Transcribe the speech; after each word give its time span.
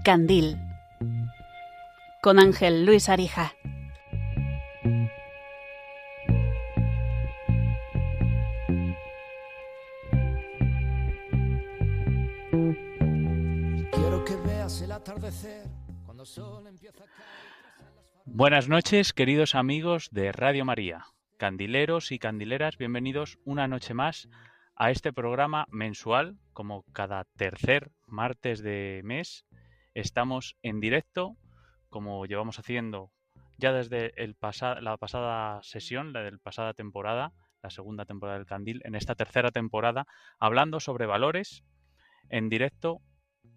El 0.00 0.04
Candil 0.04 0.56
con 2.22 2.38
Ángel 2.38 2.86
Luis 2.86 3.10
Arija. 3.10 3.52
Quiero 13.92 14.24
que 14.24 14.36
veas 14.46 14.80
el 14.80 14.92
atardecer 14.92 15.66
cuando 16.06 16.22
el 16.22 16.26
sol 16.26 16.66
empieza 16.66 17.04
a 17.04 17.06
caer. 17.06 18.24
Buenas 18.24 18.68
noches, 18.68 19.12
queridos 19.12 19.54
amigos 19.54 20.08
de 20.12 20.32
Radio 20.32 20.64
María. 20.64 21.04
Candileros 21.36 22.10
y 22.10 22.18
candileras, 22.18 22.78
bienvenidos 22.78 23.38
una 23.44 23.68
noche 23.68 23.92
más 23.92 24.30
a 24.76 24.90
este 24.90 25.12
programa 25.12 25.66
mensual, 25.68 26.38
como 26.54 26.84
cada 26.94 27.26
tercer 27.36 27.92
martes 28.06 28.62
de 28.62 29.02
mes. 29.04 29.44
Estamos 29.94 30.56
en 30.62 30.80
directo, 30.80 31.36
como 31.88 32.26
llevamos 32.26 32.58
haciendo 32.58 33.10
ya 33.58 33.72
desde 33.72 34.12
el 34.22 34.36
la 34.80 34.96
pasada 34.96 35.62
sesión, 35.62 36.12
la 36.12 36.22
del 36.22 36.38
pasada 36.38 36.74
temporada, 36.74 37.32
la 37.62 37.70
segunda 37.70 38.06
temporada 38.06 38.38
del 38.38 38.46
Candil, 38.46 38.80
en 38.84 38.94
esta 38.94 39.14
tercera 39.14 39.50
temporada, 39.50 40.06
hablando 40.38 40.80
sobre 40.80 41.06
valores 41.06 41.62
en 42.30 42.48
directo, 42.48 43.00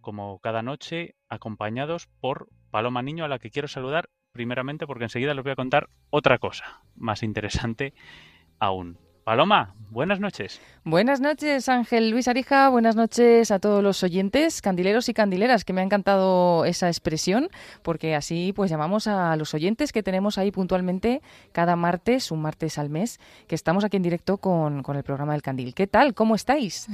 como 0.01 0.39
cada 0.39 0.61
noche, 0.61 1.15
acompañados 1.29 2.07
por 2.19 2.49
Paloma 2.69 3.01
Niño, 3.01 3.23
a 3.23 3.29
la 3.29 3.39
que 3.39 3.51
quiero 3.51 3.67
saludar 3.67 4.09
primeramente 4.33 4.87
porque 4.87 5.05
enseguida 5.05 5.33
les 5.33 5.43
voy 5.43 5.53
a 5.53 5.55
contar 5.55 5.89
otra 6.09 6.39
cosa 6.39 6.81
más 6.95 7.23
interesante 7.23 7.93
aún. 8.59 8.97
Paloma, 9.23 9.73
buenas 9.89 10.19
noches. 10.19 10.59
Buenas 10.83 11.21
noches, 11.21 11.69
Ángel 11.69 12.09
Luis 12.09 12.27
Arija. 12.27 12.67
Buenas 12.67 12.97
noches 12.97 13.51
a 13.51 13.59
todos 13.59 13.81
los 13.81 14.03
oyentes, 14.03 14.61
candileros 14.61 15.07
y 15.07 15.13
candileras, 15.13 15.63
que 15.63 15.71
me 15.71 15.79
ha 15.79 15.83
encantado 15.85 16.65
esa 16.65 16.87
expresión, 16.89 17.47
porque 17.83 18.15
así 18.15 18.51
pues 18.53 18.69
llamamos 18.69 19.07
a 19.07 19.35
los 19.37 19.53
oyentes 19.53 19.93
que 19.93 20.03
tenemos 20.03 20.37
ahí 20.37 20.51
puntualmente 20.51 21.21
cada 21.53 21.77
martes, 21.77 22.31
un 22.31 22.41
martes 22.41 22.77
al 22.77 22.89
mes, 22.89 23.19
que 23.47 23.55
estamos 23.55 23.85
aquí 23.85 23.95
en 23.95 24.03
directo 24.03 24.37
con, 24.39 24.83
con 24.83 24.97
el 24.97 25.03
programa 25.03 25.31
del 25.31 25.41
Candil. 25.41 25.73
¿Qué 25.73 25.87
tal? 25.87 26.13
¿Cómo 26.13 26.35
estáis? 26.35 26.87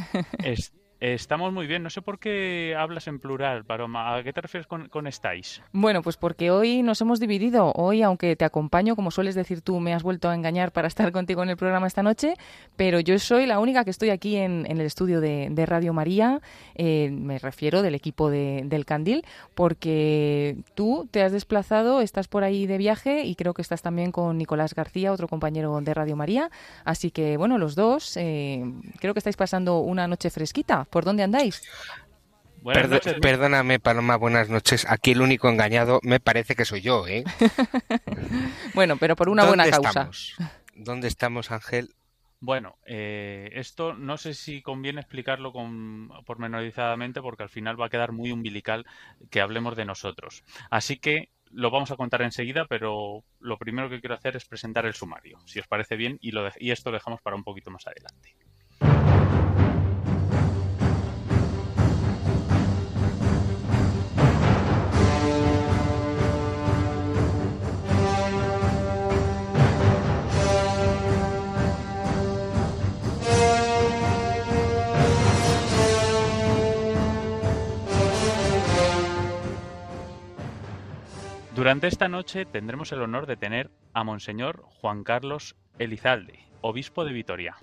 Es- 0.44 0.72
estamos 1.00 1.54
muy 1.54 1.68
bien. 1.68 1.84
No 1.84 1.90
sé 1.90 2.02
por 2.02 2.20
qué 2.20 2.76
hablas 2.78 3.08
en 3.08 3.20
plural, 3.20 3.66
Paloma. 3.66 4.16
¿A 4.16 4.24
qué 4.24 4.34
te 4.34 4.42
refieres 4.42 4.68
con, 4.68 4.90
con 4.90 5.08
estáis? 5.08 5.62
Bueno, 5.72 6.02
pues 6.02 6.18
porque 6.18 6.52
hoy 6.52 6.84
nos 6.84 7.00
hemos 7.02 7.20
dividido. 7.20 7.72
Hoy, 7.76 8.02
aunque 8.02 8.36
te 8.36 8.46
acompaño, 8.46 8.96
como 8.96 9.12
sueles 9.12 9.36
decir 9.36 9.62
tú, 9.62 9.80
me 9.80 9.94
has 9.94 10.04
vuelto 10.04 10.30
a 10.30 10.36
engañar 10.36 10.72
para 10.72 10.88
estar 10.90 11.12
contigo 11.12 11.44
en 11.44 11.50
el 11.50 11.58
programa 11.58 11.88
esta 11.88 12.04
noche, 12.04 12.34
pero 12.76 13.00
yo 13.00 13.18
soy 13.20 13.46
la 13.46 13.60
única 13.60 13.84
que 13.84 13.92
estoy 13.92 14.10
aquí 14.10 14.36
en, 14.36 14.66
el 14.70 14.82
estudio 14.82 15.22
de, 15.22 15.48
de 15.52 15.66
Radio 15.66 15.94
María, 15.94 16.42
eh, 16.76 17.10
me 17.12 17.40
refiero 17.40 17.82
del 17.82 17.96
equipo 17.96 18.30
de- 18.30 18.64
del 18.66 18.86
Candil, 18.86 19.24
porque 19.74 20.58
tú 20.76 21.08
te 21.12 21.22
has 21.24 21.32
desplazado, 21.32 22.02
estás 22.02 22.28
por 22.28 22.44
ahí 22.44 22.66
de 22.68 22.78
viaje 22.78 23.24
y 23.24 23.36
creo 23.36 23.54
que 23.54 23.62
estás 23.62 23.82
también 23.82 24.12
con 24.12 24.38
Nicolás 24.38 24.74
García, 24.74 25.12
otro 25.12 25.28
compañero 25.28 25.80
de 25.82 25.94
Radio 25.94 26.16
María. 26.16 26.50
Así 26.86 27.12
que, 27.12 27.38
bueno, 27.38 27.58
los 27.58 27.76
dos, 27.76 28.18
eh, 28.18 28.64
creo 29.00 29.14
que 29.14 29.20
estáis 29.20 29.38
pasando 29.38 29.80
una 29.80 30.08
noche 30.08 30.30
fresquita. 30.30 30.86
¿Por 30.90 31.06
dónde 31.06 31.24
andáis? 31.24 31.62
Buenas 32.62 32.84
Perdo- 32.84 32.96
noches. 32.96 33.16
Perdóname, 33.22 33.80
Paloma, 33.80 34.18
buenas 34.18 34.50
noches. 34.50 34.86
Aquí 34.90 35.12
el 35.12 35.22
único 35.22 35.48
engañado 35.50 36.00
me 36.04 36.20
parece 36.20 36.56
que 36.56 36.66
soy 36.66 36.82
yo, 36.82 37.08
¿eh? 37.08 37.24
Bueno, 38.74 38.98
pero 38.98 39.16
por 39.16 39.30
una 39.30 39.46
buena 39.46 39.64
¿Dónde 39.64 39.72
causa. 39.78 39.90
Estamos? 39.90 40.36
¿Dónde 40.76 41.08
estamos, 41.08 41.52
Ángel? 41.52 41.94
Bueno, 42.42 42.78
eh, 42.86 43.50
esto 43.56 43.94
no 43.94 44.18
sé 44.18 44.34
si 44.34 44.62
conviene 44.62 45.02
explicarlo 45.02 45.52
con, 45.52 46.10
pormenorizadamente 46.26 47.22
porque 47.22 47.44
al 47.44 47.50
final 47.50 47.80
va 47.80 47.88
a 47.88 47.90
quedar 47.90 48.12
muy 48.14 48.32
umbilical 48.32 48.86
que 49.30 49.42
hablemos 49.42 49.76
de 49.76 49.84
nosotros. 49.86 50.44
Así 50.70 50.98
que 50.98 51.30
lo 51.52 51.70
vamos 51.72 51.92
a 51.92 51.98
contar 51.98 52.22
enseguida, 52.22 52.66
pero 52.66 53.24
lo 53.40 53.58
primero 53.58 53.90
que 53.90 54.00
quiero 54.00 54.16
hacer 54.16 54.38
es 54.38 54.46
presentar 54.46 54.86
el 54.86 54.94
sumario, 54.94 55.40
si 55.46 55.60
os 55.60 55.68
parece 55.68 55.96
bien, 55.98 56.18
y, 56.22 56.32
lo 56.32 56.44
de- 56.46 56.54
y 56.60 56.72
esto 56.72 56.92
lo 56.92 56.98
dejamos 56.98 57.22
para 57.22 57.36
un 57.36 57.44
poquito 57.44 57.72
más 57.72 57.86
adelante. 57.88 58.36
Durante 81.60 81.88
esta 81.88 82.08
noche 82.08 82.46
tendremos 82.46 82.94
el 82.94 83.02
honor 83.02 83.26
de 83.26 83.36
tener 83.36 83.70
a 83.94 84.06
Monseñor 84.06 84.64
Juan 84.80 85.04
Carlos 85.04 85.58
Elizalde, 85.78 86.40
obispo 86.62 87.04
de 87.04 87.12
Vitoria. 87.12 87.58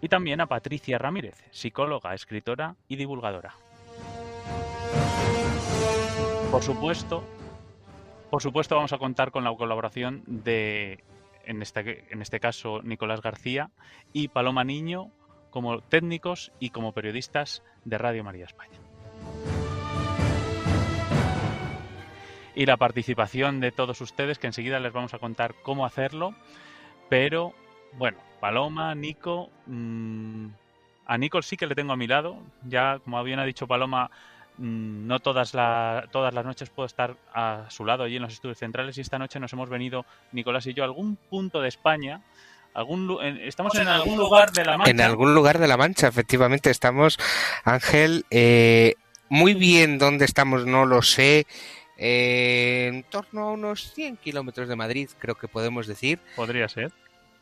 Y 0.00 0.08
también 0.08 0.40
a 0.40 0.46
Patricia 0.46 0.98
Ramírez, 0.98 1.42
psicóloga, 1.50 2.14
escritora 2.14 2.76
y 2.86 2.94
divulgadora. 2.94 3.56
Por 6.52 6.62
supuesto, 6.62 7.24
por 8.30 8.40
supuesto 8.40 8.76
vamos 8.76 8.92
a 8.92 8.98
contar 8.98 9.32
con 9.32 9.42
la 9.42 9.52
colaboración 9.52 10.22
de, 10.28 11.02
en 11.44 11.60
este, 11.60 12.04
en 12.10 12.22
este 12.22 12.38
caso, 12.38 12.82
Nicolás 12.84 13.20
García 13.20 13.72
y 14.12 14.28
Paloma 14.28 14.62
Niño 14.62 15.10
como 15.50 15.80
técnicos 15.80 16.52
y 16.60 16.70
como 16.70 16.92
periodistas 16.92 17.64
de 17.84 17.98
Radio 17.98 18.22
María 18.22 18.44
España. 18.44 18.77
Y 22.58 22.66
la 22.66 22.76
participación 22.76 23.60
de 23.60 23.70
todos 23.70 24.00
ustedes, 24.00 24.38
que 24.40 24.48
enseguida 24.48 24.80
les 24.80 24.92
vamos 24.92 25.14
a 25.14 25.18
contar 25.20 25.54
cómo 25.62 25.86
hacerlo. 25.86 26.34
Pero, 27.08 27.54
bueno, 27.92 28.18
Paloma, 28.40 28.94
Nico, 28.96 29.48
mm, 29.66 30.46
a 31.06 31.18
Nico 31.18 31.40
sí 31.40 31.56
que 31.56 31.68
le 31.68 31.76
tengo 31.76 31.92
a 31.92 31.96
mi 31.96 32.08
lado. 32.08 32.36
Ya, 32.66 32.98
como 32.98 33.22
bien 33.22 33.38
ha 33.38 33.44
dicho 33.44 33.68
Paloma, 33.68 34.10
mm, 34.56 35.06
no 35.06 35.20
todas, 35.20 35.54
la- 35.54 36.08
todas 36.10 36.34
las 36.34 36.44
noches 36.44 36.68
puedo 36.68 36.86
estar 36.88 37.16
a 37.32 37.66
su 37.68 37.84
lado 37.84 38.02
allí 38.02 38.16
en 38.16 38.22
los 38.22 38.32
estudios 38.32 38.58
centrales 38.58 38.98
y 38.98 39.02
esta 39.02 39.20
noche 39.20 39.38
nos 39.38 39.52
hemos 39.52 39.68
venido, 39.68 40.04
Nicolás 40.32 40.66
y 40.66 40.74
yo, 40.74 40.82
a 40.82 40.86
algún 40.86 41.14
punto 41.14 41.60
de 41.62 41.68
España. 41.68 42.22
Algún, 42.74 43.18
estamos 43.40 43.74
en 43.76 43.86
algún 43.86 44.18
lugar 44.18 44.50
de 44.50 44.64
la 44.64 44.76
Mancha. 44.76 44.90
En 44.90 45.00
algún 45.00 45.32
lugar 45.32 45.58
de 45.58 45.68
la 45.68 45.76
Mancha, 45.76 46.08
efectivamente, 46.08 46.70
estamos, 46.70 47.18
Ángel. 47.64 48.24
eh, 48.30 48.94
muy 49.30 49.54
bien 49.54 49.98
dónde 49.98 50.24
estamos, 50.24 50.64
no 50.66 50.86
lo 50.86 51.02
sé. 51.02 51.46
Eh, 51.98 52.86
en 52.88 53.02
torno 53.02 53.42
a 53.42 53.52
unos 53.52 53.92
100 53.92 54.16
kilómetros 54.16 54.68
de 54.68 54.76
Madrid, 54.76 55.10
creo 55.18 55.34
que 55.34 55.48
podemos 55.48 55.86
decir. 55.86 56.20
Podría 56.36 56.68
ser. 56.68 56.92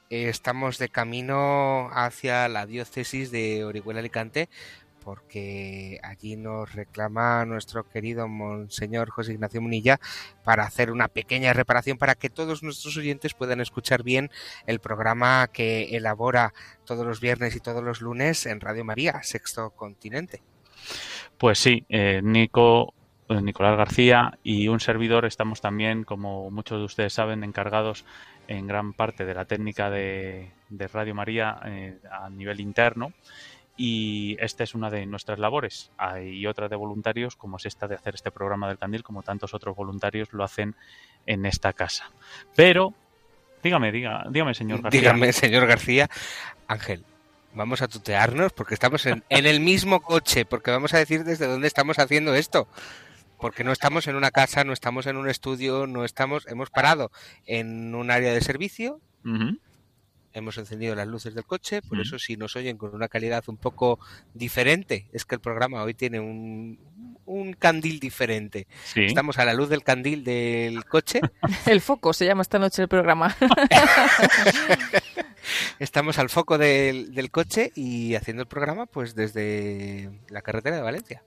Eh, 0.09 0.29
estamos 0.29 0.79
de 0.79 0.89
camino 0.89 1.91
hacia 1.93 2.49
la 2.49 2.67
diócesis 2.67 3.31
de 3.31 3.65
Orihuela 3.65 4.01
Alicante 4.01 4.49
porque 5.07 6.01
allí 6.03 6.35
nos 6.35 6.75
reclama 6.75 7.45
nuestro 7.45 7.89
querido 7.89 8.27
Monseñor 8.27 9.11
José 9.11 9.35
Ignacio 9.35 9.63
Munilla 9.63 10.01
para 10.43 10.65
hacer 10.65 10.91
una 10.91 11.07
pequeña 11.07 11.53
reparación 11.53 11.97
para 11.97 12.17
que 12.17 12.29
todos 12.29 12.65
nuestros 12.65 12.97
oyentes 12.97 13.33
puedan 13.33 13.61
escuchar 13.61 14.03
bien 14.03 14.33
el 14.67 14.81
programa 14.81 15.47
que 15.53 15.97
elabora 15.97 16.55
todos 16.85 17.07
los 17.07 17.21
viernes 17.21 17.55
y 17.55 17.61
todos 17.61 17.85
los 17.85 18.01
lunes 18.01 18.47
en 18.47 18.61
Radio 18.61 18.85
María, 18.85 19.23
Sexto 19.23 19.71
Continente. 19.71 20.43
Pues 21.39 21.61
sí, 21.61 21.85
eh, 21.89 22.21
Nico, 22.25 22.93
Nicolás 23.29 23.77
García 23.77 24.39
y 24.43 24.69
un 24.69 24.81
servidor 24.81 25.25
estamos 25.25 25.61
también, 25.61 26.05
como 26.05 26.51
muchos 26.51 26.79
de 26.79 26.85
ustedes 26.85 27.13
saben, 27.13 27.43
encargados 27.45 28.05
en 28.49 28.67
gran 28.67 28.93
parte 28.93 29.25
de 29.25 29.35
la 29.35 29.45
técnica 29.45 29.91
de, 29.91 30.51
de 30.69 30.89
Radio 30.89 31.15
María 31.15 31.59
eh, 31.65 31.99
a 32.11 32.31
nivel 32.31 32.61
interno. 32.61 33.13
Y 33.77 34.37
esta 34.41 34.65
es 34.65 34.75
una 34.75 34.89
de 34.89 35.05
nuestras 35.05 35.39
labores. 35.39 35.91
Hay 35.99 36.47
otra 36.47 36.69
de 36.69 36.77
voluntarios, 36.77 37.37
como 37.37 37.59
es 37.59 37.67
esta 37.67 37.87
de 37.87 37.97
hacer 37.97 38.15
este 38.15 38.31
programa 38.31 38.69
del 38.69 38.79
Candil, 38.79 39.03
como 39.03 39.23
tantos 39.23 39.53
otros 39.53 39.77
voluntarios 39.77 40.33
lo 40.33 40.45
hacen 40.45 40.75
en 41.27 41.45
esta 41.45 41.75
casa. 41.75 42.11
Pero, 42.55 42.95
dígame, 43.63 43.93
diga, 43.93 44.25
dígame, 44.31 44.55
señor 44.55 44.81
García. 44.81 45.01
Dígame, 45.01 45.33
señor 45.33 45.67
García, 45.67 46.09
Ángel. 46.69 47.05
Vamos 47.53 47.83
a 47.83 47.89
tutearnos 47.89 48.53
porque 48.53 48.75
estamos 48.75 49.05
en, 49.05 49.25
en 49.29 49.47
el 49.47 49.61
mismo 49.61 50.01
coche, 50.01 50.47
porque 50.47 50.71
vamos 50.71 50.95
a 50.95 50.99
decir 50.99 51.25
desde 51.25 51.47
dónde 51.47 51.67
estamos 51.67 51.99
haciendo 51.99 52.35
esto. 52.35 52.69
Porque 53.39 53.65
no 53.65 53.73
estamos 53.73 54.07
en 54.07 54.17
una 54.17 54.31
casa, 54.31 54.65
no 54.65 54.73
estamos 54.73 55.07
en 55.07 55.17
un 55.17 55.29
estudio, 55.29 55.87
no 55.87 56.05
estamos, 56.05 56.47
hemos 56.47 56.71
parado 56.71 57.11
en 57.45 57.95
un 57.95 58.11
área 58.11 58.33
de 58.33 58.41
servicio, 58.41 59.01
hemos 60.33 60.59
encendido 60.59 60.95
las 60.95 61.09
luces 61.09 61.35
del 61.35 61.45
coche, 61.45 61.83
por 61.83 62.01
eso 62.01 62.19
si 62.19 62.37
nos 62.37 62.57
oyen 62.57 62.77
con 62.77 62.95
una 62.95 63.09
calidad 63.09 63.45
un 63.49 63.57
poco 63.57 63.99
diferente, 64.35 65.09
es 65.13 65.25
que 65.25 65.35
el 65.35 65.41
programa 65.41 65.83
hoy 65.83 65.95
tiene 65.95 66.21
un, 66.21 66.79
un 67.25 67.55
candil 67.55 68.01
diferente. 68.01 68.67
Sí. 68.85 69.05
Estamos 69.05 69.39
a 69.39 69.45
la 69.45 69.55
luz 69.55 69.69
del 69.69 69.83
candil 69.83 70.25
del 70.25 70.85
coche 70.85 71.21
El 71.67 71.81
foco 71.81 72.13
se 72.13 72.27
llama 72.27 72.43
esta 72.43 72.59
noche 72.59 72.83
el 72.83 72.89
programa. 72.89 73.37
estamos 75.79 76.19
al 76.19 76.29
foco 76.29 76.59
del, 76.59 77.31
coche 77.31 77.73
y 77.75 78.15
haciendo 78.15 78.43
el 78.43 78.49
programa 78.49 78.87
pues 78.87 79.15
desde 79.15 80.11
la 80.29 80.43
carretera 80.43 80.77
de 80.77 80.83
Valencia. 80.83 81.25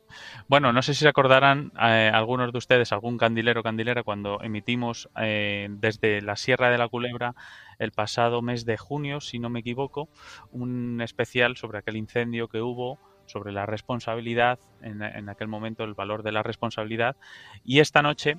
Bueno, 0.47 0.74
no 0.74 0.81
sé 0.81 0.94
si 0.94 1.01
se 1.01 1.09
acordarán 1.09 1.71
eh, 1.80 2.12
algunos 2.13 2.51
de 2.51 2.57
ustedes, 2.57 2.91
algún 2.91 3.18
candilero 3.18 3.62
o 3.62 3.63
candilera, 3.63 4.03
cuando 4.03 4.41
emitimos 4.41 5.09
eh, 5.19 5.68
desde 5.69 6.21
la 6.21 6.36
Sierra 6.36 6.69
de 6.69 6.77
la 6.77 6.88
Culebra 6.88 7.36
el 7.77 7.91
pasado 7.91 8.41
mes 8.41 8.65
de 8.65 8.77
junio, 8.77 9.21
si 9.21 9.39
no 9.39 9.50
me 9.50 9.59
equivoco, 9.59 10.09
un 10.51 11.01
especial 11.01 11.57
sobre 11.57 11.80
aquel 11.80 11.97
incendio 11.97 12.47
que 12.47 12.62
hubo 12.62 13.00
sobre 13.30 13.51
la 13.51 13.65
responsabilidad, 13.65 14.59
en, 14.81 15.30
aquel 15.30 15.47
momento 15.47 15.83
el 15.83 15.94
valor 15.94 16.24
de 16.24 16.31
la 16.31 16.44
responsabilidad. 16.44 17.15
Y 17.63 17.80
esta 17.80 18.01
noche 18.01 18.38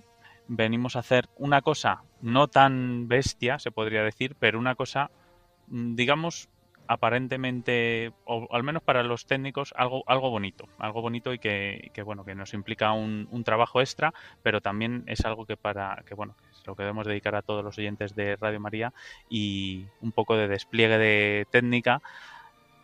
venimos 0.48 0.96
a 0.96 0.98
hacer 0.98 1.28
una 1.36 1.62
cosa 1.62 2.02
no 2.20 2.48
tan 2.48 3.08
bestia, 3.08 3.58
se 3.58 3.70
podría 3.70 4.02
decir, 4.02 4.36
pero 4.38 4.58
una 4.58 4.74
cosa, 4.74 5.10
digamos, 5.70 6.48
aparentemente, 6.90 8.12
o 8.24 8.48
al 8.50 8.64
menos 8.64 8.82
para 8.82 9.04
los 9.04 9.24
técnicos, 9.24 9.72
algo, 9.76 10.02
algo 10.08 10.28
bonito, 10.28 10.68
algo 10.78 11.00
bonito 11.02 11.32
y 11.32 11.38
que, 11.38 11.92
que 11.94 12.02
bueno, 12.02 12.24
que 12.24 12.34
nos 12.34 12.52
implica 12.52 12.92
un, 12.92 13.28
un, 13.30 13.44
trabajo 13.44 13.80
extra, 13.80 14.12
pero 14.42 14.60
también 14.60 15.04
es 15.06 15.24
algo 15.24 15.46
que 15.46 15.56
para, 15.56 16.02
que 16.04 16.14
bueno, 16.16 16.34
es 16.50 16.66
lo 16.66 16.74
que 16.74 16.82
debemos 16.82 17.06
dedicar 17.06 17.36
a 17.36 17.42
todos 17.42 17.64
los 17.64 17.78
oyentes 17.78 18.16
de 18.16 18.34
Radio 18.34 18.58
María 18.58 18.92
y 19.28 19.86
un 20.00 20.10
poco 20.10 20.36
de 20.36 20.48
despliegue 20.48 20.98
de 20.98 21.46
técnica 21.52 22.02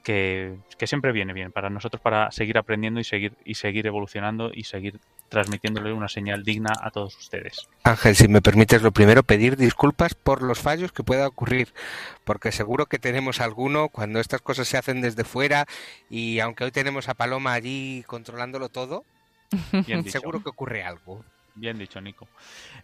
que, 0.07 0.55
que, 0.79 0.87
siempre 0.87 1.11
viene 1.11 1.33
bien 1.33 1.51
para 1.51 1.69
nosotros 1.69 2.01
para 2.01 2.31
seguir 2.31 2.59
aprendiendo 2.59 3.01
y 3.01 3.05
seguir 3.05 3.33
y 3.45 3.57
seguir 3.57 3.89
evolucionando 3.89 4.53
y 4.55 4.63
seguir 4.63 5.01
transmitiéndole 5.29 5.93
una 5.93 6.07
señal 6.07 6.45
digna 6.45 6.71
a 6.81 6.93
todos 6.93 7.17
ustedes. 7.17 7.69
Ángel, 7.83 8.15
si 8.15 8.29
me 8.29 8.41
permites, 8.41 8.83
lo 8.83 8.93
primero, 8.93 9.25
pedir 9.25 9.57
disculpas 9.57 10.15
por 10.15 10.43
los 10.43 10.61
fallos 10.61 10.93
que 10.93 11.03
pueda 11.03 11.27
ocurrir, 11.27 11.75
porque 12.23 12.53
seguro 12.53 12.87
que 12.87 13.01
tenemos 13.01 13.41
alguno 13.41 13.89
cuando 13.89 14.21
estas 14.21 14.43
cosas 14.43 14.69
se 14.69 14.79
hacen 14.79 15.01
desde 15.01 15.25
fuera 15.25 15.67
y 16.09 16.39
aunque 16.39 16.63
hoy 16.63 16.71
tenemos 16.71 17.09
a 17.09 17.15
Paloma 17.15 17.55
allí 17.55 18.05
controlándolo 18.07 18.69
todo, 18.69 19.05
seguro 20.07 20.41
que 20.41 20.51
ocurre 20.51 20.85
algo. 20.85 21.25
Bien 21.57 21.77
dicho, 21.77 22.01
Nico. 22.01 22.29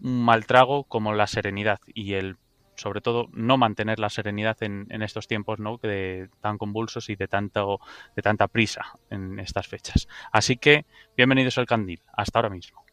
un 0.00 0.24
mal 0.24 0.46
trago 0.46 0.84
como 0.84 1.14
la 1.14 1.26
serenidad 1.26 1.80
y 1.86 2.14
el 2.14 2.36
sobre 2.74 3.00
todo 3.00 3.28
no 3.32 3.56
mantener 3.56 3.98
la 3.98 4.08
serenidad 4.08 4.62
en, 4.62 4.86
en 4.90 5.02
estos 5.02 5.26
tiempos 5.26 5.58
¿no? 5.58 5.78
de, 5.78 6.28
tan 6.40 6.58
convulsos 6.58 7.10
y 7.10 7.16
de 7.16 7.26
tanto 7.26 7.80
de 8.14 8.22
tanta 8.22 8.46
prisa 8.46 8.98
en 9.10 9.40
estas 9.40 9.66
fechas. 9.66 10.06
Así 10.30 10.56
que 10.56 10.86
bienvenidos 11.16 11.58
al 11.58 11.66
Candil, 11.66 12.00
hasta 12.12 12.38
ahora 12.38 12.50
mismo. 12.50 12.84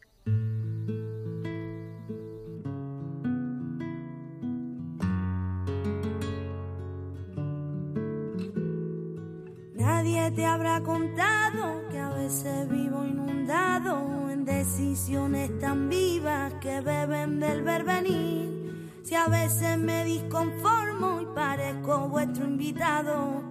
Nadie 10.06 10.30
te 10.30 10.46
habrá 10.46 10.80
contado 10.82 11.82
que 11.90 11.98
a 11.98 12.10
veces 12.10 12.68
vivo 12.68 13.04
inundado 13.04 14.30
en 14.30 14.44
decisiones 14.44 15.58
tan 15.58 15.88
vivas 15.88 16.54
que 16.60 16.80
beben 16.80 17.40
del 17.40 17.64
verbenir. 17.64 19.00
Si 19.02 19.16
a 19.16 19.26
veces 19.26 19.76
me 19.76 20.04
disconformo 20.04 21.20
y 21.22 21.26
parezco 21.34 22.08
vuestro 22.08 22.44
invitado, 22.44 23.42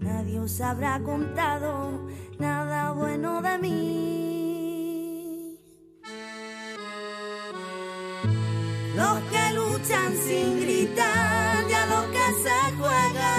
nadie 0.00 0.38
os 0.38 0.60
habrá 0.60 1.00
contado 1.00 2.06
nada 2.38 2.90
bueno 2.90 3.40
de 3.40 3.56
mí. 3.56 3.78
Los 8.94 9.18
que 9.30 9.54
luchan 9.54 10.14
sin 10.14 10.60
gritar, 10.60 11.66
ya 11.70 11.86
los 11.86 12.04
que 12.04 12.34
se 12.42 12.76
juegan 12.76 13.31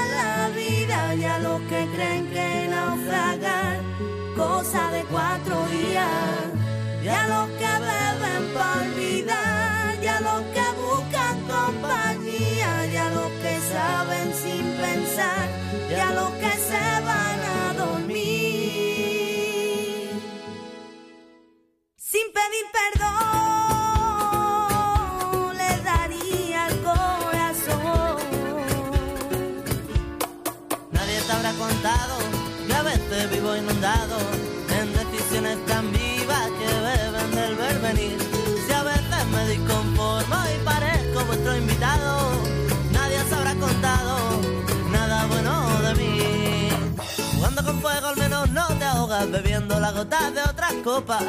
cuatro 5.13 5.67
días, 5.67 6.09
ya 7.03 7.27
los 7.27 7.47
que 7.59 7.62
de 50.03 50.41
otras 50.49 50.73
copas 50.83 51.23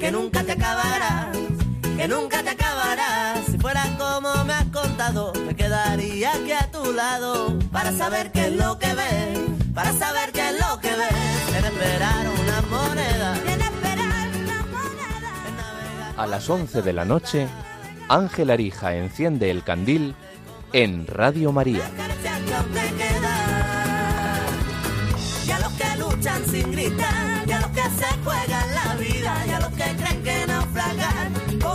que 0.00 0.10
nunca 0.10 0.42
te 0.42 0.52
acabarás 0.52 1.28
que 1.96 2.06
nunca 2.06 2.42
te 2.44 2.50
acabarás. 2.50 3.44
Si 3.46 3.58
fuera 3.58 3.82
como 3.98 4.44
me 4.44 4.52
has 4.52 4.66
contado, 4.66 5.32
me 5.46 5.56
quedaría 5.56 6.30
aquí 6.32 6.52
a 6.52 6.70
tu 6.70 6.92
lado 6.92 7.58
para 7.72 7.92
saber 7.92 8.30
qué 8.30 8.46
es 8.46 8.52
lo 8.52 8.78
que 8.78 8.94
ves, 8.94 9.38
para 9.74 9.92
saber 9.92 10.30
qué 10.32 10.48
es 10.48 10.60
lo 10.60 10.78
que 10.80 10.90
ves. 10.90 11.56
En 11.56 11.64
esperar 11.64 12.26
una 12.28 12.60
moneda, 12.70 13.36
en 13.52 13.60
esperar 13.60 14.28
una 14.44 14.64
moneda. 14.66 16.14
A 16.16 16.26
las 16.28 16.48
11 16.48 16.82
de 16.82 16.92
la 16.92 17.04
noche, 17.04 17.48
Ángel 18.08 18.50
Arija 18.50 18.94
enciende 18.94 19.50
el 19.50 19.64
candil 19.64 20.14
en 20.72 21.04
Radio 21.06 21.50
María. 21.50 21.82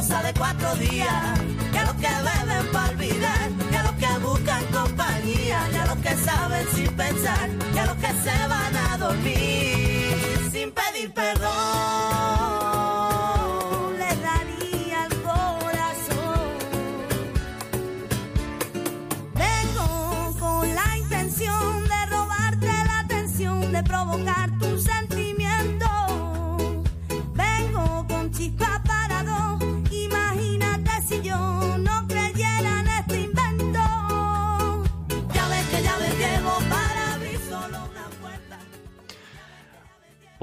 De 0.09 0.33
cuatro 0.37 0.75
días, 0.75 1.39
y 1.73 1.77
a 1.77 1.83
los 1.85 1.93
que 1.93 2.07
beben 2.07 2.71
para 2.73 2.89
olvidar, 2.89 3.49
y 3.71 3.75
a 3.75 3.83
los 3.83 3.91
que 3.93 4.17
buscan 4.19 4.65
compañía, 4.65 5.59
y 5.71 5.75
a 5.77 5.85
los 5.85 5.97
que 5.97 6.15
saben 6.17 6.67
sin 6.75 6.93
pensar, 6.93 7.49
y 7.73 7.77
a 7.77 7.85
los 7.85 7.95
que 7.95 8.07
se 8.07 8.47
van 8.47 8.75
a 8.75 8.97
dormir 8.97 10.49
sin 10.51 10.71
pedir 10.71 11.13
perdón. 11.13 12.62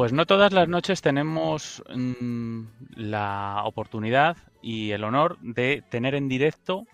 Pues 0.00 0.14
no 0.14 0.24
todas 0.24 0.54
las 0.54 0.66
noches 0.66 1.02
tenemos 1.02 1.84
mm, 1.94 2.62
la 2.96 3.60
oportunidad 3.66 4.38
y 4.62 4.92
el 4.92 5.04
honor 5.04 5.36
de 5.42 5.84
tener 5.90 6.14
en 6.14 6.26
directo 6.26 6.86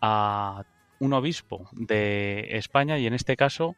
a 0.00 0.64
un 0.98 1.12
obispo 1.12 1.68
de 1.72 2.56
España 2.56 2.98
y 2.98 3.06
en 3.06 3.12
este 3.12 3.36
caso 3.36 3.76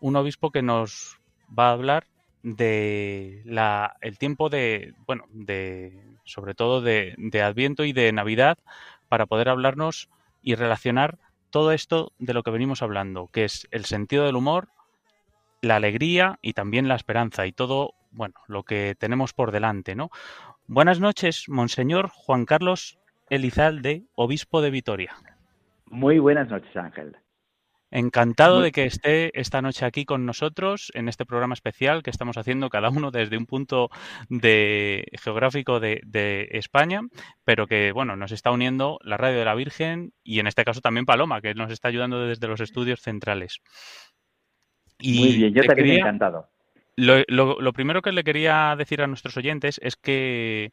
un 0.00 0.16
obispo 0.16 0.50
que 0.50 0.60
nos 0.60 1.18
va 1.58 1.68
a 1.68 1.72
hablar 1.72 2.04
de 2.42 3.40
la, 3.46 3.96
el 4.02 4.18
tiempo 4.18 4.50
de, 4.50 4.92
bueno, 5.06 5.24
de, 5.30 5.98
sobre 6.24 6.54
todo 6.54 6.82
de, 6.82 7.14
de 7.16 7.40
Adviento 7.40 7.84
y 7.84 7.94
de 7.94 8.12
Navidad 8.12 8.58
para 9.08 9.24
poder 9.24 9.48
hablarnos 9.48 10.10
y 10.42 10.56
relacionar 10.56 11.16
todo 11.48 11.72
esto 11.72 12.12
de 12.18 12.34
lo 12.34 12.42
que 12.42 12.50
venimos 12.50 12.82
hablando, 12.82 13.28
que 13.28 13.44
es 13.44 13.66
el 13.70 13.86
sentido 13.86 14.26
del 14.26 14.36
humor, 14.36 14.68
la 15.62 15.76
alegría 15.76 16.38
y 16.42 16.52
también 16.52 16.86
la 16.86 16.96
esperanza 16.96 17.46
y 17.46 17.52
todo, 17.52 17.94
bueno, 18.10 18.34
lo 18.48 18.62
que 18.62 18.94
tenemos 18.98 19.32
por 19.32 19.52
delante, 19.52 19.94
¿no? 19.94 20.10
Buenas 20.66 21.00
noches, 21.00 21.48
Monseñor 21.48 22.08
Juan 22.08 22.44
Carlos 22.44 22.98
Elizalde, 23.30 24.04
obispo 24.14 24.60
de 24.62 24.70
Vitoria. 24.70 25.14
Muy 25.86 26.18
buenas 26.18 26.48
noches, 26.48 26.76
Ángel. 26.76 27.16
Encantado 27.92 28.56
Muy- 28.56 28.64
de 28.64 28.72
que 28.72 28.84
esté 28.84 29.38
esta 29.40 29.62
noche 29.62 29.86
aquí 29.86 30.04
con 30.04 30.26
nosotros 30.26 30.90
en 30.94 31.08
este 31.08 31.24
programa 31.24 31.54
especial 31.54 32.02
que 32.02 32.10
estamos 32.10 32.36
haciendo 32.36 32.68
cada 32.68 32.90
uno 32.90 33.12
desde 33.12 33.38
un 33.38 33.46
punto 33.46 33.90
de 34.28 35.06
geográfico 35.22 35.78
de, 35.78 36.00
de 36.04 36.48
España, 36.50 37.02
pero 37.44 37.68
que 37.68 37.92
bueno, 37.92 38.16
nos 38.16 38.32
está 38.32 38.50
uniendo 38.50 38.98
la 39.04 39.16
Radio 39.16 39.38
de 39.38 39.44
la 39.44 39.54
Virgen 39.54 40.12
y 40.24 40.40
en 40.40 40.48
este 40.48 40.64
caso 40.64 40.80
también 40.80 41.06
Paloma, 41.06 41.40
que 41.40 41.54
nos 41.54 41.70
está 41.70 41.86
ayudando 41.86 42.26
desde 42.26 42.48
los 42.48 42.60
estudios 42.60 43.00
centrales. 43.00 43.60
Y 44.98 45.20
Muy 45.20 45.32
bien, 45.36 45.54
yo 45.54 45.62
también 45.62 45.86
quería- 45.86 46.00
encantado. 46.00 46.48
Lo, 46.96 47.22
lo- 47.28 47.60
lo 47.60 47.72
primero 47.72 48.02
que 48.02 48.12
le 48.12 48.24
quería 48.24 48.74
decir 48.76 49.02
a 49.02 49.06
nuestros 49.06 49.36
oyentes 49.36 49.78
es 49.82 49.96
que 49.96 50.72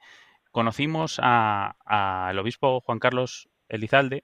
conocimos 0.51 1.19
a- 1.21 1.75
al 1.85 2.37
obispo 2.39 2.81
Juan 2.81 2.99
Carlos 2.99 3.49
Elizalde 3.69 4.23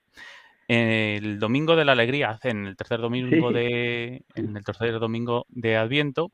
el 0.68 1.40
domingo 1.40 1.74
de 1.74 1.84
la 1.84 1.92
alegría, 1.92 2.38
en 2.44 2.64
el 2.64 2.76
tercer 2.76 3.00
domingo 3.00 3.48
Sí. 3.48 3.54
de 3.54 4.24
en 4.36 4.56
el 4.56 4.62
tercer 4.64 5.00
domingo 5.00 5.44
de 5.48 5.76
Adviento, 5.76 6.30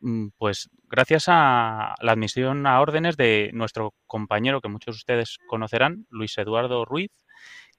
mm, 0.00 0.30
pues 0.36 0.68
gracias 0.90 1.26
a 1.28 1.94
la 2.00 2.10
admisión 2.12 2.66
a 2.66 2.80
órdenes 2.80 3.16
de 3.16 3.50
nuestro 3.54 3.94
compañero 4.08 4.60
que 4.60 4.66
muchos 4.68 4.96
de 4.96 4.98
ustedes 4.98 5.38
conocerán, 5.46 6.06
Luis 6.10 6.36
Eduardo 6.38 6.84
Ruiz, 6.84 7.12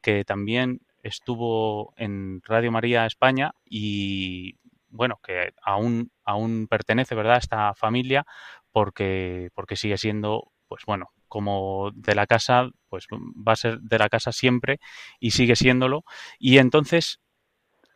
que 0.01 0.23
también 0.23 0.79
estuvo 1.03 1.93
en 1.97 2.41
Radio 2.45 2.71
María 2.71 3.05
España 3.05 3.51
y 3.65 4.55
bueno, 4.89 5.19
que 5.23 5.51
aún, 5.63 6.11
aún 6.23 6.67
pertenece, 6.69 7.15
¿verdad?, 7.15 7.35
a 7.35 7.39
esta 7.39 7.73
familia 7.75 8.25
porque, 8.71 9.49
porque 9.53 9.75
sigue 9.75 9.97
siendo, 9.97 10.51
pues 10.67 10.83
bueno, 10.85 11.09
como 11.27 11.91
de 11.93 12.15
la 12.15 12.27
casa, 12.27 12.69
pues 12.89 13.07
va 13.11 13.53
a 13.53 13.55
ser 13.55 13.79
de 13.81 13.99
la 13.99 14.09
casa 14.09 14.31
siempre 14.31 14.79
y 15.19 15.31
sigue 15.31 15.55
siéndolo. 15.55 16.03
Y 16.39 16.57
entonces, 16.57 17.19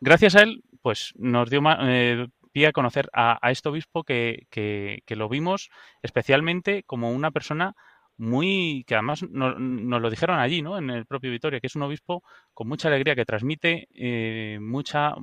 gracias 0.00 0.36
a 0.36 0.42
él, 0.42 0.62
pues 0.82 1.12
nos 1.16 1.50
dio 1.50 1.60
eh, 1.80 2.26
pie 2.52 2.66
a 2.68 2.72
conocer 2.72 3.08
a, 3.12 3.38
a 3.46 3.50
este 3.50 3.68
obispo 3.68 4.04
que, 4.04 4.46
que, 4.50 5.02
lo 5.16 5.28
vimos 5.28 5.70
especialmente 6.02 6.84
como 6.84 7.10
una 7.12 7.30
persona 7.30 7.74
muy, 8.16 8.84
que 8.86 8.94
además 8.94 9.24
no- 9.28 9.58
nos 9.58 10.00
lo 10.00 10.10
dijeron 10.10 10.38
allí, 10.38 10.62
¿no? 10.62 10.78
En 10.78 10.90
el 10.90 11.06
propio 11.06 11.30
Vitoria, 11.32 11.60
que 11.60 11.66
es 11.66 11.74
un 11.76 11.82
obispo 11.82 12.22
con 12.54 12.68
mucha 12.68 12.88
alegría, 12.88 13.16
que 13.16 13.24
transmite 13.24 13.88
eh, 13.94 14.58
mucha 14.60 15.14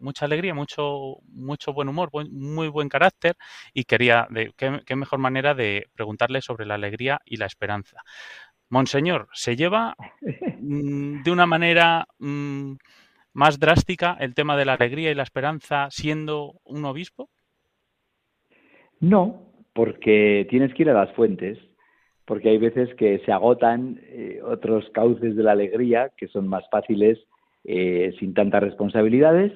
mucha 0.00 0.24
alegría, 0.26 0.54
mucho 0.54 1.16
mucho 1.28 1.72
buen 1.72 1.88
humor, 1.88 2.10
buen- 2.12 2.32
muy 2.32 2.68
buen 2.68 2.88
carácter 2.88 3.36
y 3.74 3.84
quería, 3.84 4.26
de, 4.30 4.52
qué, 4.56 4.96
mejor 4.96 5.18
manera 5.18 5.54
de 5.54 5.86
preguntarle 5.94 6.40
sobre 6.42 6.66
la 6.66 6.74
alegría 6.74 7.20
y 7.24 7.36
la 7.36 7.46
esperanza. 7.46 8.02
Monseñor, 8.68 9.28
¿se 9.32 9.56
lleva 9.56 9.94
mm, 10.60 11.22
de 11.22 11.30
una 11.30 11.46
manera 11.46 12.06
mm, 12.18 12.72
más 13.34 13.58
drástica 13.58 14.16
el 14.20 14.34
tema 14.34 14.56
de 14.56 14.64
la 14.64 14.74
alegría 14.74 15.10
y 15.10 15.14
la 15.14 15.22
esperanza 15.24 15.88
siendo 15.90 16.54
un 16.64 16.84
obispo? 16.84 17.30
No, 19.00 19.42
porque 19.72 20.46
tienes 20.50 20.74
que 20.74 20.82
ir 20.82 20.90
a 20.90 20.94
las 20.94 21.12
fuentes, 21.14 21.58
porque 22.26 22.50
hay 22.50 22.58
veces 22.58 22.94
que 22.96 23.18
se 23.24 23.32
agotan 23.32 24.00
eh, 24.04 24.40
otros 24.44 24.88
cauces 24.90 25.36
de 25.36 25.42
la 25.42 25.52
alegría 25.52 26.10
que 26.16 26.28
son 26.28 26.48
más 26.48 26.64
fáciles 26.70 27.18
eh, 27.64 28.14
sin 28.18 28.34
tantas 28.34 28.62
responsabilidades 28.62 29.52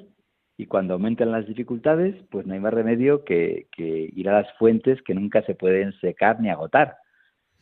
y 0.56 0.66
cuando 0.66 0.94
aumentan 0.94 1.32
las 1.32 1.46
dificultades, 1.46 2.14
pues 2.30 2.46
no 2.46 2.54
hay 2.54 2.60
más 2.60 2.72
remedio 2.72 3.24
que, 3.24 3.66
que 3.72 4.10
ir 4.14 4.28
a 4.28 4.40
las 4.40 4.52
fuentes 4.56 5.02
que 5.02 5.14
nunca 5.14 5.42
se 5.42 5.54
pueden 5.54 5.92
secar 6.00 6.40
ni 6.40 6.48
agotar. 6.48 6.96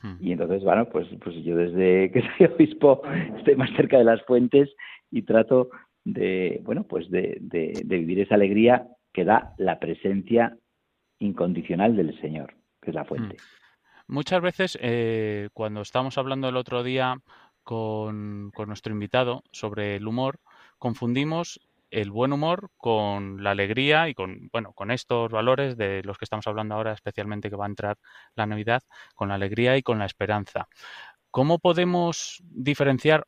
Hmm. 0.02 0.16
Y 0.20 0.32
entonces, 0.32 0.62
bueno, 0.62 0.88
pues, 0.88 1.08
pues 1.22 1.36
yo 1.42 1.56
desde 1.56 2.10
que 2.12 2.22
soy 2.22 2.46
obispo 2.46 3.02
estoy 3.38 3.56
más 3.56 3.70
cerca 3.76 3.98
de 3.98 4.04
las 4.04 4.22
fuentes 4.24 4.70
y 5.10 5.22
trato 5.22 5.70
de, 6.04 6.60
bueno, 6.64 6.84
pues 6.84 7.10
de, 7.10 7.38
de, 7.40 7.80
de 7.84 7.98
vivir 7.98 8.20
esa 8.20 8.34
alegría 8.34 8.86
que 9.12 9.24
da 9.24 9.54
la 9.58 9.78
presencia 9.78 10.56
incondicional 11.18 11.96
del 11.96 12.18
Señor, 12.20 12.54
que 12.80 12.90
es 12.90 12.94
la 12.94 13.04
fuente. 13.04 13.36
Muchas 14.08 14.42
veces, 14.42 14.78
eh, 14.80 15.48
cuando 15.54 15.80
estábamos 15.80 16.18
hablando 16.18 16.48
el 16.48 16.56
otro 16.56 16.82
día 16.82 17.16
con, 17.62 18.50
con 18.54 18.68
nuestro 18.68 18.92
invitado 18.92 19.44
sobre 19.52 19.96
el 19.96 20.06
humor, 20.06 20.40
confundimos 20.78 21.60
el 21.92 22.10
buen 22.10 22.32
humor 22.32 22.70
con 22.76 23.42
la 23.44 23.50
alegría 23.50 24.08
y 24.08 24.14
con, 24.14 24.48
bueno, 24.50 24.72
con 24.72 24.90
estos 24.90 25.30
valores 25.30 25.76
de 25.76 26.02
los 26.02 26.18
que 26.18 26.24
estamos 26.24 26.46
hablando 26.46 26.74
ahora, 26.74 26.92
especialmente 26.92 27.50
que 27.50 27.56
va 27.56 27.66
a 27.66 27.68
entrar 27.68 27.98
la 28.34 28.46
Navidad, 28.46 28.82
con 29.14 29.28
la 29.28 29.34
alegría 29.34 29.76
y 29.76 29.82
con 29.82 29.98
la 29.98 30.06
esperanza. 30.06 30.68
¿Cómo 31.30 31.58
podemos 31.58 32.42
diferenciar 32.44 33.26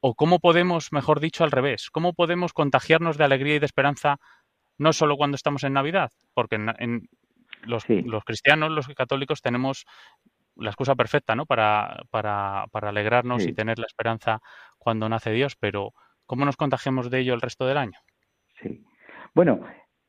o 0.00 0.14
cómo 0.14 0.40
podemos, 0.40 0.92
mejor 0.92 1.20
dicho, 1.20 1.42
al 1.44 1.50
revés, 1.50 1.90
cómo 1.90 2.12
podemos 2.12 2.52
contagiarnos 2.52 3.16
de 3.16 3.24
alegría 3.24 3.56
y 3.56 3.58
de 3.58 3.66
esperanza 3.66 4.18
no 4.78 4.92
solo 4.92 5.16
cuando 5.16 5.36
estamos 5.36 5.64
en 5.64 5.72
Navidad? 5.72 6.10
Porque 6.34 6.56
en, 6.56 6.68
en 6.78 7.08
los, 7.62 7.84
Sí. 7.84 8.02
los 8.02 8.24
cristianos, 8.24 8.70
los 8.70 8.88
católicos, 8.88 9.40
tenemos 9.40 9.84
la 10.56 10.70
excusa 10.70 10.94
perfecta, 10.94 11.34
¿no? 11.34 11.46
Para, 11.46 12.02
para, 12.10 12.66
para 12.72 12.90
alegrarnos 12.90 13.42
Sí. 13.42 13.50
y 13.50 13.52
tener 13.54 13.78
la 13.78 13.86
esperanza 13.86 14.40
cuando 14.76 15.08
nace 15.08 15.30
Dios, 15.30 15.56
pero 15.56 15.94
¿cómo 16.32 16.46
nos 16.46 16.56
contagiamos 16.56 17.10
de 17.10 17.18
ello 17.18 17.34
el 17.34 17.42
resto 17.42 17.66
del 17.66 17.76
año? 17.76 17.98
Sí. 18.62 18.82
Bueno, 19.34 19.60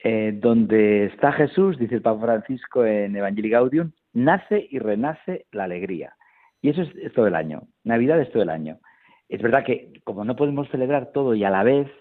eh, 0.02 0.32
donde 0.34 1.08
está 1.08 1.34
Jesús, 1.34 1.78
dice 1.78 1.96
el 1.96 2.02
Papa 2.02 2.22
Francisco 2.22 2.86
en 2.86 3.14
Evangelii 3.14 3.52
Gaudium, 3.52 3.92
nace 4.14 4.66
y 4.72 4.80
renace 4.80 5.48
la 5.52 5.66
alegría. 5.66 6.16
Y 6.62 6.70
eso 6.70 6.84
es, 6.84 6.96
es 6.96 7.12
todo 7.12 7.28
el 7.28 7.36
año. 7.36 7.64
Navidad 7.84 8.22
es 8.22 8.32
todo 8.32 8.42
el 8.42 8.52
año. 8.52 8.80
Es 9.28 9.42
verdad 9.42 9.66
que 9.66 9.92
como 10.06 10.24
no 10.24 10.38
podemos 10.38 10.70
celebrar 10.70 11.12
todo 11.12 11.36
y 11.36 11.44
a 11.44 11.50
la 11.50 11.64
vez, 11.64 11.92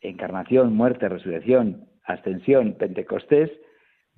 encarnación, 0.00 0.72
muerte, 0.74 1.06
resurrección, 1.06 1.90
ascensión, 2.04 2.78
Pentecostés, 2.78 3.50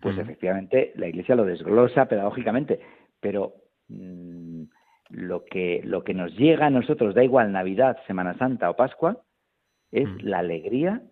pues 0.01 0.17
efectivamente 0.17 0.93
la 0.95 1.09
Iglesia 1.09 1.35
lo 1.35 1.45
desglosa 1.45 2.07
pedagógicamente, 2.07 2.79
pero 3.19 3.55
mm, 3.89 4.48
lo 5.11 5.45
que 5.45 5.81
lo 5.85 6.05
que 6.05 6.15
nos 6.15 6.37
llega 6.37 6.67
a 6.67 6.71
nosotros, 6.71 7.15
da 7.15 7.25
igual 7.25 7.53
Navidad, 7.53 7.99
Semana 8.07 8.37
Santa 8.39 8.71
o 8.71 8.77
Pascua, 8.77 9.23
es 9.91 10.09
Mm. 10.09 10.19
la 10.23 10.39
alegría 10.41 11.03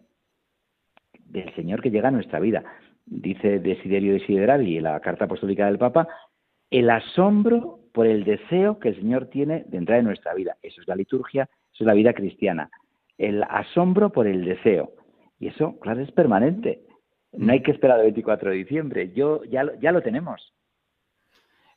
del 1.24 1.54
Señor 1.54 1.80
que 1.82 1.90
llega 1.90 2.08
a 2.08 2.12
nuestra 2.12 2.40
vida. 2.40 2.64
Dice 3.06 3.58
Desiderio 3.58 4.12
Desideravi 4.14 4.76
en 4.78 4.84
la 4.84 5.00
carta 5.00 5.24
apostólica 5.24 5.66
del 5.66 5.78
Papa, 5.78 6.08
el 6.70 6.90
asombro 6.90 7.80
por 7.92 8.06
el 8.06 8.24
deseo 8.24 8.78
que 8.78 8.88
el 8.90 8.96
Señor 8.96 9.26
tiene 9.26 9.64
de 9.68 9.78
entrar 9.78 9.98
en 10.00 10.06
nuestra 10.06 10.34
vida. 10.34 10.56
Eso 10.62 10.80
es 10.80 10.88
la 10.88 10.96
liturgia, 10.96 11.44
eso 11.72 11.84
es 11.84 11.86
la 11.86 11.94
vida 11.94 12.12
cristiana. 12.12 12.70
El 13.16 13.42
asombro 13.44 14.10
por 14.10 14.26
el 14.26 14.44
deseo. 14.44 14.92
Y 15.38 15.48
eso, 15.48 15.78
claro, 15.80 16.00
es 16.02 16.10
permanente. 16.12 16.82
No 17.32 17.52
hay 17.52 17.62
que 17.62 17.70
esperar 17.70 17.98
el 17.98 18.06
24 18.06 18.50
de 18.50 18.56
diciembre. 18.56 19.12
Yo 19.14 19.44
ya 19.44 19.64
lo, 19.64 19.74
ya 19.80 19.92
lo 19.92 20.02
tenemos. 20.02 20.52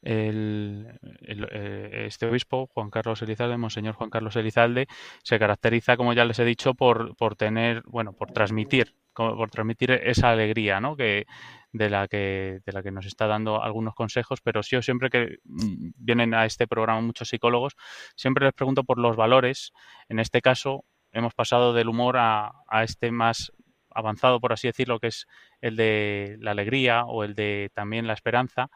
El, 0.01 0.99
eh, 1.21 2.05
este 2.07 2.27
obispo, 2.27 2.67
Juan 2.73 2.89
Carlos 2.89 3.21
Elizalde, 3.21 3.57
Monseñor 3.57 3.95
Juan 3.95 4.09
Carlos 4.09 4.35
Elizalde, 4.35 4.87
se 5.23 5.39
caracteriza, 5.39 5.97
como 5.97 6.13
ya 6.13 6.25
les 6.25 6.39
he 6.39 6.45
dicho, 6.45 6.73
por, 6.73 7.15
por 7.15 7.35
tener, 7.35 7.83
bueno, 7.85 8.13
por 8.13 8.31
transmitir, 8.31 8.95
por 9.13 9.49
transmitir 9.49 9.91
esa 9.91 10.31
alegría, 10.31 10.79
¿no? 10.79 10.95
Que, 10.95 11.25
de 11.71 11.89
la 11.89 12.07
que 12.07 12.61
de 12.65 12.71
la 12.71 12.81
que 12.81 12.91
nos 12.91 13.05
está 13.05 13.27
dando 13.27 13.61
algunos 13.61 13.93
consejos, 13.93 14.41
pero 14.41 14.61
yo 14.61 14.81
siempre 14.81 15.09
que 15.09 15.37
mm, 15.43 15.91
vienen 15.97 16.33
a 16.33 16.45
este 16.45 16.67
programa 16.67 17.01
muchos 17.01 17.29
psicólogos, 17.29 17.75
siempre 18.15 18.45
les 18.45 18.53
pregunto 18.53 18.83
por 18.83 18.97
los 18.97 19.15
valores. 19.15 19.71
En 20.07 20.19
este 20.19 20.41
caso, 20.41 20.85
hemos 21.11 21.33
pasado 21.33 21.73
del 21.73 21.89
humor 21.89 22.17
a, 22.17 22.53
a 22.67 22.83
este 22.83 23.11
más 23.11 23.51
avanzado, 23.91 24.39
por 24.39 24.53
así 24.53 24.67
decirlo, 24.67 24.99
que 24.99 25.07
es 25.07 25.27
el 25.61 25.75
de 25.75 26.37
la 26.39 26.51
alegría 26.51 27.05
o 27.05 27.23
el 27.23 27.35
de 27.35 27.71
también 27.73 28.07
la 28.07 28.13
esperanza 28.13 28.69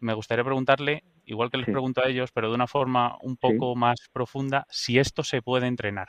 me 0.00 0.14
gustaría 0.14 0.44
preguntarle, 0.44 1.02
igual 1.26 1.50
que 1.50 1.58
les 1.58 1.66
pregunto 1.66 2.02
a 2.02 2.08
ellos, 2.08 2.30
pero 2.32 2.48
de 2.48 2.54
una 2.54 2.66
forma 2.66 3.16
un 3.22 3.36
poco 3.36 3.74
más 3.76 4.08
profunda, 4.12 4.66
si 4.68 4.98
esto 4.98 5.22
se 5.22 5.42
puede 5.42 5.66
entrenar. 5.66 6.08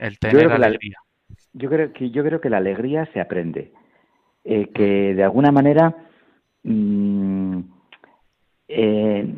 El 0.00 0.18
tener 0.18 0.50
alegría. 0.52 0.96
yo 1.52 1.68
creo 1.68 1.92
que 1.92 2.10
yo 2.10 2.22
creo 2.22 2.40
que 2.40 2.50
la 2.50 2.58
alegría 2.58 3.06
se 3.12 3.20
aprende, 3.20 3.72
eh, 4.44 4.68
que 4.72 5.14
de 5.14 5.24
alguna 5.24 5.50
manera 5.50 5.94
mm, 6.62 7.60
eh, 8.68 9.34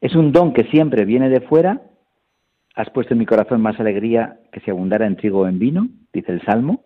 es 0.00 0.14
un 0.14 0.32
don 0.32 0.52
que 0.52 0.64
siempre 0.64 1.04
viene 1.04 1.28
de 1.28 1.40
fuera. 1.42 1.82
Has 2.74 2.90
puesto 2.90 3.14
en 3.14 3.18
mi 3.18 3.26
corazón 3.26 3.60
más 3.60 3.78
alegría 3.80 4.40
que 4.52 4.60
si 4.60 4.70
abundara 4.70 5.06
en 5.06 5.16
trigo 5.16 5.40
o 5.40 5.48
en 5.48 5.58
vino, 5.58 5.88
dice 6.12 6.32
el 6.32 6.42
Salmo, 6.42 6.84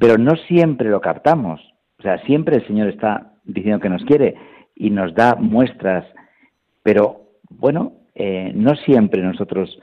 pero 0.00 0.18
no 0.18 0.34
siempre 0.48 0.90
lo 0.90 1.00
captamos. 1.00 1.60
O 1.98 2.02
sea, 2.02 2.18
siempre 2.24 2.56
el 2.56 2.66
Señor 2.66 2.88
está 2.88 3.35
diciendo 3.46 3.80
que 3.80 3.88
nos 3.88 4.04
quiere 4.04 4.34
y 4.74 4.90
nos 4.90 5.14
da 5.14 5.34
muestras, 5.36 6.04
pero 6.82 7.22
bueno, 7.48 7.92
eh, 8.14 8.52
no 8.54 8.74
siempre 8.76 9.22
nosotros 9.22 9.78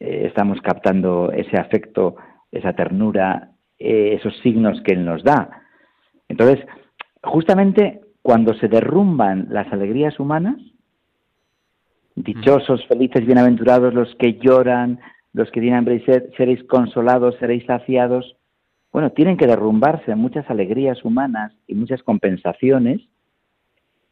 eh, 0.00 0.24
estamos 0.26 0.60
captando 0.60 1.32
ese 1.32 1.56
afecto, 1.58 2.16
esa 2.50 2.72
ternura, 2.72 3.50
eh, 3.78 4.14
esos 4.18 4.36
signos 4.42 4.80
que 4.82 4.94
Él 4.94 5.04
nos 5.04 5.22
da. 5.22 5.62
Entonces, 6.28 6.64
justamente 7.22 8.00
cuando 8.22 8.54
se 8.54 8.68
derrumban 8.68 9.48
las 9.50 9.70
alegrías 9.72 10.18
humanas, 10.18 10.56
dichosos, 12.16 12.86
felices, 12.86 13.26
bienaventurados 13.26 13.92
los 13.92 14.14
que 14.16 14.34
lloran, 14.34 15.00
los 15.32 15.50
que 15.50 15.60
tienen 15.60 15.80
hambre 15.80 15.96
y 15.96 16.34
seréis 16.36 16.62
consolados, 16.64 17.36
seréis 17.38 17.64
saciados, 17.66 18.36
bueno, 18.94 19.10
tienen 19.10 19.36
que 19.36 19.48
derrumbarse 19.48 20.14
muchas 20.14 20.48
alegrías 20.48 21.04
humanas 21.04 21.52
y 21.66 21.74
muchas 21.74 22.00
compensaciones 22.04 23.00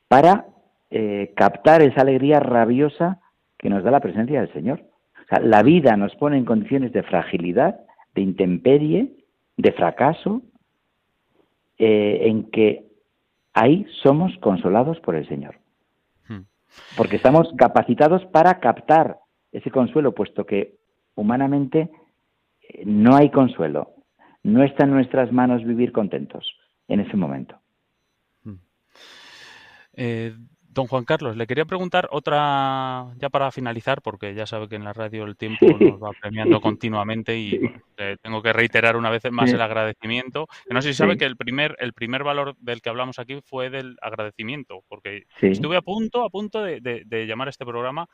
para 0.09 0.47
eh, 0.91 1.33
captar 1.37 1.83
esa 1.83 2.01
alegría 2.01 2.41
rabiosa 2.41 3.21
que 3.59 3.71
nos 3.71 3.85
da 3.85 3.93
la 3.93 4.01
presencia 4.01 4.41
del 4.41 4.53
Señor. 4.53 4.83
O 5.23 5.29
sea, 5.29 5.39
la 5.39 5.63
vida 5.63 5.97
nos 5.97 6.17
pone 6.17 6.37
en 6.37 6.45
condiciones 6.45 6.93
de 6.93 7.05
fragilidad, 7.05 7.79
de 8.17 8.23
intemperie, 8.23 9.13
de 9.57 9.71
fracaso, 9.71 10.43
eh, 11.79 12.23
en 12.23 12.51
que 12.51 12.89
ahí 13.55 13.87
somos 14.03 14.37
consolados 14.39 14.99
por 14.99 15.15
el 15.15 15.29
Señor. 15.29 15.61
Hmm. 16.27 16.41
Porque 16.97 17.15
estamos 17.15 17.55
capacitados 17.57 18.27
para 18.33 18.59
captar 18.59 19.21
ese 19.53 19.71
consuelo, 19.71 20.13
puesto 20.13 20.45
que 20.45 20.75
humanamente 21.15 21.89
eh, 22.69 22.83
no 22.85 23.15
hay 23.15 23.31
consuelo, 23.31 24.02
no 24.43 24.65
está 24.65 24.85
en 24.85 24.91
nuestras 24.91 25.33
manos 25.33 25.65
vivir 25.65 25.93
contentos 25.93 26.57
en 26.89 27.01
ese 27.01 27.17
momento. 27.17 27.59
Hmm. 28.45 28.57
Eh, 29.95 30.35
don 30.69 30.87
Juan 30.87 31.05
Carlos, 31.05 31.37
le 31.37 31.47
quería 31.47 31.65
preguntar 31.65 32.09
otra, 32.11 33.13
ya 33.19 33.29
para 33.29 33.51
finalizar, 33.51 34.01
porque 34.01 34.35
ya 34.35 34.47
sabe 34.47 34.69
que 34.69 34.77
en 34.77 34.85
la 34.85 34.93
radio 34.93 35.25
el 35.25 35.37
tiempo 35.37 35.67
nos 35.79 36.03
va 36.03 36.11
premiando 36.21 36.61
continuamente 36.61 37.39
y 37.39 37.61
tengo 38.23 38.43
que 38.43 38.53
reiterar 38.53 38.97
una 38.97 39.11
vez 39.11 39.23
más 39.31 39.53
el 39.53 39.61
agradecimiento. 39.61 40.49
No 40.71 40.81
sé 40.81 40.89
si 40.89 40.95
sabe 40.95 41.19
que 41.19 41.27
el 41.27 41.37
primer, 41.37 41.77
el 41.79 41.93
primer 41.93 42.25
valor 42.25 42.57
del 42.59 42.81
que 42.81 42.89
hablamos 42.89 43.19
aquí 43.19 43.41
fue 43.45 43.71
del 43.71 43.97
agradecimiento, 44.01 44.83
porque 44.89 45.25
estuve 45.41 45.77
a 45.77 45.83
punto, 45.83 46.25
a 46.25 46.31
punto 46.31 46.63
de 46.63 47.27
llamar 47.27 47.49
a 47.49 47.51
este 47.51 47.67
programa 47.67 48.09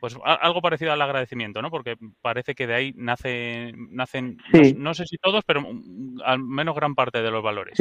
pues 0.00 0.16
algo 0.24 0.60
parecido 0.60 0.92
al 0.92 1.02
agradecimiento, 1.02 1.62
¿no? 1.62 1.70
Porque 1.70 1.96
parece 2.20 2.54
que 2.54 2.66
de 2.66 2.74
ahí 2.74 2.92
nace, 2.96 3.72
nacen, 3.76 4.38
no, 4.76 4.94
sé 4.94 5.06
si 5.06 5.16
todos, 5.16 5.44
pero 5.44 5.64
al 6.24 6.38
menos 6.40 6.74
gran 6.74 6.94
parte 6.94 7.22
de 7.22 7.30
los 7.30 7.42
valores. 7.42 7.78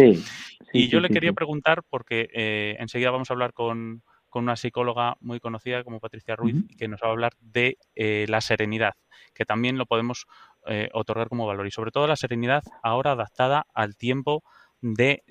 y 0.74 0.88
yo 0.88 1.00
le 1.00 1.10
quería 1.10 1.34
preguntar, 1.34 1.84
porque 1.90 2.30
eh, 2.34 2.76
enseguida 2.80 3.12
vamos 3.12 3.30
a 3.30 3.34
hablar 3.34 3.54
con, 3.54 4.04
una 4.34 4.56
psicóloga 4.56 5.18
muy 5.20 5.42
conocida 5.42 5.84
como 5.84 6.00
Patricia 6.00 6.38
Ruiz, 6.38 6.56
que 6.78 6.88
nos 6.88 7.02
va 7.02 7.08
a 7.08 7.12
hablar 7.12 7.34
de 7.42 7.78
eh, 7.96 8.26
la 8.30 8.40
serenidad, 8.40 8.94
que 9.34 9.44
también 9.44 9.78
lo 9.78 9.86
podemos 9.86 10.26
eh, 10.68 10.90
otorgar 10.94 11.28
como 11.28 11.46
valor. 11.46 11.68
Y 11.68 11.72
sobre 11.72 11.92
todo 11.92 12.08
la 12.08 12.16
serenidad 12.16 12.64
ahora 12.82 13.12
adaptada 13.12 13.66
al 13.74 13.98
tiempo 13.98 14.44
de 14.80 15.22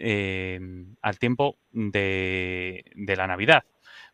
al 1.01 1.19
tiempo 1.19 1.57
de, 1.73 2.85
de 2.95 3.17
la 3.17 3.27
Navidad 3.27 3.65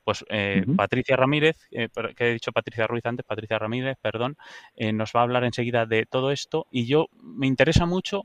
pues 0.07 0.25
eh, 0.29 0.65
Patricia 0.77 1.17
Ramírez, 1.17 1.67
eh, 1.73 1.89
que 2.15 2.31
he 2.31 2.33
dicho 2.35 2.53
Patricia 2.53 2.87
Ruiz 2.87 3.05
antes, 3.07 3.27
Patricia 3.27 3.59
Ramírez, 3.59 3.99
perdón, 4.01 4.37
eh, 4.77 4.93
nos 4.93 5.11
va 5.11 5.19
a 5.19 5.23
hablar 5.25 5.43
enseguida 5.43 5.85
de 5.85 6.07
todo 6.07 6.31
esto 6.31 6.69
y 6.71 6.87
yo 6.87 7.09
me 7.21 7.49
interesa 7.49 7.87
mucho 7.87 8.23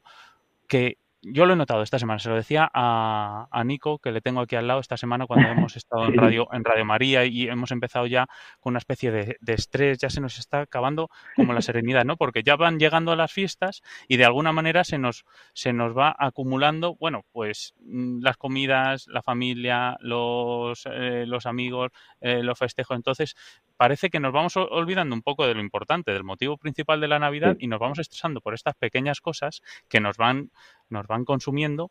que 0.68 1.00
yo 1.22 1.46
lo 1.46 1.54
he 1.54 1.56
notado 1.56 1.84
esta 1.84 2.00
semana, 2.00 2.20
se 2.20 2.30
lo 2.30 2.36
decía 2.36 2.70
a, 2.74 3.64
Nico, 3.66 4.00
que 4.00 4.12
le 4.12 4.22
tengo 4.22 4.42
aquí 4.42 4.56
al 4.56 4.68
lado 4.68 4.80
esta 4.80 4.98
semana 4.98 5.28
cuando 5.28 5.48
hemos 5.52 5.76
estado 5.76 6.06
en 6.06 6.16
Radio, 6.16 6.48
en 6.52 6.64
Radio 6.64 6.86
María 6.86 7.26
y 7.26 7.48
hemos 7.48 7.72
empezado 7.72 8.08
ya 8.08 8.28
con 8.60 8.72
una 8.72 8.80
especie 8.80 9.12
de, 9.12 9.38
estrés, 9.48 10.00
ya 10.00 10.10
se 10.10 10.22
nos 10.22 10.40
está 10.40 10.62
acabando 10.62 11.10
como 11.36 11.54
la 11.54 11.62
serenidad, 11.62 12.06
¿no? 12.06 12.18
Porque 12.18 12.44
ya 12.44 12.56
van 12.56 12.80
llegando 12.80 13.12
a 13.12 13.16
las 13.16 13.32
fiestas 13.32 13.82
y 14.08 14.18
de 14.18 14.26
alguna 14.26 14.52
manera 14.52 14.84
se 14.84 14.98
nos, 14.98 15.26
se 15.54 15.74
nos 15.74 15.96
va 15.96 16.16
acumulando, 16.18 16.96
bueno, 16.96 17.26
pues 17.32 17.76
mm, 17.80 18.22
las 18.22 18.38
comidas, 18.38 19.06
la 19.08 19.22
familia, 19.22 19.98
los, 20.00 20.84
eh, 20.86 21.26
los 21.28 21.46
amigos, 21.46 21.92
eh, 22.20 22.42
los 22.42 22.58
festejos. 22.58 22.96
Entonces, 22.96 23.36
parece 23.82 24.12
que 24.12 24.20
nos 24.20 24.32
vamos 24.32 24.58
olvidando 24.58 25.16
un 25.16 25.24
poco 25.24 25.48
de 25.48 25.56
lo 25.56 25.60
importante, 25.60 26.12
del 26.12 26.24
motivo 26.24 26.56
principal 26.56 27.02
de 27.02 27.08
la 27.08 27.18
Navidad 27.18 27.58
y 27.60 27.66
nos 27.66 27.80
vamos 27.80 27.98
estresando 27.98 28.40
por 28.40 28.54
estas 28.54 28.76
pequeñas 28.76 29.22
cosas 29.22 29.64
que 29.90 30.00
nos 30.00 30.18
van, 30.18 30.52
nos 30.90 31.08
van 31.08 31.26
consumiendo 31.26 31.90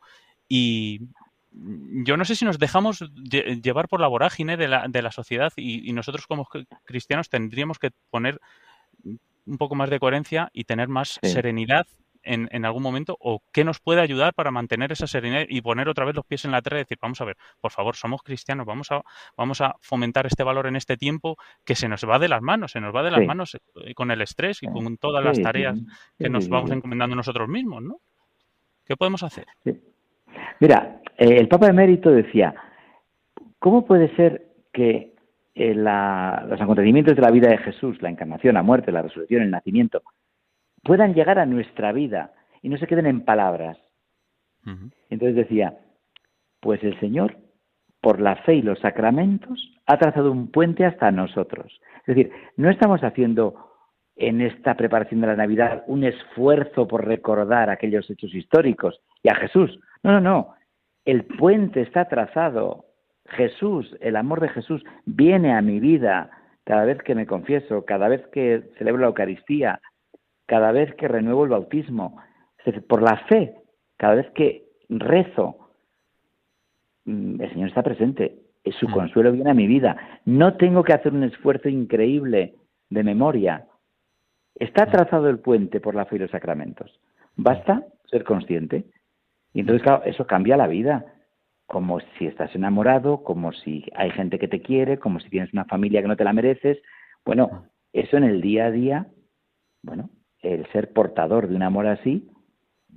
y 0.48 1.00
yo 1.50 2.16
no 2.16 2.24
sé 2.24 2.36
si 2.36 2.44
nos 2.44 2.60
dejamos 2.60 3.00
llevar 3.60 3.88
por 3.88 3.98
la 3.98 4.06
vorágine 4.06 4.56
de 4.56 4.68
la, 4.68 4.86
de 4.86 5.02
la 5.02 5.10
sociedad 5.10 5.52
y, 5.56 5.92
nosotros 5.92 6.28
como 6.28 6.46
cristianos 6.84 7.28
tendríamos 7.28 7.80
que 7.80 7.90
poner 8.08 8.40
un 9.02 9.58
poco 9.58 9.74
más 9.74 9.90
de 9.90 9.98
coherencia 9.98 10.48
y 10.52 10.62
tener 10.62 10.86
más 10.86 11.18
serenidad 11.24 11.88
en, 12.22 12.48
en, 12.52 12.64
algún 12.64 12.82
momento 12.82 13.16
o 13.20 13.40
qué 13.52 13.64
nos 13.64 13.80
puede 13.80 14.00
ayudar 14.00 14.34
para 14.34 14.50
mantener 14.50 14.92
esa 14.92 15.06
serenidad 15.06 15.44
y 15.48 15.60
poner 15.60 15.88
otra 15.88 16.04
vez 16.04 16.14
los 16.14 16.24
pies 16.24 16.44
en 16.44 16.52
la 16.52 16.62
tierra 16.62 16.78
y 16.78 16.82
decir, 16.82 16.98
vamos 17.00 17.20
a 17.20 17.24
ver, 17.24 17.36
por 17.60 17.70
favor, 17.70 17.96
somos 17.96 18.22
cristianos, 18.22 18.66
vamos 18.66 18.90
a, 18.92 19.02
vamos 19.36 19.60
a 19.60 19.74
fomentar 19.80 20.26
este 20.26 20.42
valor 20.42 20.66
en 20.66 20.76
este 20.76 20.96
tiempo 20.96 21.36
que 21.64 21.74
se 21.74 21.88
nos 21.88 22.08
va 22.08 22.18
de 22.18 22.28
las 22.28 22.42
manos, 22.42 22.72
se 22.72 22.80
nos 22.80 22.94
va 22.94 23.02
de 23.02 23.10
las 23.10 23.24
manos 23.26 23.54
eh, 23.54 23.94
con 23.94 24.10
el 24.10 24.20
estrés 24.22 24.62
y 24.62 24.66
con 24.66 24.96
todas 24.96 25.24
las 25.24 25.40
tareas 25.40 25.78
que 26.18 26.28
nos 26.28 26.48
vamos 26.48 26.70
encomendando 26.70 27.16
nosotros 27.16 27.48
mismos, 27.48 27.82
¿no? 27.82 27.96
¿Qué 28.84 28.96
podemos 28.96 29.22
hacer? 29.22 29.46
Mira, 30.58 31.00
eh, 31.16 31.36
el 31.38 31.48
Papa 31.48 31.68
Emérito 31.68 32.10
decía, 32.10 32.54
¿cómo 33.58 33.86
puede 33.86 34.14
ser 34.16 34.46
que 34.72 35.14
eh, 35.54 35.74
los 35.74 36.60
acontecimientos 36.60 37.16
de 37.16 37.22
la 37.22 37.30
vida 37.30 37.50
de 37.50 37.58
Jesús, 37.58 38.00
la 38.00 38.08
encarnación, 38.08 38.54
la 38.54 38.62
muerte, 38.62 38.92
la 38.92 39.02
resurrección, 39.02 39.42
el 39.42 39.50
nacimiento, 39.50 40.02
puedan 40.82 41.14
llegar 41.14 41.38
a 41.38 41.46
nuestra 41.46 41.92
vida 41.92 42.32
y 42.62 42.68
no 42.68 42.76
se 42.76 42.86
queden 42.86 43.06
en 43.06 43.24
palabras. 43.24 43.78
Entonces 45.08 45.36
decía, 45.36 45.78
pues 46.60 46.82
el 46.84 46.98
Señor, 47.00 47.36
por 48.00 48.20
la 48.20 48.36
fe 48.36 48.56
y 48.56 48.62
los 48.62 48.78
sacramentos, 48.80 49.72
ha 49.86 49.98
trazado 49.98 50.30
un 50.30 50.50
puente 50.50 50.84
hasta 50.84 51.10
nosotros. 51.10 51.80
Es 52.06 52.14
decir, 52.14 52.32
no 52.56 52.70
estamos 52.70 53.02
haciendo 53.02 53.70
en 54.16 54.42
esta 54.42 54.74
preparación 54.74 55.22
de 55.22 55.28
la 55.28 55.36
Navidad 55.36 55.82
un 55.86 56.04
esfuerzo 56.04 56.86
por 56.86 57.06
recordar 57.06 57.70
aquellos 57.70 58.08
hechos 58.10 58.34
históricos 58.34 59.00
y 59.22 59.30
a 59.30 59.34
Jesús. 59.34 59.80
No, 60.02 60.12
no, 60.12 60.20
no. 60.20 60.54
El 61.04 61.24
puente 61.24 61.80
está 61.80 62.06
trazado. 62.06 62.84
Jesús, 63.26 63.96
el 64.00 64.16
amor 64.16 64.40
de 64.40 64.48
Jesús, 64.50 64.84
viene 65.06 65.54
a 65.54 65.62
mi 65.62 65.80
vida 65.80 66.30
cada 66.64 66.84
vez 66.84 66.98
que 67.02 67.14
me 67.14 67.26
confieso, 67.26 67.84
cada 67.84 68.08
vez 68.08 68.26
que 68.28 68.62
celebro 68.76 69.00
la 69.00 69.08
Eucaristía, 69.08 69.80
cada 70.50 70.72
vez 70.72 70.92
que 70.96 71.06
renuevo 71.06 71.44
el 71.44 71.50
bautismo, 71.50 72.16
por 72.88 73.02
la 73.02 73.18
fe, 73.28 73.54
cada 73.96 74.16
vez 74.16 74.28
que 74.32 74.64
rezo, 74.88 75.70
mm, 77.04 77.40
el 77.40 77.50
Señor 77.52 77.68
está 77.68 77.84
presente, 77.84 78.36
su 78.80 78.88
mm. 78.88 78.92
consuelo 78.92 79.30
viene 79.30 79.52
a 79.52 79.54
mi 79.54 79.68
vida. 79.68 79.96
No 80.24 80.56
tengo 80.56 80.82
que 80.82 80.92
hacer 80.92 81.12
un 81.12 81.22
esfuerzo 81.22 81.68
increíble 81.68 82.56
de 82.88 83.04
memoria. 83.04 83.68
Está 84.56 84.86
mm. 84.86 84.90
trazado 84.90 85.28
el 85.28 85.38
puente 85.38 85.78
por 85.78 85.94
la 85.94 86.06
fe 86.06 86.16
y 86.16 86.18
los 86.18 86.32
sacramentos. 86.32 86.98
Basta 87.36 87.84
ser 88.10 88.24
consciente. 88.24 88.86
Y 89.54 89.60
entonces, 89.60 89.84
claro, 89.84 90.02
eso 90.04 90.26
cambia 90.26 90.56
la 90.56 90.66
vida. 90.66 91.14
como 91.66 92.00
si 92.18 92.26
estás 92.26 92.52
enamorado, 92.56 93.22
como 93.22 93.52
si 93.52 93.84
hay 93.94 94.10
gente 94.10 94.40
que 94.40 94.48
te 94.48 94.60
quiere, 94.60 94.98
como 94.98 95.20
si 95.20 95.30
tienes 95.30 95.52
una 95.52 95.66
familia 95.66 96.02
que 96.02 96.08
no 96.08 96.16
te 96.16 96.24
la 96.24 96.32
mereces. 96.32 96.78
Bueno, 97.24 97.66
eso 97.92 98.16
en 98.16 98.24
el 98.24 98.40
día 98.40 98.66
a 98.66 98.70
día, 98.72 99.06
bueno, 99.80 100.10
el 100.42 100.66
ser 100.72 100.92
portador 100.92 101.48
de 101.48 101.56
un 101.56 101.62
amor 101.62 101.86
así, 101.86 102.28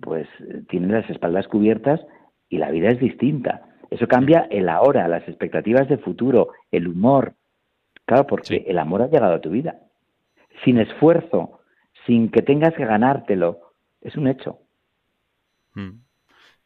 pues 0.02 0.28
tiene 0.70 0.88
las 0.88 1.10
espaldas 1.10 1.48
cubiertas 1.48 2.02
y 2.50 2.58
la 2.58 2.72
vida 2.72 2.90
es 2.90 3.00
distinta. 3.00 3.70
Eso 3.90 4.08
cambia 4.08 4.48
el 4.50 4.70
ahora, 4.70 5.08
las 5.08 5.28
expectativas 5.28 5.88
de 5.88 5.98
futuro, 5.98 6.50
el 6.72 6.88
humor. 6.88 7.36
Claro, 8.06 8.26
porque 8.26 8.66
el 8.68 8.80
amor 8.80 9.02
ha 9.04 9.08
llegado 9.08 9.36
a 9.36 9.42
tu 9.42 9.50
vida. 9.50 9.80
Sin 10.64 10.80
esfuerzo, 10.80 11.60
sin 12.06 12.30
que 12.30 12.42
tengas 12.42 12.74
que 12.74 12.86
ganártelo, 12.86 13.60
es 14.02 14.16
un 14.18 14.28
hecho. 14.28 14.60
Mm. 15.76 16.00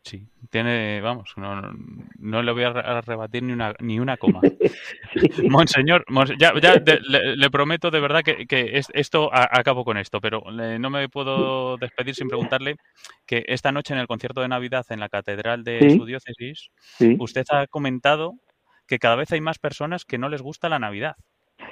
Sí, 0.07 0.25
tiene, 0.49 1.01
vamos, 1.01 1.33
no, 1.35 1.61
no, 2.17 2.41
le 2.41 2.51
voy 2.53 2.63
a 2.63 3.01
rebatir 3.01 3.43
ni 3.43 3.51
una, 3.51 3.73
ni 3.81 3.99
una 3.99 4.15
coma. 4.15 4.39
Monseñor, 5.49 6.05
ya, 6.39 6.53
ya 6.61 6.75
le, 6.75 7.49
prometo 7.49 7.91
de 7.91 7.99
verdad 7.99 8.23
que, 8.23 8.47
que 8.47 8.81
esto, 8.93 9.29
acabo 9.33 9.83
con 9.83 9.97
esto, 9.97 10.21
pero 10.21 10.43
no 10.49 10.89
me 10.89 11.09
puedo 11.09 11.75
despedir 11.75 12.15
sin 12.15 12.29
preguntarle 12.29 12.77
que 13.25 13.43
esta 13.47 13.73
noche 13.73 13.93
en 13.93 13.99
el 13.99 14.07
concierto 14.07 14.39
de 14.39 14.47
Navidad 14.47 14.85
en 14.91 15.01
la 15.01 15.09
Catedral 15.09 15.65
de 15.65 15.97
su 15.97 16.05
diócesis, 16.05 16.69
usted 17.19 17.43
ha 17.49 17.67
comentado 17.67 18.35
que 18.87 18.99
cada 18.99 19.17
vez 19.17 19.33
hay 19.33 19.41
más 19.41 19.59
personas 19.59 20.05
que 20.05 20.17
no 20.17 20.29
les 20.29 20.41
gusta 20.41 20.69
la 20.69 20.79
Navidad. 20.79 21.17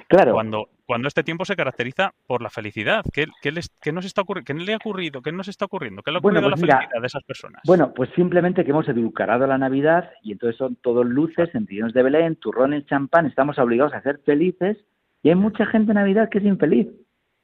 Claro. 0.08 0.32
Cuando, 0.32 0.68
cuando 0.86 1.08
este 1.08 1.24
tiempo 1.24 1.44
se 1.44 1.56
caracteriza 1.56 2.12
por 2.26 2.42
la 2.42 2.50
felicidad. 2.50 3.04
¿Qué, 3.12 3.26
qué, 3.42 3.50
les, 3.50 3.70
qué 3.82 3.92
nos 3.92 4.04
está 4.04 4.22
¿Qué 4.44 4.54
le 4.54 4.72
ha 4.72 4.76
ocurrido? 4.76 5.20
¿Qué 5.20 5.32
nos 5.32 5.48
está 5.48 5.64
ocurriendo? 5.64 6.02
¿Qué 6.02 6.10
le 6.10 6.18
ha 6.18 6.20
ocurrido 6.20 6.46
a 6.46 6.50
la 6.50 6.56
pues 6.56 6.60
felicidad 6.60 7.00
de 7.00 7.06
esas 7.06 7.24
personas? 7.24 7.62
Bueno, 7.66 7.92
pues 7.92 8.10
simplemente 8.14 8.64
que 8.64 8.70
hemos 8.70 8.88
educarado 8.88 9.46
la 9.46 9.58
Navidad 9.58 10.10
y 10.22 10.32
entonces 10.32 10.56
son 10.56 10.76
todos 10.76 11.04
luces, 11.04 11.50
centillones 11.50 11.92
de 11.92 12.02
Belén, 12.02 12.36
turrones, 12.36 12.86
champán, 12.86 13.26
estamos 13.26 13.58
obligados 13.58 13.94
a 13.94 14.02
ser 14.02 14.20
felices 14.24 14.78
y 15.22 15.30
hay 15.30 15.34
mucha 15.34 15.66
gente 15.66 15.90
en 15.90 15.96
Navidad 15.96 16.28
que 16.28 16.38
es 16.38 16.44
infeliz 16.44 16.88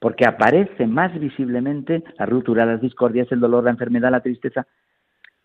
porque 0.02 0.26
aparece 0.26 0.86
más 0.86 1.16
visiblemente 1.18 2.02
la 2.18 2.26
ruptura, 2.26 2.66
las 2.66 2.80
discordias, 2.80 3.30
el 3.30 3.38
dolor, 3.38 3.62
la 3.62 3.70
enfermedad, 3.70 4.10
la 4.10 4.20
tristeza. 4.20 4.66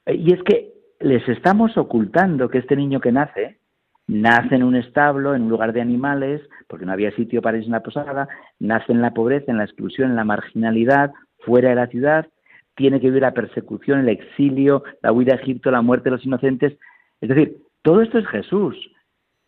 Y 0.07 0.33
es 0.33 0.41
que 0.41 0.73
les 0.99 1.27
estamos 1.29 1.77
ocultando 1.77 2.49
que 2.49 2.57
este 2.57 2.75
niño 2.75 2.99
que 2.99 3.11
nace, 3.11 3.59
nace 4.07 4.55
en 4.55 4.63
un 4.63 4.75
establo, 4.75 5.35
en 5.35 5.43
un 5.43 5.49
lugar 5.49 5.73
de 5.73 5.81
animales, 5.81 6.41
porque 6.67 6.85
no 6.85 6.93
había 6.93 7.11
sitio 7.11 7.41
para 7.41 7.57
irse 7.57 7.67
en 7.67 7.73
la 7.73 7.83
posada, 7.83 8.27
nace 8.59 8.91
en 8.91 9.01
la 9.01 9.13
pobreza, 9.13 9.51
en 9.51 9.57
la 9.57 9.65
exclusión, 9.65 10.09
en 10.09 10.15
la 10.15 10.23
marginalidad, 10.23 11.11
fuera 11.39 11.69
de 11.69 11.75
la 11.75 11.87
ciudad, 11.87 12.27
tiene 12.75 12.99
que 13.01 13.07
vivir 13.07 13.23
la 13.23 13.33
persecución, 13.33 13.99
el 13.99 14.09
exilio, 14.09 14.83
la 15.01 15.11
huida 15.11 15.33
a 15.33 15.37
Egipto, 15.37 15.71
la 15.71 15.81
muerte 15.81 16.05
de 16.05 16.15
los 16.15 16.25
inocentes. 16.25 16.77
Es 17.19 17.29
decir, 17.29 17.57
todo 17.81 18.01
esto 18.01 18.19
es 18.19 18.27
Jesús. 18.27 18.75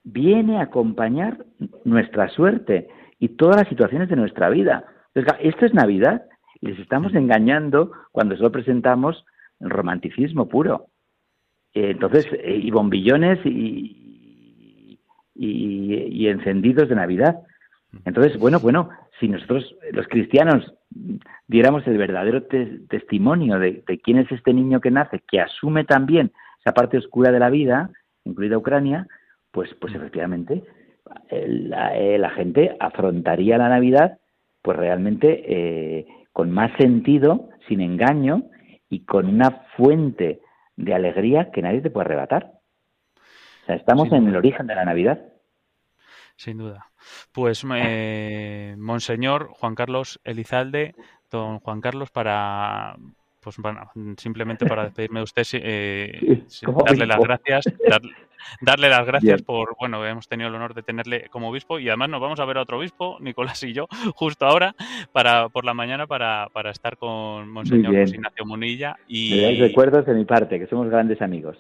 Viene 0.03 0.57
a 0.57 0.63
acompañar 0.63 1.45
nuestra 1.85 2.27
suerte 2.29 2.87
y 3.19 3.29
todas 3.29 3.57
las 3.57 3.69
situaciones 3.69 4.09
de 4.09 4.15
nuestra 4.15 4.49
vida. 4.49 4.85
esto 5.13 5.65
es 5.65 5.73
Navidad. 5.73 6.23
Les 6.61 6.77
estamos 6.79 7.13
engañando 7.13 7.91
cuando 8.11 8.35
solo 8.35 8.51
presentamos 8.51 9.23
el 9.59 9.69
romanticismo 9.69 10.49
puro. 10.49 10.87
Entonces, 11.73 12.25
eh, 12.31 12.59
y 12.63 12.71
bombillones 12.71 13.39
y, 13.45 13.98
y, 15.39 16.27
encendidos 16.27 16.89
de 16.89 16.95
Navidad. 16.95 17.39
Entonces, 18.05 18.37
bueno, 18.37 18.59
bueno, 18.59 18.89
si 19.19 19.27
nosotros 19.27 19.75
los 19.91 20.07
cristianos 20.07 20.73
diéramos 21.47 21.87
el 21.87 21.97
verdadero 21.97 22.43
testimonio 22.43 23.57
de, 23.59 23.83
quién 24.03 24.17
es 24.19 24.31
este 24.31 24.53
niño 24.53 24.81
que 24.81 24.91
nace, 24.91 25.21
que 25.27 25.39
asume 25.39 25.85
también 25.85 26.31
esa 26.59 26.73
parte 26.73 26.97
oscura 26.97 27.31
de 27.31 27.39
la 27.39 27.49
vida, 27.49 27.89
incluida 28.25 28.57
Ucrania, 28.57 29.07
pues, 29.51 29.73
pues 29.79 29.95
efectivamente 29.95 30.63
la, 31.31 31.97
eh, 31.97 32.19
la 32.19 32.29
gente 32.31 32.75
afrontaría 32.79 33.57
la 33.57 33.69
Navidad 33.69 34.19
pues 34.61 34.77
realmente 34.77 35.43
eh, 35.47 36.05
con 36.33 36.51
más 36.51 36.71
sentido, 36.77 37.49
sin 37.67 37.81
engaño 37.81 38.43
y 38.89 39.05
con 39.05 39.27
una 39.27 39.63
fuente 39.77 40.41
de 40.75 40.93
alegría 40.93 41.51
que 41.51 41.61
nadie 41.61 41.81
te 41.81 41.89
puede 41.89 42.05
arrebatar 42.05 42.58
estamos 43.75 44.11
en 44.11 44.27
el 44.27 44.35
origen 44.35 44.67
de 44.67 44.75
la 44.75 44.85
Navidad. 44.85 45.19
Sin 46.35 46.57
duda. 46.57 46.87
Pues, 47.31 47.65
eh, 47.75 48.75
Monseñor 48.77 49.49
Juan 49.49 49.75
Carlos 49.75 50.19
Elizalde, 50.23 50.95
don 51.29 51.59
Juan 51.59 51.81
Carlos, 51.81 52.11
para 52.11 52.95
pues 53.41 53.57
bueno, 53.57 53.89
simplemente 54.17 54.65
para 54.65 54.83
despedirme 54.83 55.21
de 55.21 55.23
usted, 55.23 55.43
eh, 55.53 56.43
darle 56.85 57.05
las 57.05 57.19
gracias, 57.19 57.65
darle 58.61 58.89
las 58.89 59.05
gracias 59.07 59.41
por, 59.41 59.75
bueno, 59.79 60.05
hemos 60.05 60.27
tenido 60.27 60.49
el 60.49 60.55
honor 60.55 60.73
de 60.73 60.83
tenerle 60.83 61.29
como 61.29 61.49
obispo 61.49 61.79
y 61.79 61.87
además 61.87 62.09
nos 62.09 62.21
vamos 62.21 62.39
a 62.39 62.45
ver 62.45 62.57
a 62.57 62.61
otro 62.61 62.77
obispo, 62.79 63.17
Nicolás 63.21 63.63
y 63.63 63.73
yo, 63.73 63.87
justo 64.15 64.45
ahora, 64.45 64.75
para 65.11 65.49
por 65.49 65.65
la 65.65 65.73
mañana 65.73 66.07
para, 66.07 66.47
para 66.53 66.71
estar 66.71 66.97
con 66.97 67.49
Monseñor 67.49 67.95
Ignacio 67.95 68.45
Munilla. 68.45 68.97
Y 69.07 69.59
recuerdos 69.59 70.05
de 70.05 70.13
mi 70.13 70.25
parte, 70.25 70.59
que 70.59 70.67
somos 70.67 70.89
grandes 70.89 71.21
amigos. 71.21 71.57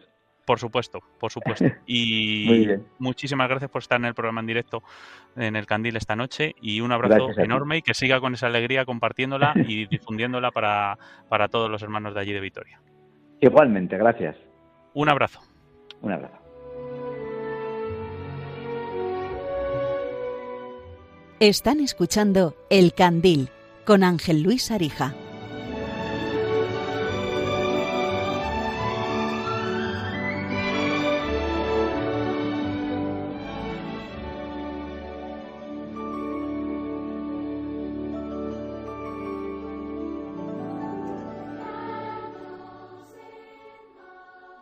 Por 0.49 0.57
supuesto, 0.57 1.03
por 1.19 1.31
supuesto. 1.31 1.65
Y 1.85 2.65
muchísimas 2.97 3.47
gracias 3.47 3.69
por 3.69 3.83
estar 3.83 3.99
en 3.99 4.05
el 4.05 4.15
programa 4.15 4.41
en 4.41 4.47
directo 4.47 4.81
en 5.35 5.55
el 5.55 5.67
Candil 5.67 5.95
esta 5.95 6.15
noche 6.15 6.55
y 6.59 6.81
un 6.81 6.91
abrazo 6.91 7.29
enorme 7.37 7.77
y 7.77 7.81
que 7.83 7.93
siga 7.93 8.19
con 8.19 8.33
esa 8.33 8.47
alegría 8.47 8.83
compartiéndola 8.83 9.53
y 9.67 9.85
difundiéndola 9.85 10.49
para, 10.49 10.97
para 11.29 11.49
todos 11.49 11.69
los 11.69 11.83
hermanos 11.83 12.15
de 12.15 12.21
allí 12.21 12.33
de 12.33 12.39
Vitoria. 12.39 12.81
Igualmente, 13.39 13.95
gracias. 13.95 14.37
Un 14.95 15.09
abrazo. 15.09 15.39
Un 16.01 16.13
abrazo. 16.13 16.39
Están 21.39 21.79
escuchando 21.79 22.55
El 22.71 22.95
Candil 22.95 23.49
con 23.85 24.03
Ángel 24.03 24.41
Luis 24.41 24.71
Arija. 24.71 25.13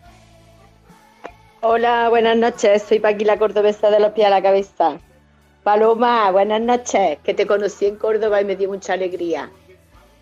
Hola, 1.67 2.11
buenas 2.11 2.37
noches. 2.37 2.83
Soy 2.83 3.01
Paquila 3.01 3.39
Cordobesa 3.39 3.89
de 3.89 3.99
los 3.99 4.13
pies 4.13 4.27
a 4.27 4.31
la 4.31 4.43
cabeza. 4.43 5.01
Paloma, 5.63 6.31
buenas 6.31 6.61
noches. 6.61 7.17
Que 7.25 7.33
te 7.33 7.47
conocí 7.47 7.87
en 7.87 7.97
Córdoba 7.97 8.43
y 8.43 8.45
me 8.45 8.55
dio 8.55 8.69
mucha 8.69 8.93
alegría. 8.93 9.51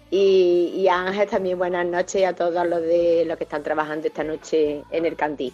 Y, 0.09 0.87
Ángel 0.89 1.29
también 1.29 1.59
buenas 1.59 1.85
noches 1.85 2.21
y 2.21 2.25
a 2.25 2.33
todos 2.33 2.65
los 2.65 2.81
de 2.83 3.25
los 3.27 3.37
que 3.39 3.43
están 3.43 3.65
trabajando 3.65 4.07
esta 4.07 4.23
noche 4.23 4.85
en 4.93 5.05
el 5.05 5.17
Candí. 5.17 5.53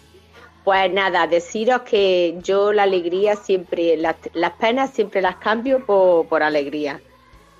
Pues 0.63 0.93
nada, 0.93 1.25
deciros 1.25 1.81
que 1.81 2.37
yo 2.43 2.71
la 2.71 2.83
alegría 2.83 3.35
siempre, 3.35 3.97
las, 3.97 4.15
las 4.33 4.51
penas 4.51 4.91
siempre 4.91 5.23
las 5.23 5.37
cambio 5.37 5.83
por, 5.87 6.27
por 6.27 6.43
alegría. 6.43 7.01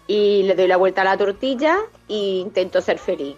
Y 0.05 0.43
le 0.43 0.53
doy 0.53 0.67
la 0.67 0.77
vuelta 0.77 1.01
a 1.01 1.05
la 1.05 1.17
tortilla 1.17 1.79
e 2.07 2.13
intento 2.13 2.79
ser 2.79 2.99
feliz 2.99 3.35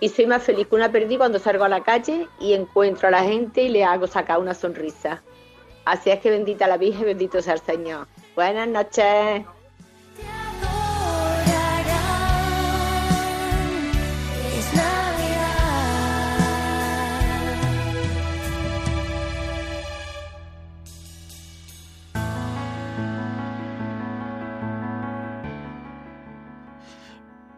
y 0.00 0.08
soy 0.08 0.26
más 0.26 0.42
feliz 0.42 0.66
que 0.66 0.74
una 0.74 0.90
perdida 0.90 1.18
cuando 1.18 1.38
salgo 1.38 1.64
a 1.64 1.68
la 1.68 1.82
calle 1.82 2.26
y 2.40 2.54
encuentro 2.54 3.08
a 3.08 3.10
la 3.10 3.22
gente 3.22 3.62
y 3.62 3.68
le 3.68 3.84
hago 3.84 4.06
sacar 4.06 4.38
una 4.38 4.54
sonrisa. 4.54 5.22
Así 5.84 6.10
es 6.10 6.20
que 6.20 6.30
bendita 6.30 6.66
la 6.66 6.78
Virgen, 6.78 7.04
bendito 7.04 7.40
sea 7.42 7.54
el 7.54 7.60
Señor. 7.60 8.06
Buenas 8.34 8.68
noches. 8.68 9.44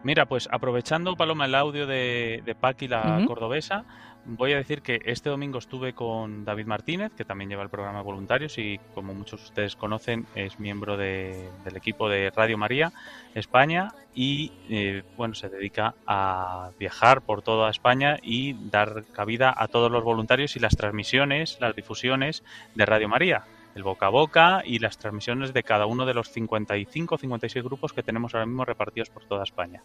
Mira, 0.03 0.25
pues 0.25 0.49
aprovechando, 0.51 1.15
Paloma, 1.15 1.45
el 1.45 1.55
audio 1.55 1.87
de, 1.87 2.41
de 2.45 2.55
Paqui, 2.55 2.87
la 2.89 3.23
cordobesa, 3.25 3.85
voy 4.25 4.51
a 4.53 4.57
decir 4.57 4.81
que 4.81 5.01
este 5.05 5.29
domingo 5.29 5.59
estuve 5.59 5.93
con 5.93 6.43
David 6.43 6.65
Martínez, 6.65 7.13
que 7.15 7.23
también 7.23 7.49
lleva 7.49 7.63
el 7.63 7.69
programa 7.69 7.99
de 7.99 8.03
voluntarios 8.03 8.57
y, 8.57 8.79
como 8.93 9.13
muchos 9.13 9.39
de 9.41 9.45
ustedes 9.47 9.75
conocen, 9.77 10.25
es 10.35 10.59
miembro 10.59 10.97
de- 10.97 11.49
del 11.63 11.77
equipo 11.77 12.09
de 12.09 12.31
Radio 12.31 12.57
María 12.57 12.91
España 13.33 13.93
y, 14.13 14.51
eh, 14.69 15.03
bueno, 15.15 15.35
se 15.35 15.47
dedica 15.49 15.95
a 16.05 16.71
viajar 16.77 17.21
por 17.21 17.41
toda 17.41 17.69
España 17.69 18.17
y 18.21 18.53
dar 18.69 19.05
cabida 19.13 19.53
a 19.55 19.69
todos 19.69 19.89
los 19.89 20.03
voluntarios 20.03 20.55
y 20.57 20.59
las 20.59 20.75
transmisiones, 20.75 21.57
las 21.61 21.75
difusiones 21.75 22.43
de 22.75 22.85
Radio 22.85 23.07
María 23.07 23.45
el 23.75 23.83
boca 23.83 24.07
a 24.07 24.09
boca 24.09 24.61
y 24.65 24.79
las 24.79 24.97
transmisiones 24.97 25.53
de 25.53 25.63
cada 25.63 25.85
uno 25.85 26.05
de 26.05 26.13
los 26.13 26.29
55 26.29 27.15
o 27.15 27.17
56 27.17 27.63
grupos 27.63 27.93
que 27.93 28.03
tenemos 28.03 28.33
ahora 28.33 28.45
mismo 28.45 28.65
repartidos 28.65 29.09
por 29.09 29.25
toda 29.25 29.43
España. 29.43 29.83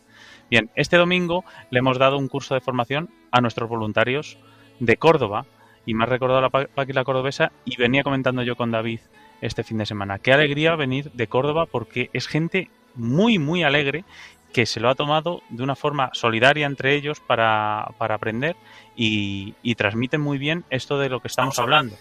Bien, 0.51 0.70
este 0.74 0.96
domingo 0.96 1.44
le 1.70 1.79
hemos 1.79 1.98
dado 1.98 2.18
un 2.18 2.29
curso 2.29 2.55
de 2.55 2.61
formación 2.61 3.11
a 3.31 3.40
nuestros 3.40 3.68
voluntarios 3.68 4.38
de 4.81 4.96
Córdoba 4.96 5.46
y 5.87 5.94
me 5.94 6.05
ha 6.05 6.07
recordado 6.07 6.40
la 6.40 6.68
la 6.87 7.05
cordobesa 7.05 7.53
y 7.64 7.77
venía 7.77 8.03
comentando 8.03 8.42
yo 8.42 8.57
con 8.57 8.70
David 8.70 9.01
este 9.40 9.64
fin 9.64 9.79
de 9.79 9.87
semana. 9.87 10.18
Qué 10.18 10.33
alegría 10.33 10.77
venir 10.77 11.11
de 11.12 11.27
Córdoba 11.27 11.66
porque 11.66 12.11
es 12.12 12.27
gente 12.27 12.70
muy, 12.94 13.38
muy 13.38 13.62
alegre 13.62 14.05
que 14.53 14.66
se 14.66 14.81
lo 14.81 14.88
ha 14.88 14.94
tomado 14.94 15.42
de 15.51 15.62
una 15.62 15.77
forma 15.77 16.11
solidaria 16.12 16.66
entre 16.66 16.94
ellos 16.94 17.20
para, 17.20 17.90
para 17.98 18.14
aprender 18.14 18.57
y, 18.96 19.55
y 19.62 19.74
transmiten 19.74 20.20
muy 20.20 20.38
bien 20.38 20.64
esto 20.70 20.98
de 20.98 21.09
lo 21.09 21.20
que 21.20 21.29
estamos 21.29 21.59
hablando. 21.59 21.96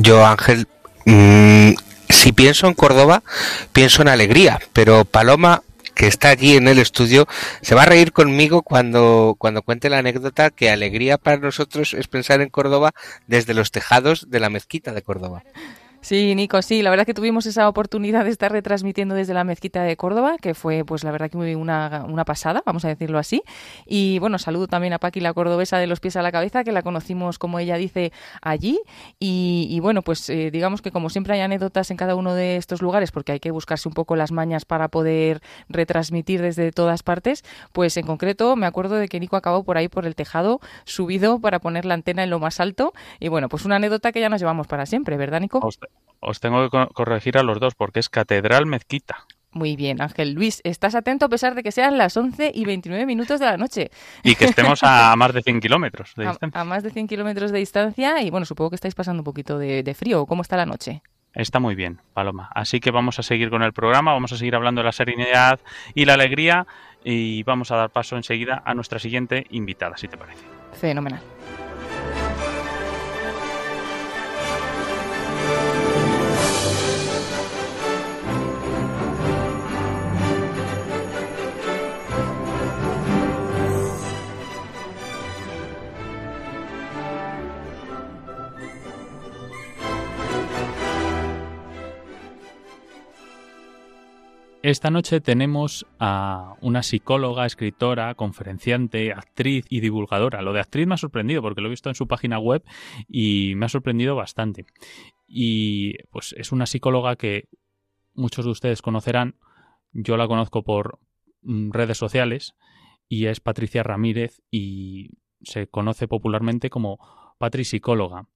Yo, 0.00 0.26
Ángel, 0.26 0.66
mm, 1.06 1.70
si 2.08 2.32
pienso 2.32 2.66
en 2.66 2.74
Córdoba, 2.74 3.22
pienso 3.72 4.02
en 4.02 4.08
alegría, 4.08 4.58
pero 4.72 5.04
Paloma, 5.04 5.62
que 5.94 6.08
está 6.08 6.30
allí 6.30 6.56
en 6.56 6.66
el 6.66 6.80
estudio, 6.80 7.28
se 7.62 7.76
va 7.76 7.82
a 7.82 7.86
reír 7.86 8.12
conmigo 8.12 8.62
cuando, 8.62 9.36
cuando 9.38 9.62
cuente 9.62 9.90
la 9.90 9.98
anécdota 9.98 10.50
que 10.50 10.70
alegría 10.70 11.16
para 11.16 11.36
nosotros 11.36 11.94
es 11.94 12.08
pensar 12.08 12.40
en 12.40 12.48
Córdoba 12.48 12.92
desde 13.28 13.54
los 13.54 13.70
tejados 13.70 14.30
de 14.30 14.40
la 14.40 14.50
mezquita 14.50 14.92
de 14.92 15.02
Córdoba. 15.02 15.44
Sí, 16.04 16.34
Nico, 16.34 16.60
sí, 16.60 16.82
la 16.82 16.90
verdad 16.90 17.06
que 17.06 17.14
tuvimos 17.14 17.46
esa 17.46 17.66
oportunidad 17.66 18.24
de 18.24 18.30
estar 18.30 18.52
retransmitiendo 18.52 19.14
desde 19.14 19.32
la 19.32 19.42
mezquita 19.42 19.82
de 19.82 19.96
Córdoba, 19.96 20.36
que 20.38 20.52
fue 20.52 20.84
pues 20.84 21.02
la 21.02 21.10
verdad 21.10 21.30
que 21.30 21.38
muy 21.38 21.54
una, 21.54 22.04
una 22.06 22.26
pasada, 22.26 22.62
vamos 22.66 22.84
a 22.84 22.88
decirlo 22.88 23.18
así. 23.18 23.42
Y 23.86 24.18
bueno, 24.18 24.38
saludo 24.38 24.66
también 24.68 24.92
a 24.92 24.98
Paqui, 24.98 25.20
la 25.20 25.32
cordobesa 25.32 25.78
de 25.78 25.86
los 25.86 26.00
pies 26.00 26.16
a 26.16 26.22
la 26.22 26.30
cabeza, 26.30 26.62
que 26.62 26.72
la 26.72 26.82
conocimos, 26.82 27.38
como 27.38 27.58
ella 27.58 27.76
dice, 27.78 28.12
allí. 28.42 28.82
Y, 29.18 29.80
bueno, 29.80 30.02
pues 30.02 30.28
eh, 30.28 30.50
digamos 30.50 30.82
que 30.82 30.90
como 30.90 31.08
siempre 31.08 31.32
hay 31.36 31.40
anécdotas 31.40 31.90
en 31.90 31.96
cada 31.96 32.16
uno 32.16 32.34
de 32.34 32.56
estos 32.56 32.82
lugares, 32.82 33.10
porque 33.10 33.32
hay 33.32 33.40
que 33.40 33.50
buscarse 33.50 33.88
un 33.88 33.94
poco 33.94 34.14
las 34.14 34.30
mañas 34.30 34.66
para 34.66 34.88
poder 34.88 35.40
retransmitir 35.70 36.42
desde 36.42 36.70
todas 36.70 37.02
partes, 37.02 37.44
pues 37.72 37.96
en 37.96 38.04
concreto 38.04 38.56
me 38.56 38.66
acuerdo 38.66 38.96
de 38.96 39.08
que 39.08 39.20
Nico 39.20 39.36
acabó 39.36 39.64
por 39.64 39.78
ahí 39.78 39.88
por 39.88 40.04
el 40.04 40.16
tejado, 40.16 40.60
subido 40.84 41.40
para 41.40 41.60
poner 41.60 41.86
la 41.86 41.94
antena 41.94 42.24
en 42.24 42.28
lo 42.28 42.40
más 42.40 42.60
alto. 42.60 42.92
Y 43.20 43.28
bueno, 43.28 43.48
pues 43.48 43.64
una 43.64 43.76
anécdota 43.76 44.12
que 44.12 44.20
ya 44.20 44.28
nos 44.28 44.38
llevamos 44.38 44.66
para 44.66 44.84
siempre, 44.84 45.16
¿verdad, 45.16 45.40
Nico? 45.40 45.60
Os 46.20 46.40
tengo 46.40 46.62
que 46.64 46.70
co- 46.70 46.88
corregir 46.94 47.36
a 47.38 47.42
los 47.42 47.60
dos 47.60 47.74
porque 47.74 48.00
es 48.00 48.08
Catedral 48.08 48.66
Mezquita. 48.66 49.24
Muy 49.52 49.76
bien, 49.76 50.02
Ángel 50.02 50.32
Luis, 50.32 50.60
estás 50.64 50.96
atento 50.96 51.26
a 51.26 51.28
pesar 51.28 51.54
de 51.54 51.62
que 51.62 51.70
sean 51.70 51.96
las 51.96 52.16
11 52.16 52.50
y 52.52 52.64
29 52.64 53.06
minutos 53.06 53.38
de 53.38 53.46
la 53.46 53.56
noche. 53.56 53.90
Y 54.24 54.34
que 54.34 54.46
estemos 54.46 54.82
a 54.82 55.14
más 55.16 55.32
de 55.32 55.42
100 55.42 55.60
kilómetros 55.60 56.12
de 56.16 56.26
A, 56.26 56.30
distancia. 56.30 56.60
a 56.60 56.64
más 56.64 56.82
de 56.82 56.90
100 56.90 57.06
kilómetros 57.06 57.52
de 57.52 57.58
distancia 57.60 58.20
y 58.20 58.30
bueno, 58.30 58.46
supongo 58.46 58.70
que 58.70 58.74
estáis 58.76 58.96
pasando 58.96 59.20
un 59.20 59.24
poquito 59.24 59.56
de, 59.58 59.84
de 59.84 59.94
frío. 59.94 60.26
¿Cómo 60.26 60.42
está 60.42 60.56
la 60.56 60.66
noche? 60.66 61.02
Está 61.34 61.60
muy 61.60 61.74
bien, 61.76 62.00
Paloma. 62.14 62.48
Así 62.54 62.80
que 62.80 62.90
vamos 62.90 63.18
a 63.20 63.22
seguir 63.22 63.48
con 63.50 63.62
el 63.62 63.72
programa, 63.72 64.12
vamos 64.12 64.32
a 64.32 64.36
seguir 64.36 64.54
hablando 64.56 64.80
de 64.80 64.86
la 64.86 64.92
serenidad 64.92 65.60
y 65.94 66.04
la 66.04 66.14
alegría 66.14 66.66
y 67.04 67.42
vamos 67.44 67.70
a 67.70 67.76
dar 67.76 67.90
paso 67.90 68.16
enseguida 68.16 68.60
a 68.64 68.74
nuestra 68.74 68.98
siguiente 68.98 69.46
invitada, 69.50 69.96
si 69.96 70.08
te 70.08 70.16
parece. 70.16 70.44
Fenomenal. 70.72 71.20
Esta 94.64 94.90
noche 94.90 95.20
tenemos 95.20 95.86
a 95.98 96.54
una 96.62 96.82
psicóloga, 96.82 97.44
escritora, 97.44 98.14
conferenciante, 98.14 99.12
actriz 99.12 99.66
y 99.68 99.80
divulgadora. 99.80 100.40
Lo 100.40 100.54
de 100.54 100.60
actriz 100.60 100.86
me 100.86 100.94
ha 100.94 100.96
sorprendido 100.96 101.42
porque 101.42 101.60
lo 101.60 101.66
he 101.66 101.70
visto 101.70 101.90
en 101.90 101.94
su 101.94 102.08
página 102.08 102.38
web 102.38 102.64
y 103.06 103.56
me 103.56 103.66
ha 103.66 103.68
sorprendido 103.68 104.16
bastante. 104.16 104.64
Y 105.26 105.98
pues 106.04 106.34
es 106.38 106.50
una 106.50 106.64
psicóloga 106.64 107.16
que 107.16 107.50
muchos 108.14 108.46
de 108.46 108.52
ustedes 108.52 108.80
conocerán. 108.80 109.34
Yo 109.92 110.16
la 110.16 110.26
conozco 110.26 110.62
por 110.62 110.98
mm, 111.42 111.70
redes 111.72 111.98
sociales 111.98 112.54
y 113.06 113.26
es 113.26 113.40
Patricia 113.40 113.82
Ramírez 113.82 114.40
y 114.50 115.10
se 115.42 115.66
conoce 115.66 116.08
popularmente 116.08 116.70
como 116.70 116.98
Patri 117.36 117.64
Psicóloga. 117.64 118.28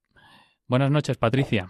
Buenas 0.67 0.91
noches, 0.91 1.17
Patricia. 1.17 1.69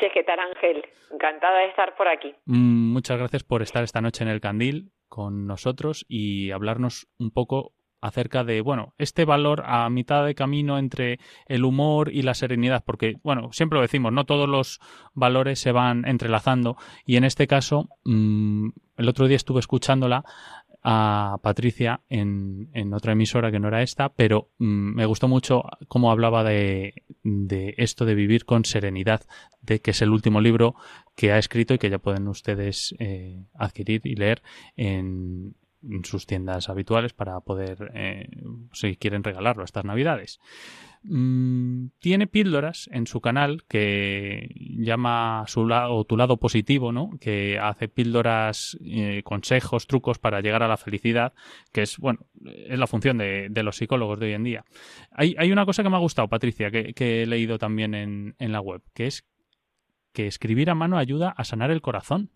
Noches, 0.00 0.12
¿qué? 0.60 0.82
Encantada 1.12 1.58
de 1.58 1.66
estar 1.66 1.94
por 1.96 2.08
aquí. 2.08 2.34
Mm, 2.46 2.92
Muchas 2.92 3.18
gracias 3.18 3.44
por 3.44 3.62
estar 3.62 3.84
esta 3.84 4.00
noche 4.00 4.24
en 4.24 4.30
el 4.30 4.40
Candil 4.40 4.92
con 5.08 5.46
nosotros 5.46 6.06
y 6.08 6.52
hablarnos 6.52 7.08
un 7.18 7.30
poco 7.30 7.72
acerca 8.00 8.44
de, 8.44 8.62
bueno, 8.62 8.94
este 8.96 9.26
valor 9.26 9.62
a 9.66 9.90
mitad 9.90 10.24
de 10.24 10.34
camino 10.34 10.78
entre 10.78 11.18
el 11.46 11.64
humor 11.64 12.10
y 12.10 12.22
la 12.22 12.32
serenidad, 12.32 12.82
porque, 12.86 13.16
bueno, 13.22 13.52
siempre 13.52 13.76
lo 13.76 13.82
decimos, 13.82 14.10
no 14.12 14.24
todos 14.24 14.48
los 14.48 14.80
valores 15.12 15.58
se 15.58 15.72
van 15.72 16.06
entrelazando 16.06 16.76
y 17.04 17.16
en 17.16 17.24
este 17.24 17.46
caso, 17.46 17.90
mm, 18.04 18.68
el 18.96 19.08
otro 19.08 19.26
día 19.28 19.36
estuve 19.36 19.60
escuchándola 19.60 20.24
a 20.82 21.38
Patricia 21.42 22.00
en, 22.08 22.70
en 22.72 22.94
otra 22.94 23.12
emisora 23.12 23.50
que 23.50 23.60
no 23.60 23.68
era 23.68 23.82
esta, 23.82 24.08
pero 24.10 24.50
mm, 24.58 24.94
me 24.94 25.06
gustó 25.06 25.28
mucho 25.28 25.64
cómo 25.88 26.10
hablaba 26.10 26.42
de, 26.42 26.94
de 27.22 27.74
esto 27.76 28.04
de 28.04 28.14
vivir 28.14 28.44
con 28.44 28.64
serenidad, 28.64 29.22
de 29.60 29.80
que 29.80 29.90
es 29.90 30.02
el 30.02 30.10
último 30.10 30.40
libro 30.40 30.74
que 31.14 31.32
ha 31.32 31.38
escrito 31.38 31.74
y 31.74 31.78
que 31.78 31.90
ya 31.90 31.98
pueden 31.98 32.28
ustedes 32.28 32.94
eh, 32.98 33.44
adquirir 33.54 34.00
y 34.04 34.14
leer 34.14 34.42
en, 34.76 35.54
en 35.59 35.59
sus 36.04 36.26
tiendas 36.26 36.68
habituales 36.68 37.12
para 37.12 37.40
poder, 37.40 37.90
eh, 37.94 38.28
si 38.72 38.96
quieren 38.96 39.24
regalarlo 39.24 39.64
estas 39.64 39.84
navidades. 39.84 40.40
mm, 41.02 41.86
tiene 41.98 42.26
píldoras 42.26 42.90
en 42.92 43.06
su 43.06 43.22
canal 43.22 43.64
que 43.66 44.54
llama 44.78 45.44
su 45.46 45.66
lado, 45.66 46.04
tu 46.04 46.16
lado 46.18 46.36
positivo, 46.36 46.92
¿no? 46.92 47.10
Que 47.18 47.58
hace 47.58 47.88
píldoras, 47.88 48.76
eh, 48.84 49.22
consejos, 49.24 49.86
trucos 49.86 50.18
para 50.18 50.42
llegar 50.42 50.62
a 50.62 50.68
la 50.68 50.76
felicidad, 50.76 51.32
que 51.72 51.82
es, 51.82 51.96
bueno, 51.96 52.26
es 52.44 52.78
la 52.78 52.86
función 52.86 53.16
de, 53.16 53.48
de 53.50 53.62
los 53.62 53.76
psicólogos 53.76 54.20
de 54.20 54.26
hoy 54.26 54.32
en 54.34 54.44
día. 54.44 54.64
Hay, 55.10 55.34
hay, 55.38 55.50
una 55.52 55.64
cosa 55.64 55.82
que 55.82 55.88
me 55.88 55.96
ha 55.96 56.00
gustado, 56.00 56.28
Patricia, 56.28 56.70
que, 56.70 56.92
que 56.92 57.22
he 57.22 57.26
leído 57.26 57.58
también 57.58 57.94
en, 57.94 58.34
en 58.38 58.52
la 58.52 58.60
web, 58.60 58.82
que 58.92 59.06
es 59.06 59.24
que 60.12 60.26
escribir 60.26 60.70
a 60.70 60.74
mano 60.74 60.98
ayuda 60.98 61.30
a 61.30 61.44
sanar 61.44 61.70
el 61.70 61.80
corazón. 61.80 62.30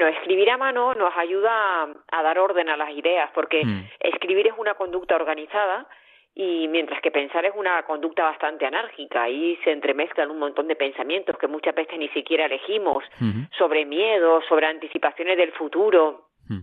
Bueno, 0.00 0.16
escribir 0.16 0.48
a 0.48 0.56
mano 0.56 0.94
nos 0.94 1.14
ayuda 1.14 1.86
a, 2.10 2.22
dar 2.22 2.38
orden 2.38 2.70
a 2.70 2.76
las 2.78 2.88
ideas, 2.88 3.30
porque 3.34 3.62
mm. 3.62 3.88
escribir 4.00 4.46
es 4.46 4.54
una 4.56 4.72
conducta 4.72 5.14
organizada 5.14 5.86
y 6.34 6.68
mientras 6.68 7.02
que 7.02 7.10
pensar 7.10 7.44
es 7.44 7.52
una 7.54 7.82
conducta 7.82 8.22
bastante 8.22 8.64
anárquica, 8.64 9.24
ahí 9.24 9.58
se 9.62 9.72
entremezclan 9.72 10.30
un 10.30 10.38
montón 10.38 10.68
de 10.68 10.76
pensamientos 10.76 11.36
que 11.36 11.48
muchas 11.48 11.74
veces 11.74 11.98
ni 11.98 12.08
siquiera 12.08 12.46
elegimos, 12.46 13.04
sobre 13.58 13.84
miedo, 13.84 14.40
sobre 14.48 14.68
anticipaciones 14.68 15.36
del 15.36 15.52
futuro, 15.52 16.28
mm. 16.48 16.60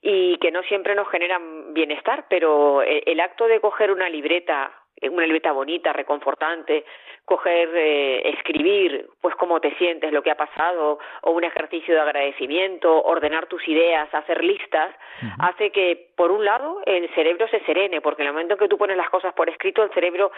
y 0.00 0.38
que 0.38 0.50
no 0.50 0.62
siempre 0.62 0.94
nos 0.94 1.10
generan 1.10 1.74
bienestar, 1.74 2.24
pero 2.30 2.80
el 2.80 3.20
acto 3.20 3.46
de 3.46 3.60
coger 3.60 3.90
una 3.90 4.08
libreta 4.08 4.72
una 5.02 5.26
libreta 5.26 5.52
bonita, 5.52 5.92
reconfortante, 5.92 6.86
coger, 7.24 7.70
eh, 7.74 8.28
escribir, 8.30 9.08
pues 9.20 9.34
cómo 9.36 9.60
te 9.60 9.74
sientes, 9.76 10.12
lo 10.12 10.22
que 10.22 10.30
ha 10.30 10.36
pasado, 10.36 10.98
o 11.22 11.30
un 11.30 11.44
ejercicio 11.44 11.94
de 11.94 12.00
agradecimiento, 12.00 13.02
ordenar 13.02 13.46
tus 13.46 13.66
ideas, 13.66 14.12
hacer 14.12 14.44
listas, 14.44 14.94
hace 15.38 15.70
que, 15.70 16.10
por 16.16 16.30
un 16.30 16.44
lado, 16.44 16.82
el 16.84 17.08
cerebro 17.14 17.48
se 17.48 17.60
serene, 17.60 18.02
porque 18.02 18.22
en 18.22 18.28
el 18.28 18.34
momento 18.34 18.54
en 18.54 18.58
que 18.58 18.68
tú 18.68 18.76
pones 18.76 18.96
las 18.96 19.08
cosas 19.08 19.32
por 19.32 19.48
escrito, 19.48 19.82
el 19.82 19.90
cerebro 19.92 20.32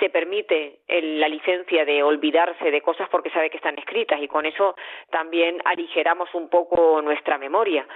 se 0.00 0.10
permite 0.10 0.80
la 0.88 1.28
licencia 1.28 1.84
de 1.84 2.02
olvidarse 2.02 2.70
de 2.70 2.80
cosas 2.80 3.08
porque 3.08 3.30
sabe 3.30 3.50
que 3.50 3.58
están 3.58 3.78
escritas, 3.78 4.20
y 4.20 4.26
con 4.26 4.44
eso 4.44 4.74
también 5.10 5.60
aligeramos 5.64 6.34
un 6.34 6.48
poco 6.48 7.00
nuestra 7.02 7.38
memoria. 7.38 7.86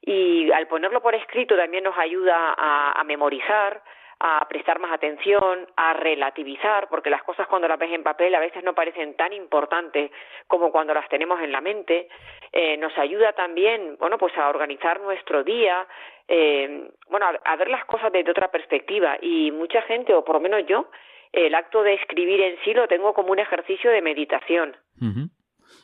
Y 0.00 0.50
al 0.52 0.68
ponerlo 0.68 1.00
por 1.00 1.14
escrito 1.16 1.56
también 1.56 1.82
nos 1.82 1.98
ayuda 1.98 2.54
a 2.56 3.02
memorizar, 3.04 3.82
a 4.18 4.46
prestar 4.48 4.78
más 4.78 4.92
atención, 4.92 5.66
a 5.76 5.92
relativizar, 5.92 6.88
porque 6.88 7.10
las 7.10 7.22
cosas 7.22 7.46
cuando 7.48 7.68
las 7.68 7.78
ves 7.78 7.92
en 7.92 8.02
papel 8.02 8.34
a 8.34 8.40
veces 8.40 8.64
no 8.64 8.74
parecen 8.74 9.14
tan 9.14 9.32
importantes 9.32 10.10
como 10.46 10.72
cuando 10.72 10.94
las 10.94 11.08
tenemos 11.08 11.40
en 11.40 11.52
la 11.52 11.60
mente. 11.60 12.08
Eh, 12.50 12.76
nos 12.78 12.96
ayuda 12.96 13.32
también, 13.34 13.96
bueno, 13.98 14.16
pues 14.16 14.36
a 14.38 14.48
organizar 14.48 15.00
nuestro 15.00 15.44
día, 15.44 15.86
eh, 16.28 16.88
bueno, 17.10 17.26
a, 17.44 17.56
ver 17.56 17.68
las 17.68 17.84
cosas 17.84 18.10
desde 18.10 18.30
otra 18.30 18.50
perspectiva. 18.50 19.18
Y 19.20 19.50
mucha 19.50 19.82
gente, 19.82 20.14
o 20.14 20.24
por 20.24 20.36
lo 20.36 20.40
menos 20.40 20.66
yo, 20.66 20.88
el 21.32 21.54
acto 21.54 21.82
de 21.82 21.94
escribir 21.94 22.40
en 22.40 22.56
sí 22.64 22.72
lo 22.72 22.88
tengo 22.88 23.12
como 23.12 23.32
un 23.32 23.38
ejercicio 23.38 23.90
de 23.90 24.00
meditación. 24.00 24.74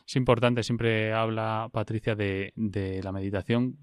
Es 0.06 0.16
importante, 0.16 0.62
siempre 0.62 1.12
habla 1.12 1.68
Patricia 1.70 2.14
de, 2.14 2.52
de 2.56 3.02
la 3.02 3.12
meditación 3.12 3.74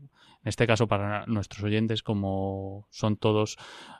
en 0.43 0.49
este 0.49 0.67
caso 0.67 0.87
para 0.87 1.25
nuestros 1.25 1.63
oyentes, 1.63 2.01
como 2.01 2.87
son 2.89 3.17
todos 3.17 3.57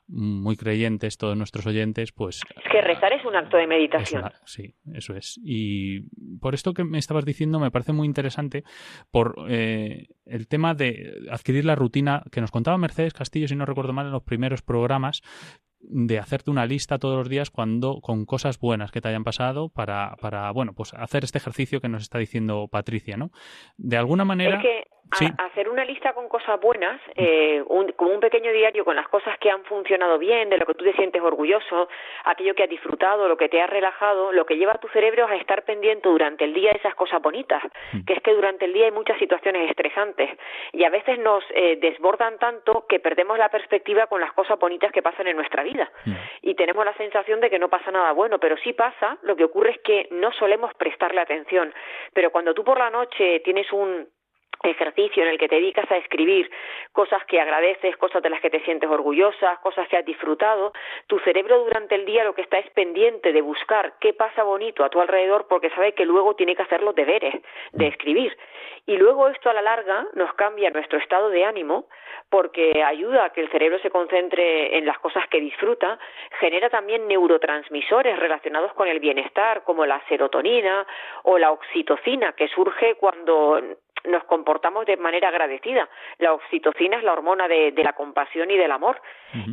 muy 0.07 0.55
creyentes, 0.55 1.17
todos 1.17 1.35
nuestros 1.35 1.65
oyentes, 1.65 2.11
pues... 2.11 2.41
Es 2.55 2.71
que 2.71 2.81
rezar 2.81 3.13
es 3.13 3.25
un 3.25 3.35
acto 3.35 3.57
de 3.57 3.67
meditación. 3.67 4.23
sí, 4.45 4.73
eso 4.93 5.15
es. 5.15 5.39
Y 5.43 6.01
por 6.39 6.53
esto 6.53 6.73
que 6.73 6.83
me 6.83 6.97
estabas 6.97 7.25
diciendo 7.25 7.59
me 7.59 7.71
parece 7.71 7.91
muy 7.91 8.07
interesante 8.07 8.63
por 9.11 9.35
eh, 9.49 10.07
el 10.25 10.47
tema 10.47 10.73
de 10.73 11.27
adquirir 11.29 11.65
la 11.65 11.75
rutina 11.75 12.23
que 12.31 12.41
nos 12.41 12.51
contaba 12.51 12.77
Mercedes 12.77 13.13
Castillo, 13.13 13.47
si 13.47 13.55
no 13.55 13.65
recuerdo 13.65 13.93
mal, 13.93 14.07
en 14.07 14.13
los 14.13 14.23
primeros 14.23 14.61
programas, 14.61 15.21
de 15.81 16.19
hacerte 16.19 16.51
una 16.51 16.65
lista 16.65 16.99
todos 16.99 17.17
los 17.17 17.29
días 17.29 17.49
cuando 17.49 18.01
con 18.01 18.25
cosas 18.25 18.59
buenas 18.59 18.91
que 18.91 19.01
te 19.01 19.07
hayan 19.07 19.23
pasado 19.23 19.69
para, 19.69 20.15
para 20.19 20.51
bueno 20.51 20.73
pues 20.73 20.93
hacer 20.93 21.23
este 21.23 21.37
ejercicio 21.37 21.79
que 21.79 21.87
nos 21.87 22.03
está 22.03 22.19
diciendo 22.19 22.67
Patricia 22.69 23.15
no 23.15 23.31
de 23.77 23.95
alguna 23.97 24.25
manera 24.25 24.61
hacer 25.37 25.69
una 25.69 25.85
lista 25.85 26.13
con 26.13 26.29
cosas 26.29 26.59
buenas, 26.59 27.01
eh, 27.15 27.63
un, 27.67 27.91
como 27.93 28.11
un 28.11 28.19
pequeño 28.19 28.51
diario 28.51 28.85
con 28.85 28.95
las 28.95 29.07
cosas 29.07 29.37
que 29.39 29.49
han 29.49 29.63
funcionado 29.65 30.17
bien, 30.17 30.49
de 30.49 30.57
lo 30.57 30.65
que 30.65 30.73
tú 30.75 30.83
te 30.83 30.93
sientes 30.93 31.21
orgulloso, 31.21 31.89
aquello 32.25 32.53
que 32.55 32.63
has 32.63 32.69
disfrutado, 32.69 33.27
lo 33.27 33.37
que 33.37 33.49
te 33.49 33.61
ha 33.61 33.67
relajado, 33.67 34.31
lo 34.31 34.45
que 34.45 34.57
lleva 34.57 34.73
a 34.73 34.77
tu 34.77 34.87
cerebro 34.89 35.27
a 35.27 35.35
estar 35.35 35.63
pendiente 35.63 36.07
durante 36.07 36.43
el 36.43 36.53
día 36.53 36.71
de 36.71 36.79
esas 36.79 36.95
cosas 36.95 37.21
bonitas, 37.21 37.63
mm. 37.93 38.05
que 38.05 38.13
es 38.13 38.21
que 38.21 38.33
durante 38.33 38.65
el 38.65 38.73
día 38.73 38.85
hay 38.85 38.91
muchas 38.91 39.17
situaciones 39.17 39.69
estresantes 39.69 40.29
y 40.71 40.83
a 40.83 40.89
veces 40.89 41.19
nos 41.19 41.43
eh, 41.53 41.77
desbordan 41.81 42.37
tanto 42.37 42.85
que 42.87 42.99
perdemos 42.99 43.37
la 43.37 43.49
perspectiva 43.49 44.07
con 44.07 44.21
las 44.21 44.33
cosas 44.33 44.59
bonitas 44.59 44.91
que 44.91 45.01
pasan 45.01 45.27
en 45.27 45.35
nuestra 45.35 45.63
vida. 45.63 45.89
Mm. 46.05 46.13
y 46.41 46.55
tenemos 46.55 46.85
la 46.85 46.93
sensación 46.95 47.39
de 47.39 47.49
que 47.49 47.59
no 47.59 47.69
pasa 47.69 47.91
nada 47.91 48.11
bueno, 48.11 48.39
pero 48.39 48.57
sí 48.57 48.73
pasa, 48.73 49.17
lo 49.23 49.35
que 49.35 49.43
ocurre 49.43 49.71
es 49.71 49.79
que 49.79 50.07
no 50.11 50.31
solemos 50.33 50.73
prestarle 50.75 51.21
atención, 51.21 51.73
pero 52.13 52.31
cuando 52.31 52.53
tú 52.53 52.63
por 52.63 52.77
la 52.77 52.89
noche 52.89 53.39
tienes 53.41 53.71
un 53.71 54.07
ejercicio 54.63 55.23
en 55.23 55.29
el 55.29 55.37
que 55.37 55.47
te 55.47 55.55
dedicas 55.55 55.89
a 55.91 55.97
escribir 55.97 56.49
cosas 56.91 57.23
que 57.25 57.39
agradeces, 57.39 57.95
cosas 57.97 58.21
de 58.21 58.29
las 58.29 58.41
que 58.41 58.49
te 58.49 58.59
sientes 58.61 58.89
orgullosa, 58.89 59.57
cosas 59.61 59.87
que 59.87 59.97
has 59.97 60.05
disfrutado, 60.05 60.73
tu 61.07 61.19
cerebro 61.19 61.63
durante 61.63 61.95
el 61.95 62.05
día 62.05 62.23
lo 62.23 62.33
que 62.33 62.41
está 62.41 62.59
es 62.59 62.69
pendiente 62.71 63.31
de 63.31 63.41
buscar 63.41 63.93
qué 63.99 64.13
pasa 64.13 64.43
bonito 64.43 64.83
a 64.83 64.89
tu 64.89 64.99
alrededor 64.99 65.47
porque 65.47 65.69
sabe 65.69 65.93
que 65.93 66.05
luego 66.05 66.35
tiene 66.35 66.55
que 66.55 66.63
hacer 66.63 66.83
los 66.83 66.95
deberes 66.95 67.41
de 67.71 67.87
escribir. 67.87 68.37
Y 68.85 68.97
luego 68.97 69.27
esto 69.29 69.49
a 69.49 69.53
la 69.53 69.61
larga 69.61 70.07
nos 70.15 70.33
cambia 70.33 70.69
nuestro 70.71 70.97
estado 70.97 71.29
de 71.29 71.45
ánimo 71.45 71.87
porque 72.29 72.83
ayuda 72.83 73.25
a 73.25 73.29
que 73.31 73.41
el 73.41 73.49
cerebro 73.49 73.79
se 73.79 73.89
concentre 73.89 74.77
en 74.77 74.85
las 74.85 74.99
cosas 74.99 75.27
que 75.29 75.39
disfruta, 75.39 75.99
genera 76.39 76.69
también 76.69 77.07
neurotransmisores 77.07 78.19
relacionados 78.19 78.73
con 78.73 78.87
el 78.87 78.99
bienestar 78.99 79.63
como 79.63 79.85
la 79.85 80.01
serotonina 80.07 80.85
o 81.23 81.37
la 81.37 81.51
oxitocina 81.51 82.33
que 82.33 82.47
surge 82.49 82.95
cuando 82.95 83.61
nos 84.07 84.23
comportamos 84.25 84.85
de 84.85 84.97
manera 84.97 85.29
agradecida. 85.29 85.89
La 86.17 86.33
oxitocina 86.33 86.97
es 86.97 87.03
la 87.03 87.13
hormona 87.13 87.47
de, 87.47 87.73
la 87.75 87.93
compasión 87.93 88.51
y 88.51 88.57
del 88.57 88.71
amor 88.71 89.01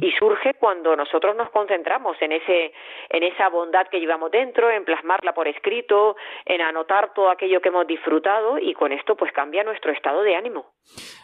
y 0.01 0.11
surge 0.13 0.55
cuando 0.55 0.97
nosotros 0.97 1.37
nos 1.37 1.51
concentramos 1.51 2.17
en 2.21 2.33
ese 2.33 2.73
en 3.11 3.23
esa 3.23 3.49
bondad 3.51 3.87
que 3.89 4.01
llevamos 4.01 4.31
dentro, 4.31 4.71
en 4.71 4.85
plasmarla 4.85 5.35
por 5.35 5.49
escrito, 5.49 6.17
en 6.45 6.61
anotar 6.63 7.13
todo 7.15 7.31
aquello 7.31 7.61
que 7.61 7.69
hemos 7.69 7.87
disfrutado 7.87 8.59
y 8.59 8.73
con 8.75 8.93
esto 8.93 9.17
pues 9.17 9.33
cambia 9.33 9.65
nuestro 9.65 9.93
estado 9.93 10.23
de 10.23 10.35
ánimo. 10.35 10.73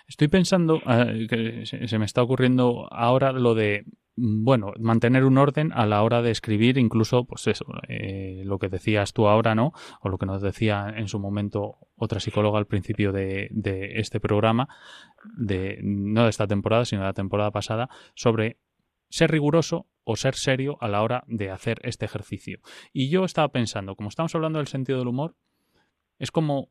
Estoy 0.07 0.29
pensando 0.29 0.77
eh, 0.77 1.27
que 1.29 1.67
se 1.67 1.99
me 1.99 2.05
está 2.05 2.23
ocurriendo 2.23 2.89
ahora 2.91 3.33
lo 3.33 3.55
de 3.55 3.85
bueno, 4.17 4.73
mantener 4.79 5.25
un 5.25 5.39
orden 5.39 5.73
a 5.73 5.87
la 5.87 6.03
hora 6.03 6.23
de 6.23 6.31
escribir, 6.31 6.79
incluso, 6.79 7.25
pues 7.25 7.47
eso, 7.47 7.65
eh, 7.89 8.43
lo 8.45 8.59
que 8.59 8.69
decías 8.69 9.13
tú 9.13 9.27
ahora, 9.27 9.55
¿no? 9.55 9.73
O 10.01 10.09
lo 10.09 10.19
que 10.19 10.27
nos 10.27 10.43
decía 10.43 10.93
en 10.97 11.09
su 11.09 11.19
momento 11.19 11.79
otra 11.97 12.21
psicóloga 12.21 12.59
al 12.59 12.67
principio 12.67 13.13
de, 13.13 13.49
de 13.51 14.01
este 14.01 14.21
programa, 14.21 14.69
de, 15.37 15.81
no 15.83 16.25
de 16.25 16.31
esta 16.31 16.47
temporada, 16.47 16.85
sino 16.85 17.03
de 17.03 17.09
la 17.09 17.15
temporada 17.15 17.51
pasada, 17.51 17.89
sobre 18.15 18.59
ser 19.09 19.31
riguroso 19.31 19.87
o 20.05 20.17
ser 20.17 20.35
serio 20.35 20.79
a 20.81 20.89
la 20.89 21.03
hora 21.03 21.25
de 21.27 21.51
hacer 21.51 21.79
este 21.83 22.07
ejercicio. 22.07 22.61
Y 22.93 23.09
yo 23.09 23.25
estaba 23.25 23.49
pensando, 23.49 23.95
como 23.95 24.09
estamos 24.09 24.35
hablando 24.35 24.59
del 24.59 24.69
sentido 24.69 24.99
del 24.99 25.09
humor, 25.09 25.37
es 26.19 26.31
como 26.31 26.71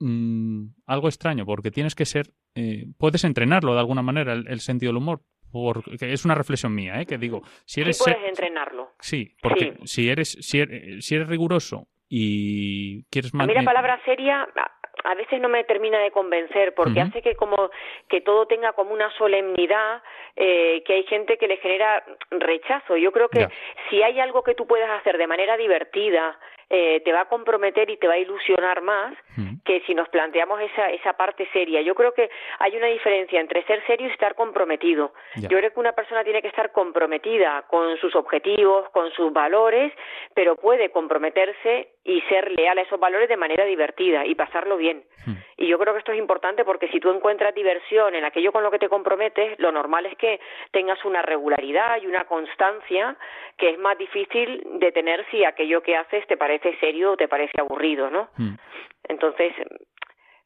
mm, 0.00 0.66
algo 0.86 1.08
extraño, 1.08 1.46
porque 1.46 1.70
tienes 1.70 1.94
que 1.94 2.04
ser, 2.04 2.34
eh, 2.54 2.88
puedes 2.98 3.24
entrenarlo 3.24 3.74
de 3.74 3.80
alguna 3.80 4.02
manera, 4.02 4.32
el, 4.34 4.60
sentido 4.60 4.90
del 4.90 4.98
humor, 4.98 5.22
porque 5.52 6.12
es 6.12 6.24
una 6.24 6.34
reflexión 6.34 6.74
mía, 6.74 7.00
¿eh? 7.00 7.06
que 7.06 7.18
digo, 7.18 7.42
si 7.64 7.82
eres... 7.82 7.98
Sí 7.98 8.04
puedes 8.04 8.28
entrenarlo. 8.28 8.92
Sí, 9.00 9.36
porque 9.40 9.76
si 9.84 10.08
eres 10.08 10.32
si 10.40 10.60
eres, 10.60 11.04
si 11.04 11.14
eres 11.14 11.28
riguroso 11.28 11.86
y 12.08 13.04
quieres... 13.04 13.32
A 13.34 13.46
mí 13.46 13.54
la 13.54 13.62
palabra 13.62 14.00
seria 14.04 14.48
a 15.04 15.14
veces 15.14 15.40
no 15.40 15.48
me 15.48 15.64
termina 15.64 15.98
de 15.98 16.10
convencer 16.10 16.74
porque 16.74 17.00
hace 17.00 17.22
que 17.22 17.34
como 17.34 17.70
que 18.08 18.20
todo 18.20 18.46
tenga 18.46 18.72
como 18.72 18.92
una 18.92 19.10
solemnidad 19.16 20.02
eh, 20.36 20.82
que 20.86 20.94
hay 20.94 21.02
gente 21.04 21.38
que 21.38 21.48
le 21.48 21.56
genera 21.56 22.04
rechazo 22.30 22.96
yo 22.96 23.12
creo 23.12 23.28
que 23.28 23.48
si 23.88 24.02
hay 24.02 24.20
algo 24.20 24.42
que 24.42 24.54
tú 24.54 24.66
puedas 24.66 24.90
hacer 25.00 25.18
de 25.18 25.26
manera 25.26 25.56
divertida 25.56 26.38
eh, 26.74 27.02
te 27.04 27.12
va 27.12 27.20
a 27.20 27.24
comprometer 27.28 27.90
y 27.90 27.98
te 27.98 28.08
va 28.08 28.14
a 28.14 28.18
ilusionar 28.18 28.80
más 28.80 29.12
que 29.62 29.82
si 29.82 29.94
nos 29.94 30.08
planteamos 30.08 30.58
esa, 30.62 30.86
esa 30.86 31.12
parte 31.12 31.46
seria. 31.52 31.82
Yo 31.82 31.94
creo 31.94 32.14
que 32.14 32.30
hay 32.58 32.74
una 32.74 32.86
diferencia 32.86 33.40
entre 33.40 33.62
ser 33.64 33.84
serio 33.86 34.08
y 34.08 34.10
estar 34.10 34.34
comprometido. 34.34 35.12
Yo 35.36 35.58
creo 35.58 35.70
que 35.70 35.78
una 35.78 35.92
persona 35.92 36.24
tiene 36.24 36.40
que 36.40 36.48
estar 36.48 36.72
comprometida 36.72 37.66
con 37.68 37.98
sus 37.98 38.16
objetivos, 38.16 38.88
con 38.88 39.10
sus 39.12 39.34
valores, 39.34 39.92
pero 40.34 40.56
puede 40.56 40.90
comprometerse 40.90 41.90
y 42.04 42.20
ser 42.22 42.50
leal 42.52 42.78
a 42.78 42.82
esos 42.82 42.98
valores 42.98 43.28
de 43.28 43.36
manera 43.36 43.64
divertida 43.64 44.26
y 44.26 44.34
pasarlo 44.34 44.76
bien. 44.76 45.04
Y 45.56 45.68
yo 45.68 45.78
creo 45.78 45.92
que 45.92 46.00
esto 46.00 46.12
es 46.12 46.18
importante 46.18 46.64
porque 46.64 46.88
si 46.88 46.98
tú 46.98 47.10
encuentras 47.10 47.54
diversión 47.54 48.16
en 48.16 48.24
aquello 48.24 48.50
con 48.50 48.64
lo 48.64 48.70
que 48.72 48.80
te 48.80 48.88
comprometes, 48.88 49.58
lo 49.60 49.70
normal 49.70 50.06
es 50.06 50.16
que 50.16 50.40
tengas 50.72 51.04
una 51.04 51.22
regularidad 51.22 52.02
y 52.02 52.06
una 52.06 52.24
constancia 52.24 53.16
que 53.56 53.70
es 53.70 53.78
más 53.78 53.96
difícil 53.96 54.62
de 54.80 54.90
tener 54.90 55.24
si 55.30 55.44
aquello 55.44 55.82
que 55.82 55.96
haces 55.96 56.26
te 56.26 56.36
parece 56.36 56.76
serio 56.78 57.12
o 57.12 57.16
te 57.16 57.28
parece 57.28 57.60
aburrido, 57.60 58.10
¿no? 58.10 58.28
Hmm. 58.36 58.56
Entonces, 59.04 59.52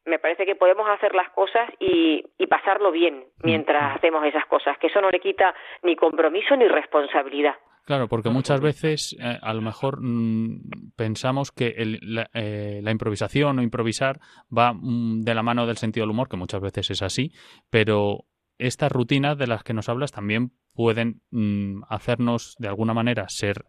me 0.05 0.19
parece 0.19 0.45
que 0.45 0.55
podemos 0.55 0.87
hacer 0.89 1.15
las 1.15 1.29
cosas 1.31 1.69
y, 1.79 2.23
y 2.37 2.47
pasarlo 2.47 2.91
bien 2.91 3.25
mientras 3.41 3.95
hacemos 3.95 4.23
esas 4.25 4.45
cosas, 4.45 4.77
que 4.77 4.87
eso 4.87 5.01
no 5.01 5.09
le 5.09 5.19
quita 5.19 5.55
ni 5.81 5.95
compromiso 5.95 6.55
ni 6.55 6.67
responsabilidad. 6.67 7.55
Claro, 7.87 8.09
porque 8.09 8.29
muchas 8.29 8.59
veces 8.59 9.15
eh, 9.17 9.39
a 9.41 9.53
lo 9.53 9.61
mejor 9.61 10.01
mm, 10.01 10.91
pensamos 10.97 11.53
que 11.53 11.67
el- 11.77 11.99
la, 12.01 12.29
eh, 12.33 12.81
la 12.83 12.91
improvisación 12.91 13.59
o 13.59 13.61
improvisar 13.63 14.19
va 14.55 14.73
mm, 14.73 15.21
de 15.21 15.33
la 15.33 15.41
mano 15.41 15.65
del 15.65 15.77
sentido 15.77 16.03
del 16.03 16.11
humor, 16.11 16.27
que 16.27 16.35
muchas 16.35 16.59
veces 16.59 16.89
es 16.91 17.01
así, 17.01 17.31
pero 17.69 18.25
estas 18.57 18.91
rutinas 18.91 19.37
de 19.37 19.47
las 19.47 19.63
que 19.63 19.73
nos 19.73 19.87
hablas 19.87 20.11
también 20.11 20.51
pueden 20.73 21.21
mm, 21.31 21.83
hacernos 21.87 22.55
de 22.59 22.67
alguna 22.67 22.93
manera 22.93 23.29
ser 23.29 23.63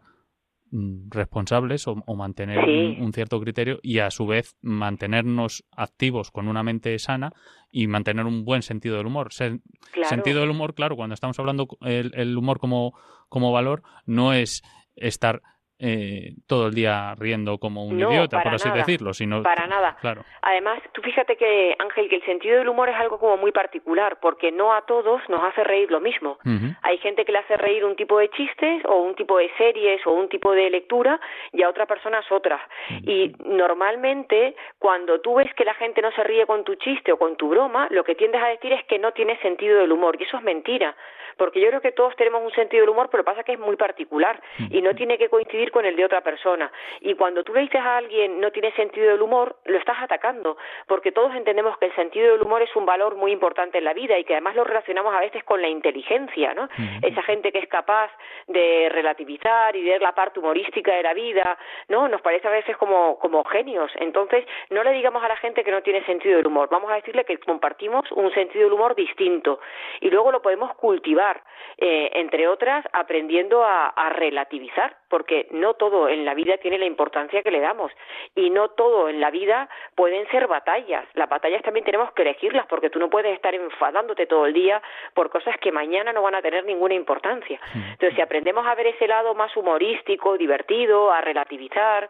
responsables 1.09 1.87
o, 1.87 2.03
o 2.05 2.15
mantener 2.15 2.63
Sí. 2.65 2.71
un, 2.97 3.03
un 3.05 3.13
cierto 3.13 3.39
criterio 3.39 3.79
y 3.81 3.99
a 3.99 4.11
su 4.11 4.25
vez 4.27 4.55
mantenernos 4.61 5.63
activos 5.71 6.31
con 6.31 6.47
una 6.47 6.63
mente 6.63 6.97
sana 6.99 7.31
y 7.71 7.87
mantener 7.87 8.25
un 8.25 8.45
buen 8.45 8.61
sentido 8.61 8.97
del 8.97 9.07
humor. 9.07 9.29
Sen- 9.31 9.61
Claro. 9.91 10.09
Sentido 10.09 10.41
del 10.41 10.49
humor, 10.51 10.75
claro, 10.75 10.95
cuando 10.95 11.13
estamos 11.13 11.39
hablando 11.39 11.67
el, 11.81 12.11
el 12.15 12.37
humor 12.37 12.59
como, 12.59 12.93
como 13.27 13.51
valor, 13.51 13.81
no 14.05 14.33
es 14.33 14.61
estar 14.95 15.41
eh, 15.79 16.33
todo 16.47 16.67
el 16.67 16.73
día 16.75 17.15
riendo 17.17 17.57
como 17.57 17.85
un 17.85 17.97
No, 17.97 18.11
idiota, 18.11 18.41
por 18.41 18.53
así 18.53 18.67
nada. 18.67 18.79
decirlo, 18.79 19.13
sino 19.13 19.41
Para 19.43 19.65
nada. 19.67 19.97
Claro. 20.01 20.23
Además, 20.41 20.79
tú 20.91 21.01
fíjate 21.01 21.37
que, 21.37 21.75
Ángel, 21.79 22.09
que 22.09 22.17
el 22.17 22.25
sentido 22.25 22.57
del 22.57 22.67
humor 22.69 22.89
es 22.89 22.95
algo 22.95 23.17
como 23.19 23.37
muy 23.37 23.51
particular, 23.51 24.17
porque 24.21 24.51
no 24.51 24.73
a 24.73 24.81
todos 24.85 25.21
nos 25.29 25.41
hace 25.43 25.63
reír 25.63 25.89
lo 25.89 25.99
mismo. 26.01 26.37
Hay 26.81 26.97
gente 26.99 27.23
que 27.25 27.31
le 27.31 27.39
hace 27.39 27.55
reír 27.57 27.85
un 27.85 27.95
tipo 27.95 28.19
de 28.19 28.29
chistes 28.29 28.83
o 28.85 28.95
un 29.01 29.15
tipo 29.15 29.37
de 29.37 29.49
series 29.57 30.05
o 30.05 30.11
un 30.11 30.27
tipo 30.29 30.51
de 30.51 30.69
lectura 30.69 31.19
y 31.53 31.63
a 31.63 31.69
otra 31.69 31.85
persona 31.85 32.19
es 32.19 32.31
otra. 32.31 32.59
Y 33.03 33.33
normalmente 33.45 34.55
cuando 34.79 35.21
tú 35.21 35.35
ves 35.35 35.53
que 35.55 35.63
la 35.65 35.73
gente 35.75 36.01
no 36.01 36.11
se 36.11 36.23
ríe 36.23 36.45
con 36.45 36.63
tu 36.63 36.75
chiste 36.75 37.11
o 37.11 37.17
con 37.17 37.35
tu 37.37 37.49
broma, 37.49 37.87
lo 37.91 38.03
que 38.03 38.15
tiendes 38.15 38.41
a 38.41 38.47
decir 38.47 38.71
es 38.73 38.83
que 38.85 38.99
no 38.99 39.11
tiene 39.13 39.37
sentido 39.41 39.79
del 39.79 39.91
humor 39.91 40.17
y 40.19 40.23
eso 40.23 40.37
es 40.37 40.43
mentira. 40.43 40.95
Porque 41.39 41.59
yo 41.59 41.69
creo 41.69 41.81
que 41.81 41.93
todos 41.93 42.15
tenemos 42.17 42.43
un 42.43 42.51
sentido 42.51 42.81
del 42.81 42.89
humor, 42.89 43.09
pero 43.09 43.23
pasa 43.23 43.43
que 43.43 43.53
es 43.53 43.59
muy 43.59 43.77
particular 43.77 44.39
y 44.69 44.81
no 44.81 44.93
tiene 44.93 45.17
que 45.17 45.29
coincidir 45.29 45.71
con 45.71 45.85
el 45.85 45.95
de 45.95 46.05
otra 46.05 46.21
persona. 46.21 46.71
Y 46.99 47.15
cuando 47.15 47.43
tú 47.43 47.53
le 47.53 47.61
dices 47.61 47.81
a 47.81 47.97
alguien 47.97 48.39
no 48.39 48.51
tiene 48.51 48.71
sentido 48.73 49.09
del 49.09 49.21
humor, 49.21 49.55
lo 49.65 49.77
estás 49.77 49.97
atacando, 50.01 50.57
porque 50.85 51.11
todos 51.11 51.33
entendemos 51.33 51.77
que 51.77 51.85
el 51.87 51.95
sentido 51.95 52.33
del 52.33 52.41
humor 52.43 52.61
es 52.61 52.75
un 52.75 52.85
valor 52.85 53.15
muy 53.15 53.31
importante 53.31 53.77
en 53.77 53.85
la 53.85 53.93
vida 53.93 54.19
y 54.19 54.25
que 54.25 54.33
además 54.33 54.55
lo 54.55 54.65
relacionamos 54.65 55.15
a 55.15 55.21
veces 55.21 55.43
con 55.45 55.61
la 55.61 55.69
inteligencia, 55.69 56.53
¿no? 56.53 56.67
Esa 57.01 57.23
gente 57.23 57.51
que 57.51 57.59
es 57.59 57.67
capaz 57.67 58.11
de 58.47 58.89
relativizar 58.91 59.75
y 59.75 59.83
ver 59.83 60.01
la 60.01 60.13
parte 60.13 60.39
humorística 60.39 60.93
de 60.93 61.03
la 61.03 61.13
vida, 61.13 61.57
¿no? 61.87 62.07
Nos 62.09 62.21
parece 62.21 62.47
a 62.47 62.51
veces 62.51 62.75
como, 62.77 63.17
como 63.19 63.43
genios. 63.45 63.91
Entonces, 63.95 64.45
no 64.69 64.83
le 64.83 64.91
digamos 64.91 65.23
a 65.23 65.29
la 65.29 65.37
gente 65.37 65.63
que 65.63 65.71
no 65.71 65.81
tiene 65.81 66.03
sentido 66.05 66.37
del 66.37 66.47
humor, 66.47 66.67
vamos 66.69 66.91
a 66.91 66.95
decirle 66.95 67.23
que 67.23 67.37
compartimos 67.37 68.11
un 68.11 68.33
sentido 68.33 68.65
del 68.65 68.73
humor 68.73 68.95
distinto 68.95 69.59
y 70.01 70.09
luego 70.09 70.31
lo 70.31 70.41
podemos 70.41 70.73
cultivar, 70.75 71.28
eh, 71.77 72.11
entre 72.15 72.47
otras, 72.47 72.85
aprendiendo 72.93 73.63
a, 73.63 73.87
a 73.87 74.09
relativizar, 74.09 74.95
porque 75.09 75.47
no 75.51 75.73
todo 75.73 76.09
en 76.09 76.25
la 76.25 76.33
vida 76.33 76.57
tiene 76.57 76.77
la 76.77 76.85
importancia 76.85 77.41
que 77.41 77.51
le 77.51 77.59
damos 77.59 77.91
y 78.35 78.49
no 78.49 78.69
todo 78.69 79.09
en 79.09 79.19
la 79.19 79.31
vida 79.31 79.69
pueden 79.95 80.27
ser 80.29 80.47
batallas. 80.47 81.05
Las 81.13 81.29
batallas 81.29 81.63
también 81.63 81.85
tenemos 81.85 82.11
que 82.13 82.21
elegirlas 82.21 82.65
porque 82.67 82.89
tú 82.89 82.99
no 82.99 83.09
puedes 83.09 83.33
estar 83.33 83.53
enfadándote 83.55 84.25
todo 84.27 84.45
el 84.45 84.53
día 84.53 84.81
por 85.13 85.29
cosas 85.29 85.57
que 85.59 85.71
mañana 85.71 86.13
no 86.13 86.21
van 86.21 86.35
a 86.35 86.41
tener 86.41 86.65
ninguna 86.65 86.93
importancia. 86.93 87.59
Entonces, 87.73 88.15
si 88.15 88.21
aprendemos 88.21 88.65
a 88.65 88.75
ver 88.75 88.87
ese 88.87 89.07
lado 89.07 89.33
más 89.33 89.55
humorístico, 89.55 90.37
divertido, 90.37 91.11
a 91.11 91.21
relativizar, 91.21 92.09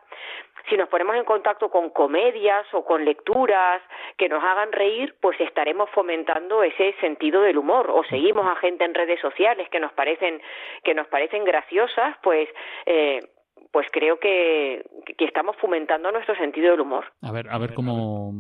si 0.70 0.76
nos 0.78 0.90
ponemos 0.90 1.16
en 1.16 1.24
contacto 1.26 1.70
con 1.70 1.90
comedias 1.92 2.66
o 2.74 2.84
con 2.84 3.06
lecturas 3.06 3.82
que 4.18 4.28
nos 4.30 4.44
hagan 4.44 4.72
reír, 4.72 5.16
pues 5.22 5.40
estaremos 5.40 5.90
fomentando 5.92 6.64
ese 6.64 6.94
sentido 7.00 7.42
del 7.42 7.58
humor. 7.58 7.90
O 7.92 8.04
seguimos 8.06 8.46
a 8.46 8.56
gente 8.58 8.84
en 8.86 8.94
redes 8.94 9.20
sociales 9.22 9.68
que 9.70 9.80
nos 9.80 9.94
parecen 9.94 10.42
que 10.84 10.94
nos 10.94 11.08
parecen 11.08 11.44
graciosas, 11.46 12.18
pues 12.24 12.50
eh, 12.86 13.20
pues 13.72 13.86
creo 13.92 14.20
que, 14.20 14.84
que 15.16 15.26
estamos 15.26 15.56
fomentando 15.58 16.12
nuestro 16.12 16.34
sentido 16.36 16.72
del 16.72 16.80
humor. 16.82 17.06
A 17.22 17.32
ver, 17.32 17.50
a 17.52 17.58
ver 17.60 17.76
cómo, 17.76 18.32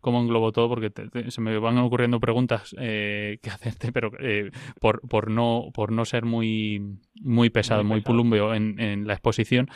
cómo 0.00 0.20
englobo 0.20 0.52
todo, 0.52 0.68
porque 0.68 0.90
te- 0.90 1.08
te- 1.08 1.30
se 1.32 1.40
me 1.40 1.58
van 1.58 1.76
ocurriendo 1.78 2.20
preguntas 2.20 2.72
eh, 2.78 3.38
que 3.42 3.50
hacerte, 3.50 3.90
pero 3.92 4.10
eh, 4.20 4.50
por, 4.80 5.00
por 5.08 5.28
no 5.30 5.70
por 5.74 5.90
no 5.90 6.04
ser 6.04 6.24
muy 6.24 6.80
muy 7.20 7.50
pesado, 7.50 7.82
muy, 7.82 8.00
pulumbeo 8.02 8.54
en, 8.54 8.78
en 8.78 9.06
la 9.08 9.14
exposición, 9.14 9.66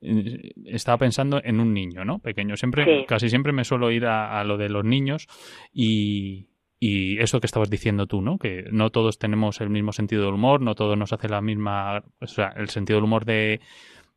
estaba 0.00 0.98
pensando 0.98 1.40
en 1.42 1.60
un 1.60 1.74
niño, 1.74 2.04
¿no? 2.04 2.18
Pequeño. 2.20 2.56
Siempre, 2.56 2.84
Sí. 2.84 3.04
casi 3.06 3.28
siempre 3.28 3.52
me 3.52 3.64
suelo 3.64 3.90
ir 3.90 4.06
a, 4.06 4.38
a 4.40 4.44
lo 4.44 4.56
de 4.56 4.68
los 4.68 4.84
niños 4.84 5.26
y 5.72 6.46
y 6.80 7.18
eso 7.18 7.40
que 7.40 7.46
estabas 7.46 7.70
diciendo 7.70 8.06
tú, 8.06 8.22
¿no? 8.22 8.38
Que 8.38 8.66
no 8.70 8.90
todos 8.90 9.18
tenemos 9.18 9.60
el 9.60 9.68
mismo 9.68 9.92
sentido 9.92 10.24
del 10.26 10.34
humor, 10.34 10.60
no 10.60 10.76
todos 10.76 10.96
nos 10.96 11.12
hace 11.12 11.28
la 11.28 11.40
misma, 11.40 12.04
o 12.20 12.26
sea, 12.28 12.50
el 12.56 12.68
sentido 12.68 12.98
del 12.98 13.04
humor 13.06 13.24
de 13.24 13.60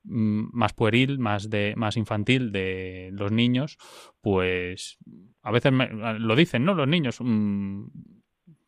mm, 0.03 0.49
más 0.53 0.71
pueril, 0.73 1.17
más 1.17 1.49
de 1.49 1.73
más 1.75 1.97
infantil 1.97 2.51
de 2.51 3.09
los 3.13 3.31
niños, 3.31 3.77
pues 4.21 4.99
a 5.41 5.49
veces 5.51 5.71
me- 5.71 5.89
lo 6.19 6.35
dicen, 6.35 6.63
¿no? 6.63 6.75
Los 6.75 6.87
niños, 6.87 7.17
mm, 7.19 7.85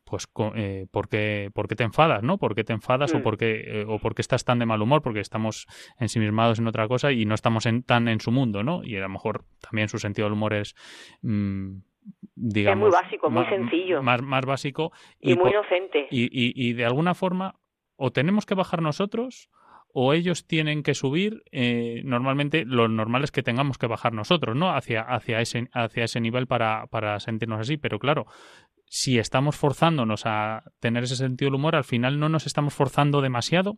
pues 0.04 0.28
eh, 0.54 0.86
¿por, 0.90 1.08
qué, 1.08 1.50
por 1.54 1.66
qué 1.68 1.76
te 1.76 1.84
enfadas, 1.84 2.22
¿no? 2.22 2.38
¿Por 2.38 2.54
qué 2.54 2.64
te 2.64 2.72
enfadas 2.72 3.14
o 3.14 3.18
Mm. 3.18 3.22
por 3.22 3.36
qué 3.38 3.80
eh, 3.80 3.84
o 3.88 3.98
por 3.98 4.14
qué 4.14 4.22
estás 4.22 4.44
tan 4.44 4.58
de 4.58 4.66
mal 4.66 4.82
humor? 4.82 5.02
Porque 5.02 5.20
estamos 5.20 5.66
ensimismados 5.98 6.58
en 6.58 6.66
otra 6.66 6.86
cosa 6.88 7.10
y 7.12 7.24
no 7.24 7.34
estamos 7.34 7.66
en, 7.66 7.82
tan 7.82 8.08
en 8.08 8.20
su 8.20 8.30
mundo, 8.30 8.62
¿no? 8.62 8.84
Y 8.84 8.96
a 8.96 9.00
lo 9.00 9.08
mejor 9.08 9.44
también 9.60 9.88
su 9.88 9.98
sentido 9.98 10.26
del 10.26 10.34
humor 10.34 10.54
es 10.54 10.74
mm, 11.22 11.76
digamos 12.34 12.92
básico, 12.92 13.30
muy 13.30 13.44
ma- 13.44 13.48
sencillo. 13.50 14.02
más, 14.02 14.22
más 14.22 14.44
básico 14.44 14.92
Y, 15.20 15.34
muy 15.36 15.50
inocente. 15.50 16.06
y, 16.10 16.24
y- 16.24 16.52
y 16.54 16.72
de 16.74 16.84
alguna 16.84 17.14
forma, 17.14 17.54
o 17.96 18.12
tenemos 18.12 18.44
que 18.46 18.54
bajar 18.54 18.82
nosotros, 18.82 19.48
o 19.96 20.12
ellos 20.12 20.46
tienen 20.48 20.82
que 20.82 20.92
subir. 20.94 21.44
eh, 21.52 22.02
normalmente, 22.04 22.64
lo 22.66 22.88
normal 22.88 23.22
es 23.22 23.30
que 23.30 23.44
tengamos 23.44 23.78
que 23.78 23.86
bajar 23.86 24.12
nosotros, 24.12 24.56
¿no? 24.56 24.74
Hacia, 24.74 25.02
hacia, 25.02 25.40
ese, 25.40 25.68
hacia 25.72 26.02
ese 26.04 26.20
nivel 26.20 26.48
para, 26.48 26.88
para 26.88 27.20
sentirnos 27.20 27.60
así. 27.60 27.76
Pero 27.76 28.00
claro, 28.00 28.26
si 28.94 29.18
estamos 29.18 29.56
forzándonos 29.56 30.22
a 30.24 30.62
tener 30.78 31.02
ese 31.02 31.16
sentido 31.16 31.48
del 31.48 31.56
humor, 31.56 31.74
al 31.74 31.82
final 31.82 32.20
no 32.20 32.28
nos 32.28 32.46
estamos 32.46 32.74
forzando 32.74 33.22
demasiado. 33.22 33.76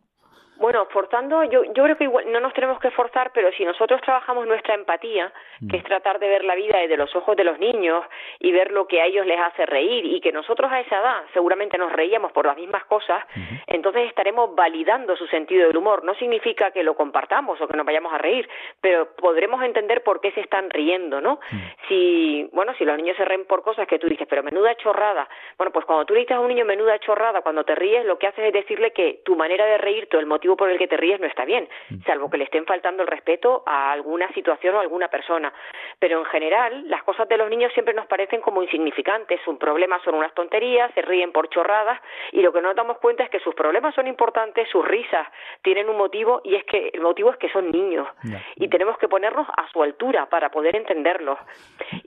Bueno, 0.59 0.87
forzando, 0.91 1.43
yo, 1.43 1.63
yo 1.65 1.83
creo 1.83 1.97
que 1.97 2.05
igual 2.05 2.31
no 2.31 2.39
nos 2.39 2.53
tenemos 2.53 2.79
que 2.79 2.89
forzar, 2.91 3.31
pero 3.33 3.51
si 3.51 3.63
nosotros 3.63 4.01
trabajamos 4.01 4.47
nuestra 4.47 4.73
empatía, 4.73 5.31
que 5.69 5.77
es 5.77 5.83
tratar 5.83 6.19
de 6.19 6.27
ver 6.27 6.43
la 6.43 6.55
vida 6.55 6.79
desde 6.79 6.97
los 6.97 7.15
ojos 7.15 7.35
de 7.35 7.43
los 7.43 7.59
niños 7.59 8.03
y 8.39 8.51
ver 8.51 8.71
lo 8.71 8.87
que 8.87 9.01
a 9.01 9.05
ellos 9.05 9.25
les 9.25 9.39
hace 9.39 9.65
reír 9.65 10.05
y 10.05 10.19
que 10.19 10.31
nosotros 10.31 10.71
a 10.71 10.79
esa 10.79 10.99
edad 10.99 11.23
seguramente 11.33 11.77
nos 11.77 11.91
reíamos 11.91 12.31
por 12.31 12.45
las 12.45 12.57
mismas 12.57 12.85
cosas, 12.85 13.23
entonces 13.67 14.07
estaremos 14.07 14.55
validando 14.55 15.15
su 15.15 15.27
sentido 15.27 15.67
del 15.67 15.77
humor. 15.77 16.03
No 16.03 16.15
significa 16.15 16.71
que 16.71 16.83
lo 16.83 16.95
compartamos 16.95 17.59
o 17.61 17.67
que 17.67 17.77
nos 17.77 17.85
vayamos 17.85 18.13
a 18.13 18.17
reír, 18.17 18.49
pero 18.81 19.15
podremos 19.15 19.61
entender 19.63 20.03
por 20.03 20.21
qué 20.21 20.31
se 20.31 20.41
están 20.41 20.69
riendo, 20.69 21.21
¿no? 21.21 21.39
Si, 21.87 22.49
bueno, 22.51 22.73
si 22.77 22.85
los 22.85 22.97
niños 22.97 23.17
se 23.17 23.25
ríen 23.25 23.45
por 23.45 23.61
cosas 23.61 23.87
que 23.87 23.99
tú 23.99 24.07
dices, 24.07 24.27
pero 24.29 24.43
menuda 24.43 24.75
chorrada. 24.75 25.27
Bueno, 25.57 25.71
pues 25.71 25.85
cuando 25.85 26.05
tú 26.05 26.13
le 26.13 26.21
dices 26.21 26.35
a 26.35 26.39
un 26.39 26.47
niño 26.47 26.65
menuda 26.65 26.97
chorrada, 26.99 27.41
cuando 27.41 27.63
te 27.63 27.75
ríes, 27.75 28.05
lo 28.05 28.17
que 28.17 28.27
haces 28.27 28.45
es 28.45 28.53
decirle 28.53 28.91
que 28.91 29.21
tu 29.23 29.35
manera 29.35 29.65
de 29.65 29.77
reírte 29.77 30.17
el 30.17 30.25
motivo 30.25 30.46
por 30.55 30.69
el 30.69 30.77
que 30.77 30.87
te 30.87 30.97
ríes 30.97 31.19
no 31.19 31.27
está 31.27 31.45
bien, 31.45 31.67
salvo 32.05 32.29
que 32.29 32.37
le 32.37 32.45
estén 32.45 32.65
faltando 32.65 33.03
el 33.03 33.07
respeto 33.07 33.63
a 33.65 33.91
alguna 33.91 34.31
situación 34.33 34.75
o 34.75 34.77
a 34.79 34.81
alguna 34.81 35.07
persona. 35.09 35.51
Pero 35.99 36.19
en 36.19 36.25
general, 36.25 36.83
las 36.87 37.03
cosas 37.03 37.27
de 37.27 37.37
los 37.37 37.49
niños 37.49 37.73
siempre 37.73 37.93
nos 37.93 38.05
parecen 38.07 38.41
como 38.41 38.63
insignificantes. 38.63 39.39
Un 39.47 39.57
problema 39.57 39.99
son 40.03 40.15
unas 40.15 40.33
tonterías, 40.33 40.93
se 40.93 41.01
ríen 41.01 41.31
por 41.31 41.49
chorradas 41.49 41.99
y 42.31 42.41
lo 42.41 42.53
que 42.53 42.61
no 42.61 42.69
nos 42.69 42.75
damos 42.75 42.97
cuenta 42.99 43.23
es 43.23 43.29
que 43.29 43.39
sus 43.39 43.55
problemas 43.55 43.95
son 43.95 44.07
importantes, 44.07 44.69
sus 44.69 44.85
risas 44.85 45.27
tienen 45.63 45.89
un 45.89 45.97
motivo 45.97 46.41
y 46.43 46.55
es 46.55 46.63
que 46.65 46.91
el 46.93 47.01
motivo 47.01 47.31
es 47.31 47.37
que 47.37 47.49
son 47.49 47.71
niños 47.71 48.07
y 48.55 48.67
tenemos 48.67 48.97
que 48.97 49.07
ponernos 49.07 49.47
a 49.49 49.69
su 49.71 49.81
altura 49.81 50.27
para 50.27 50.49
poder 50.49 50.75
entenderlos. 50.75 51.39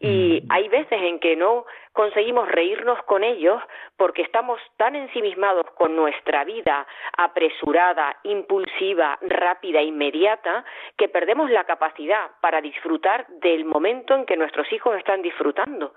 Y 0.00 0.42
hay 0.48 0.68
veces 0.68 1.00
en 1.02 1.18
que 1.18 1.36
no 1.36 1.64
conseguimos 1.92 2.48
reírnos 2.48 3.02
con 3.04 3.24
ellos 3.24 3.60
porque 3.96 4.22
estamos 4.22 4.60
tan 4.76 4.96
ensimismados 4.96 5.66
con 5.72 5.96
nuestra 5.96 6.44
vida 6.44 6.86
apresurada, 7.16 8.16
impulsiva, 8.24 9.18
rápida, 9.22 9.82
inmediata, 9.82 10.64
que 10.96 11.08
perdemos 11.08 11.50
la 11.50 11.64
capacidad 11.64 12.30
para 12.40 12.60
disfrutar 12.60 13.26
del 13.28 13.64
momento 13.64 14.14
en 14.14 14.24
que 14.24 14.36
nuestros 14.36 14.72
hijos 14.72 14.96
están 14.96 15.22
disfrutando. 15.22 15.92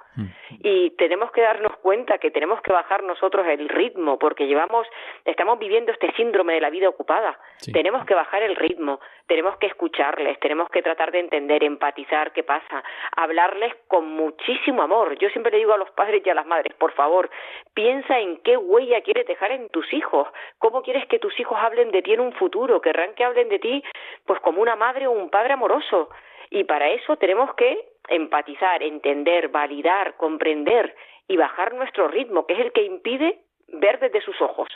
Y 0.59 0.91
tenemos 0.91 1.31
que 1.31 1.41
darnos 1.41 1.75
cuenta 1.77 2.17
que 2.17 2.31
tenemos 2.31 2.61
que 2.61 2.71
bajar 2.71 3.03
nosotros 3.03 3.45
el 3.47 3.69
ritmo 3.69 4.17
porque 4.19 4.47
llevamos, 4.47 4.87
estamos 5.25 5.59
viviendo 5.59 5.91
este 5.91 6.11
síndrome 6.13 6.53
de 6.53 6.61
la 6.61 6.69
vida 6.69 6.89
ocupada. 6.89 7.37
Tenemos 7.71 8.05
que 8.05 8.13
bajar 8.13 8.43
el 8.43 8.55
ritmo, 8.55 8.99
tenemos 9.27 9.57
que 9.57 9.67
escucharles, 9.67 10.39
tenemos 10.39 10.69
que 10.69 10.81
tratar 10.81 11.11
de 11.11 11.19
entender, 11.19 11.63
empatizar 11.63 12.31
qué 12.33 12.43
pasa, 12.43 12.83
hablarles 13.15 13.73
con 13.87 14.07
muchísimo 14.07 14.81
amor. 14.81 15.17
Yo 15.17 15.29
siempre 15.29 15.51
le 15.51 15.59
digo 15.59 15.73
a 15.73 15.77
los 15.77 15.91
padres 15.93 16.21
y 16.25 16.29
a 16.29 16.33
las 16.33 16.45
madres, 16.45 16.73
por 16.75 16.91
favor, 16.93 17.29
piensa 17.73 18.19
en 18.19 18.37
qué 18.37 18.57
huella 18.57 19.01
quieres 19.01 19.25
dejar 19.25 19.51
en 19.51 19.69
tus 19.69 19.91
hijos, 19.93 20.27
cómo 20.59 20.81
quieres 20.81 21.05
que 21.07 21.19
tus 21.19 21.39
hijos 21.39 21.57
hablen 21.59 21.91
de 21.91 22.01
ti 22.01 22.13
en 22.13 22.19
un 22.19 22.33
futuro, 22.33 22.81
querrán 22.81 23.13
que 23.15 23.23
hablen 23.23 23.49
de 23.49 23.59
ti 23.59 23.83
pues 24.25 24.39
como 24.41 24.61
una 24.61 24.75
madre 24.75 25.07
o 25.07 25.11
un 25.11 25.29
padre 25.29 25.53
amoroso. 25.53 26.09
Y 26.49 26.65
para 26.65 26.89
eso 26.89 27.17
tenemos 27.17 27.53
que 27.55 27.93
empatizar, 28.07 28.83
entender, 28.83 29.47
validar, 29.47 30.15
comprender 30.17 30.95
y 31.27 31.37
bajar 31.37 31.73
nuestro 31.73 32.07
ritmo, 32.07 32.45
que 32.45 32.53
es 32.53 32.59
el 32.59 32.71
que 32.71 32.83
impide 32.83 33.39
ver 33.73 33.99
desde 33.99 34.21
sus 34.21 34.35
ojos. 34.41 34.67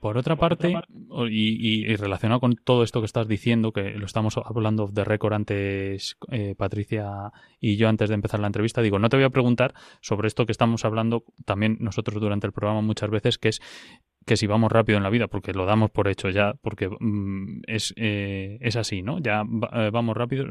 Por 0.00 0.16
otra 0.16 0.36
parte, 0.36 0.74
y, 1.28 1.96
relacionado 1.96 2.40
con 2.40 2.54
todo 2.54 2.82
esto 2.82 3.00
que 3.00 3.06
estás 3.06 3.28
diciendo, 3.28 3.72
que 3.72 3.90
lo 3.92 4.06
estamos 4.06 4.36
hablando 4.38 4.88
de 4.88 5.04
récord 5.04 5.34
antes, 5.34 6.16
eh, 6.30 6.54
Patricia 6.56 7.32
y 7.60 7.76
yo 7.76 7.88
antes 7.88 8.08
de 8.08 8.14
empezar 8.14 8.40
la 8.40 8.46
entrevista, 8.46 8.82
digo, 8.82 8.98
no 8.98 9.08
te 9.08 9.16
voy 9.16 9.24
a 9.24 9.30
preguntar 9.30 9.74
sobre 10.00 10.28
esto 10.28 10.46
que 10.46 10.52
estamos 10.52 10.84
hablando 10.84 11.24
también 11.44 11.78
nosotros 11.80 12.20
durante 12.20 12.46
el 12.46 12.52
programa 12.52 12.80
muchas 12.80 13.10
veces, 13.10 13.38
que 13.38 13.48
es 13.48 13.60
que 14.26 14.36
si 14.36 14.46
vamos 14.46 14.72
rápido 14.72 14.96
en 14.96 15.02
la 15.02 15.10
vida, 15.10 15.28
porque 15.28 15.52
lo 15.52 15.66
damos 15.66 15.90
por 15.90 16.08
hecho 16.08 16.30
ya, 16.30 16.54
porque 16.62 16.88
mm, 16.88 17.62
es, 17.66 17.92
eh, 17.96 18.58
es 18.60 18.76
así, 18.76 19.02
¿no? 19.02 19.18
Ya 19.18 19.42
eh, 19.72 19.90
vamos 19.92 20.16
rápido 20.16 20.46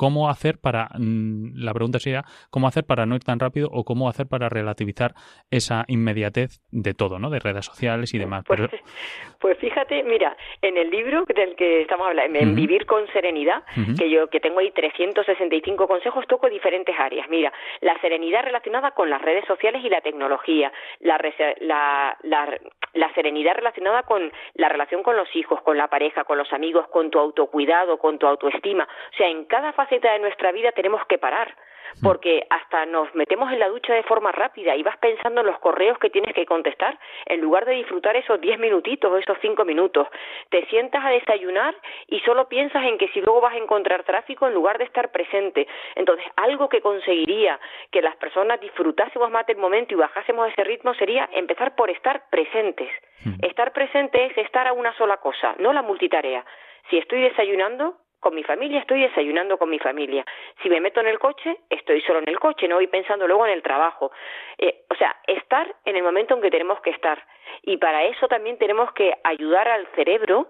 cómo 0.00 0.30
hacer 0.30 0.56
para, 0.58 0.88
mm, 0.98 1.62
la 1.62 1.74
pregunta 1.74 1.98
sería, 1.98 2.24
cómo 2.48 2.66
hacer 2.66 2.84
para 2.84 3.04
no 3.04 3.16
ir 3.16 3.22
tan 3.22 3.38
rápido 3.38 3.68
o 3.70 3.84
cómo 3.84 4.08
hacer 4.08 4.26
para 4.26 4.48
relativizar 4.48 5.12
esa 5.50 5.84
inmediatez 5.88 6.62
de 6.72 6.94
todo, 6.94 7.18
¿no? 7.18 7.28
De 7.28 7.38
redes 7.38 7.66
sociales 7.66 8.14
y 8.14 8.18
demás. 8.18 8.44
Pues, 8.46 8.60
pues 9.40 9.58
fíjate, 9.58 10.02
mira, 10.04 10.34
en 10.62 10.78
el 10.78 10.88
libro 10.90 11.26
del 11.26 11.54
que 11.54 11.82
estamos 11.82 12.06
hablando, 12.06 12.38
en 12.38 12.54
Vivir 12.54 12.86
con 12.86 13.06
Serenidad, 13.08 13.62
que 13.98 14.08
yo 14.08 14.28
que 14.28 14.40
tengo 14.40 14.60
ahí 14.60 14.70
365 14.70 15.86
consejos, 15.86 16.26
toco 16.26 16.48
diferentes 16.48 16.98
áreas. 16.98 17.28
Mira, 17.28 17.52
la 17.82 18.00
serenidad 18.00 18.42
relacionada 18.42 18.92
con 18.92 19.10
las 19.10 19.20
redes 19.20 19.44
sociales 19.46 19.84
y 19.84 19.90
la 19.90 20.00
tecnología, 20.00 20.72
la, 21.00 21.20
la, 21.60 22.16
la, 22.22 22.58
la 22.94 23.14
serenidad 23.14 23.54
relacionada 23.54 24.04
con 24.04 24.32
la 24.54 24.70
relación 24.70 25.02
con 25.02 25.16
los 25.16 25.28
hijos, 25.36 25.60
con 25.60 25.76
la 25.76 25.88
pareja, 25.88 26.24
con 26.24 26.38
los 26.38 26.50
amigos, 26.54 26.88
con 26.88 27.10
tu 27.10 27.18
autocuidado, 27.18 27.98
con 27.98 28.18
tu 28.18 28.26
autoestima. 28.26 28.84
O 28.84 29.16
sea, 29.16 29.28
en 29.28 29.44
cada 29.44 29.74
fase 29.74 29.89
de 29.98 30.18
nuestra 30.20 30.52
vida 30.52 30.72
tenemos 30.72 31.04
que 31.06 31.18
parar 31.18 31.52
mm. 31.96 32.04
porque 32.04 32.46
hasta 32.48 32.86
nos 32.86 33.12
metemos 33.14 33.52
en 33.52 33.58
la 33.58 33.68
ducha 33.68 33.92
de 33.92 34.04
forma 34.04 34.30
rápida 34.30 34.76
y 34.76 34.82
vas 34.82 34.96
pensando 34.98 35.40
en 35.40 35.48
los 35.48 35.58
correos 35.58 35.98
que 35.98 36.10
tienes 36.10 36.32
que 36.34 36.46
contestar 36.46 36.98
en 37.26 37.40
lugar 37.40 37.64
de 37.64 37.72
disfrutar 37.72 38.14
esos 38.16 38.40
diez 38.40 38.58
minutitos 38.58 39.10
o 39.10 39.16
esos 39.16 39.36
cinco 39.42 39.64
minutos. 39.64 40.06
Te 40.50 40.64
sientas 40.66 41.04
a 41.04 41.10
desayunar 41.10 41.74
y 42.06 42.20
solo 42.20 42.48
piensas 42.48 42.84
en 42.84 42.98
que 42.98 43.08
si 43.08 43.20
luego 43.20 43.40
vas 43.40 43.54
a 43.54 43.58
encontrar 43.58 44.04
tráfico 44.04 44.46
en 44.46 44.54
lugar 44.54 44.78
de 44.78 44.84
estar 44.84 45.10
presente. 45.10 45.66
Entonces, 45.96 46.24
algo 46.36 46.68
que 46.68 46.80
conseguiría 46.80 47.58
que 47.90 48.02
las 48.02 48.16
personas 48.16 48.60
disfrutásemos 48.60 49.30
más 49.30 49.46
del 49.46 49.56
momento 49.56 49.94
y 49.94 49.96
bajásemos 49.96 50.48
ese 50.50 50.64
ritmo 50.64 50.94
sería 50.94 51.28
empezar 51.32 51.74
por 51.74 51.90
estar 51.90 52.28
presentes. 52.30 52.88
Mm. 53.24 53.44
Estar 53.44 53.72
presente 53.72 54.26
es 54.26 54.38
estar 54.38 54.68
a 54.68 54.72
una 54.72 54.96
sola 54.96 55.16
cosa, 55.16 55.54
no 55.58 55.72
la 55.72 55.82
multitarea. 55.82 56.44
Si 56.88 56.98
estoy 56.98 57.22
desayunando, 57.22 57.96
con 58.20 58.34
mi 58.34 58.44
familia, 58.44 58.80
estoy 58.80 59.00
desayunando 59.00 59.58
con 59.58 59.70
mi 59.70 59.78
familia. 59.78 60.24
Si 60.62 60.68
me 60.68 60.80
meto 60.80 61.00
en 61.00 61.08
el 61.08 61.18
coche, 61.18 61.58
estoy 61.70 62.00
solo 62.02 62.20
en 62.20 62.28
el 62.28 62.38
coche, 62.38 62.68
no 62.68 62.76
voy 62.76 62.86
pensando 62.86 63.26
luego 63.26 63.46
en 63.46 63.52
el 63.52 63.62
trabajo. 63.62 64.12
Eh, 64.58 64.84
o 64.88 64.94
sea, 64.94 65.16
estar 65.26 65.74
en 65.84 65.96
el 65.96 66.02
momento 66.02 66.34
en 66.34 66.42
que 66.42 66.50
tenemos 66.50 66.80
que 66.82 66.90
estar. 66.90 67.24
Y 67.62 67.78
para 67.78 68.04
eso 68.04 68.28
también 68.28 68.58
tenemos 68.58 68.92
que 68.92 69.14
ayudar 69.24 69.68
al 69.68 69.86
cerebro 69.96 70.48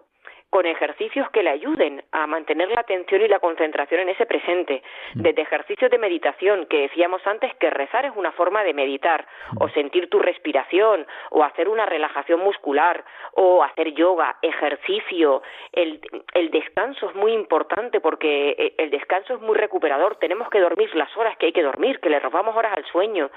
con 0.50 0.66
ejercicios 0.66 1.30
que 1.30 1.44
le 1.44 1.50
ayuden 1.50 2.02
a 2.10 2.26
mantener 2.26 2.68
la 2.68 2.80
atención 2.80 3.22
y 3.22 3.28
la 3.28 3.38
concentración 3.38 4.00
en 4.00 4.08
ese 4.10 4.26
presente, 4.26 4.82
mm. 5.14 5.22
desde 5.22 5.42
ejercicios 5.42 5.90
de 5.90 5.98
meditación, 5.98 6.66
que 6.66 6.82
decíamos 6.82 7.24
antes 7.26 7.54
que 7.56 7.70
rezar 7.70 8.04
es 8.04 8.12
una 8.16 8.32
forma 8.32 8.64
de 8.64 8.74
meditar, 8.74 9.26
o 9.58 9.66
mm. 9.66 9.70
sentir 9.72 10.10
tu 10.10 10.18
respiración, 10.18 11.06
o 11.30 11.44
hacer 11.44 11.68
una 11.68 11.86
relajación 11.86 12.40
muscular, 12.40 13.04
o 13.32 13.62
hacer 13.62 13.94
yoga, 13.94 14.36
ejercicio, 14.42 15.42
el, 15.72 16.00
el 16.34 16.50
descanso 16.50 17.08
es 17.08 17.14
muy 17.14 17.32
importante 17.32 18.00
porque 18.00 18.50
eh, 18.58 18.74
el 18.78 18.90
descanso 18.90 19.34
es 19.34 19.40
muy 19.40 19.56
recuperador, 19.56 20.16
tenemos 20.16 20.50
que 20.50 20.60
dormir 20.60 20.94
las 20.96 21.16
horas 21.16 21.36
que 21.38 21.46
hay 21.46 21.52
que 21.52 21.62
dormir, 21.62 22.00
que 22.00 22.10
le 22.10 22.18
robamos 22.18 22.56
horas 22.56 22.76
al 22.76 22.84
sueño, 22.86 23.30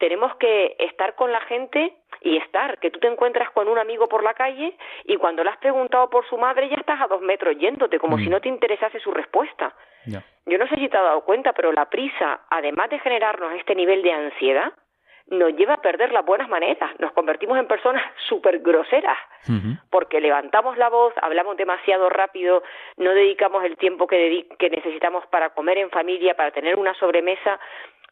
tenemos 0.00 0.34
que 0.36 0.76
estar 0.78 1.14
con 1.14 1.30
la 1.30 1.40
gente 1.42 1.94
y 2.22 2.38
estar, 2.38 2.78
que 2.78 2.90
tú 2.90 2.98
te 2.98 3.06
encuentras 3.06 3.50
con 3.50 3.68
un 3.68 3.78
amigo 3.78 4.08
por 4.08 4.24
la 4.24 4.34
calle 4.34 4.74
y 5.04 5.16
cuando 5.16 5.44
le 5.44 5.50
has 5.50 5.58
preguntado 5.58 6.08
por 6.08 6.26
su 6.26 6.38
madre 6.38 6.68
ya 6.68 6.76
estás 6.76 7.00
a 7.00 7.06
dos 7.06 7.20
metros 7.20 7.56
yéndote, 7.58 7.98
como 7.98 8.18
si 8.18 8.26
mm. 8.26 8.30
no 8.30 8.40
te 8.40 8.48
interesase 8.48 8.98
su 8.98 9.12
respuesta. 9.12 9.74
Yo 10.46 10.58
no 10.58 10.66
sé 10.66 10.76
si 10.76 10.88
te 10.88 10.96
has 10.96 11.04
dado 11.04 11.20
cuenta, 11.20 11.52
pero 11.52 11.70
la 11.70 11.90
prisa, 11.90 12.40
además 12.48 12.88
de 12.88 12.98
generarnos 12.98 13.52
este 13.52 13.74
nivel 13.74 14.02
de 14.02 14.12
ansiedad, 14.12 14.72
nos 15.28 15.54
lleva 15.54 15.74
a 15.74 15.82
perder 15.82 16.10
las 16.12 16.24
buenas 16.24 16.48
maneras, 16.48 16.90
nos 16.98 17.12
convertimos 17.12 17.58
en 17.58 17.66
personas 17.66 18.02
súper 18.28 18.60
groseras, 18.60 19.18
porque 19.90 20.20
levantamos 20.20 20.78
la 20.78 20.88
voz, 20.88 21.12
hablamos 21.20 21.56
demasiado 21.58 22.08
rápido, 22.08 22.62
no 22.96 23.10
dedicamos 23.12 23.64
el 23.64 23.76
tiempo 23.76 24.06
que, 24.06 24.48
que 24.58 24.70
necesitamos 24.70 25.26
para 25.26 25.50
comer 25.50 25.78
en 25.78 25.90
familia, 25.90 26.34
para 26.34 26.50
tener 26.50 26.76
una 26.76 26.94
sobremesa, 26.94 27.60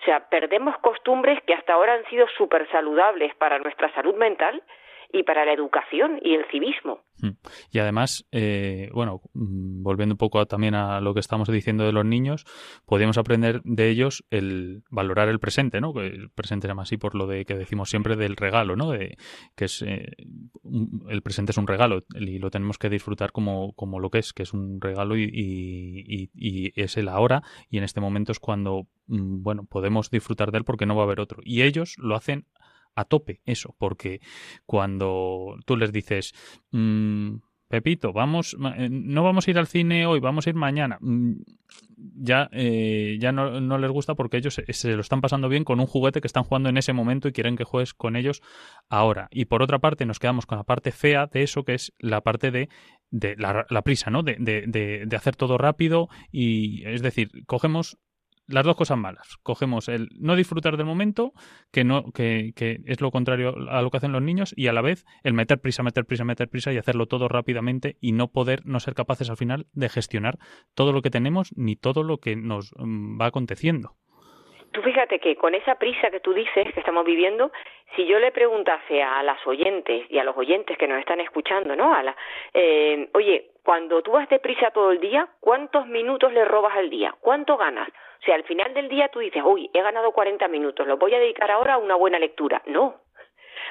o 0.01 0.05
sea, 0.05 0.29
perdemos 0.29 0.77
costumbres 0.79 1.43
que 1.43 1.55
hasta 1.55 1.73
ahora 1.73 1.95
han 1.95 2.05
sido 2.07 2.27
súper 2.37 2.69
saludables 2.71 3.35
para 3.35 3.59
nuestra 3.59 3.93
salud 3.95 4.15
mental 4.15 4.63
y 5.11 5.23
para 5.23 5.45
la 5.45 5.53
educación 5.53 6.19
y 6.23 6.35
el 6.35 6.45
civismo. 6.51 7.01
Hmm. 7.21 7.31
Y 7.73 7.79
además, 7.79 8.27
eh, 8.31 8.91
bueno, 8.93 9.23
mm, 9.33 9.83
volviendo 9.83 10.15
un 10.15 10.19
poco 10.19 10.45
también 10.47 10.75
a 10.75 11.01
lo 11.01 11.15
que 11.15 11.21
estamos 11.21 11.49
diciendo 11.49 11.85
de 11.85 11.93
los 11.93 12.05
niños, 12.05 12.45
podemos 12.85 13.17
aprender 13.17 13.63
de 13.65 13.89
ellos 13.89 14.25
el 14.31 14.83
valorar 14.91 15.29
el 15.29 15.41
presente, 15.41 15.81
¿no? 15.81 15.99
El 16.01 16.31
presente 16.31 16.67
se 16.67 16.69
llama 16.69 16.83
así 16.83 16.99
por 16.99 17.15
lo 17.15 17.27
de 17.27 17.45
que 17.45 17.55
decimos 17.55 17.89
siempre 17.89 18.17
del 18.17 18.37
regalo, 18.37 18.77
¿no? 18.77 18.91
De, 18.91 19.17
que 19.57 19.65
es 19.65 19.83
eh, 19.83 20.13
el 21.09 21.23
presente 21.23 21.53
es 21.53 21.59
un 21.59 21.67
regalo 21.67 22.05
y 22.15 22.39
lo 22.39 22.51
tenemos 22.51 22.79
que 22.79 22.91
disfrutar 22.91 23.33
como, 23.33 23.73
como 23.73 24.01
lo 24.01 24.11
que 24.11 24.19
es, 24.19 24.33
que 24.33 24.43
es 24.43 24.53
un 24.53 24.81
regalo 24.81 25.17
y, 25.17 25.25
y, 25.25 26.31
y 26.35 26.81
es 26.81 26.97
el 26.99 27.09
ahora 27.09 27.43
y 27.71 27.79
en 27.79 27.85
este 27.85 28.01
momento 28.01 28.33
es 28.33 28.41
cuando, 28.41 28.87
mm, 29.07 29.43
bueno, 29.43 29.65
podemos 29.65 30.11
disfrutar 30.11 30.53
de 30.53 30.59
él 30.59 30.65
porque 30.65 30.87
no 30.87 30.95
va 30.95 31.03
a 31.03 31.07
haber 31.07 31.21
otro. 31.21 31.41
Y 31.43 31.63
ellos 31.63 31.95
lo 31.99 32.15
hacen 32.15 32.47
a 32.99 33.05
tope 33.05 33.41
eso, 33.45 33.75
porque 33.79 34.21
cuando 34.67 35.57
tú 35.65 35.77
les 35.77 35.93
dices, 35.93 36.35
mm, 36.73 37.37
Pepito, 37.69 38.13
vamos, 38.13 38.57
eh, 38.77 38.89
no 38.91 39.23
vamos 39.23 39.47
a 39.47 39.51
ir 39.51 39.59
al 39.59 39.67
cine 39.67 40.07
hoy, 40.07 40.21
vamos 40.21 40.47
a 40.47 40.51
ir 40.51 40.57
mañana. 40.57 40.99
Mm, 41.01 41.35
ya, 41.97 42.49
eh, 42.51 43.19
ya 43.21 43.31
no, 43.31 43.61
no, 43.61 43.79
les 43.79 43.91
gusta 43.91 44.15
porque 44.15 44.39
ellos 44.39 44.61
se, 44.67 44.95
lo 44.95 45.01
están 45.01 45.21
pasando 45.21 45.49
bien 45.49 45.65
con 45.65 45.79
un 45.79 45.87
juguete 45.87 46.21
que 46.21 46.27
están 46.27 46.45
jugando 46.45 46.71
en 46.71 46.79
ese 46.79 46.93
momento 46.93 47.29
y 47.29 47.33
quieren 47.33 47.57
que 47.57 47.65
juegues 47.65 47.93
con 47.93 48.17
ellos 48.17 48.41
ahora. 48.89 49.29
Y 49.31 49.45
por 49.45 49.63
otra 49.63 49.79
parte, 49.79 50.07
nos 50.07 50.19
quedamos 50.19 50.47
con 50.47 50.59
la 50.59 50.65
parte 50.65 50.93
fea 50.93 51.27
de 51.27 51.43
eso, 51.43 51.65
que 51.65 51.75
es 51.75 51.93
la 51.99 52.23
parte 52.23 52.51
de, 52.51 52.69
de 53.11 53.37
la, 53.37 53.67
la, 53.69 53.83
prisa, 53.83 54.11
¿no? 54.11 54.23
De, 54.23 54.37
de, 54.41 54.65
de, 54.67 55.05
de 55.07 55.17
hacer 55.17 55.37
todo 55.37 55.59
rápido 55.59 56.09
y, 56.33 56.85
es 56.87 57.03
decir, 57.03 57.31
cogemos 57.47 57.99
las 58.49 58.65
dos 58.65 58.77
cosas 58.77 58.99
malas. 58.99 59.37
Cogemos 59.43 59.89
el 59.89 60.09
no 60.19 60.35
disfrutar 60.35 60.77
del 60.77 60.87
momento, 60.87 61.33
que 61.71 61.85
no, 61.85 62.11
que, 62.13 62.53
que, 62.57 62.81
es 62.87 63.01
lo 63.01 63.11
contrario 63.11 63.55
a 63.71 63.83
lo 63.83 63.91
que 63.91 63.99
hacen 63.99 64.13
los 64.13 64.23
niños, 64.23 64.53
y 64.57 64.67
a 64.67 64.73
la 64.73 64.81
vez 64.81 65.05
el 65.23 65.35
meter 65.35 65.61
prisa, 65.61 65.83
meter 65.83 66.05
prisa, 66.07 66.25
meter 66.25 66.49
prisa 66.49 66.73
y 66.73 66.79
hacerlo 66.79 67.07
todo 67.07 67.29
rápidamente 67.29 67.97
y 68.01 68.13
no 68.13 68.29
poder, 68.29 68.67
no 68.67 68.81
ser 68.81 68.95
capaces 68.95 69.31
al 69.31 69.37
final 69.37 69.67
de 69.73 69.89
gestionar 69.89 70.39
todo 70.75 70.93
lo 70.93 71.03
que 71.03 71.11
tenemos 71.11 71.51
ni 71.57 71.77
todo 71.77 72.03
lo 72.03 72.19
que 72.19 72.37
nos 72.37 72.73
mm, 72.77 73.21
va 73.21 73.27
aconteciendo. 73.27 73.97
Tú 74.73 74.83
fíjate 74.83 75.19
que 75.19 75.37
con 75.37 75.55
esa 75.55 75.77
prisa 75.77 76.11
que 76.11 76.21
tú 76.21 76.35
dices 76.35 76.73
que 76.73 76.81
estamos 76.81 77.05
viviendo, 77.05 77.51
si 77.97 78.07
yo 78.07 78.19
le 78.19 78.33
preguntase 78.33 79.03
a 79.03 79.23
las 79.23 79.45
oyentes 79.47 80.05
y 80.11 80.19
a 80.19 80.25
los 80.25 80.37
oyentes 80.37 80.77
que 80.77 80.87
nos 80.87 80.99
están 80.99 81.21
escuchando, 81.21 81.75
¿no? 81.75 81.95
A 81.95 82.03
la, 82.03 82.17
eh, 82.53 83.09
oye, 83.15 83.51
cuando 83.65 84.03
tú 84.03 84.13
vas 84.13 84.29
de 84.29 84.39
prisa 84.39 84.71
todo 84.71 84.93
el 84.93 85.01
día, 85.01 85.29
¿cuántos 85.41 85.87
minutos 85.87 86.33
le 86.33 86.45
robas 86.45 86.77
al 86.77 86.91
día? 86.91 87.15
¿Cuánto 87.21 87.57
ganas? 87.57 87.89
O 87.89 88.25
sea, 88.25 88.35
al 88.35 88.45
final 88.45 88.75
del 88.75 88.89
día 88.89 89.09
tú 89.09 89.21
dices, 89.21 89.43
uy, 89.45 89.71
he 89.73 89.81
ganado 89.81 90.13
40 90.13 90.47
minutos, 90.49 90.87
lo 90.87 90.97
voy 90.99 91.15
a 91.15 91.19
dedicar 91.19 91.51
ahora 91.51 91.75
a 91.75 91.79
una 91.79 91.95
buena 91.95 92.19
lectura. 92.19 92.63
No. 92.67 92.97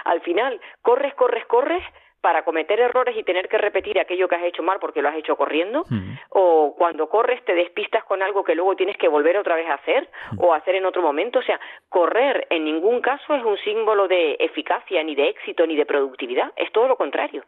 Al 0.05 0.21
final, 0.21 0.59
corres, 0.81 1.13
corres, 1.15 1.45
corres 1.45 1.83
para 2.21 2.43
cometer 2.43 2.79
errores 2.79 3.15
y 3.15 3.23
tener 3.23 3.47
que 3.47 3.57
repetir 3.57 3.99
aquello 3.99 4.27
que 4.27 4.35
has 4.35 4.43
hecho 4.43 4.63
mal 4.63 4.79
porque 4.79 5.01
lo 5.01 5.09
has 5.09 5.15
hecho 5.15 5.35
corriendo, 5.35 5.83
o 6.29 6.75
cuando 6.77 7.09
corres 7.09 7.43
te 7.45 7.53
despistas 7.53 8.03
con 8.03 8.21
algo 8.21 8.43
que 8.43 8.55
luego 8.55 8.75
tienes 8.75 8.97
que 8.97 9.07
volver 9.07 9.37
otra 9.37 9.55
vez 9.55 9.67
a 9.67 9.75
hacer 9.75 10.09
o 10.37 10.53
hacer 10.53 10.75
en 10.75 10.85
otro 10.85 11.01
momento. 11.01 11.39
O 11.39 11.43
sea, 11.43 11.59
correr 11.89 12.47
en 12.49 12.65
ningún 12.65 13.01
caso 13.01 13.35
es 13.35 13.43
un 13.43 13.57
símbolo 13.59 14.07
de 14.07 14.35
eficacia, 14.39 15.03
ni 15.03 15.15
de 15.15 15.29
éxito, 15.29 15.65
ni 15.65 15.75
de 15.75 15.85
productividad, 15.85 16.51
es 16.55 16.71
todo 16.71 16.87
lo 16.87 16.97
contrario. 16.97 17.43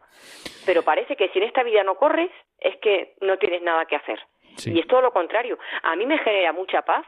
Pero 0.66 0.82
parece 0.82 1.16
que 1.16 1.28
si 1.30 1.38
en 1.38 1.44
esta 1.44 1.62
vida 1.62 1.82
no 1.82 1.96
corres, 1.96 2.30
es 2.58 2.76
que 2.76 3.14
no 3.20 3.38
tienes 3.38 3.62
nada 3.62 3.86
que 3.86 3.96
hacer. 3.96 4.20
Y 4.66 4.80
es 4.80 4.86
todo 4.86 5.00
lo 5.00 5.12
contrario. 5.12 5.58
A 5.82 5.96
mí 5.96 6.06
me 6.06 6.18
genera 6.18 6.52
mucha 6.52 6.82
paz 6.82 7.06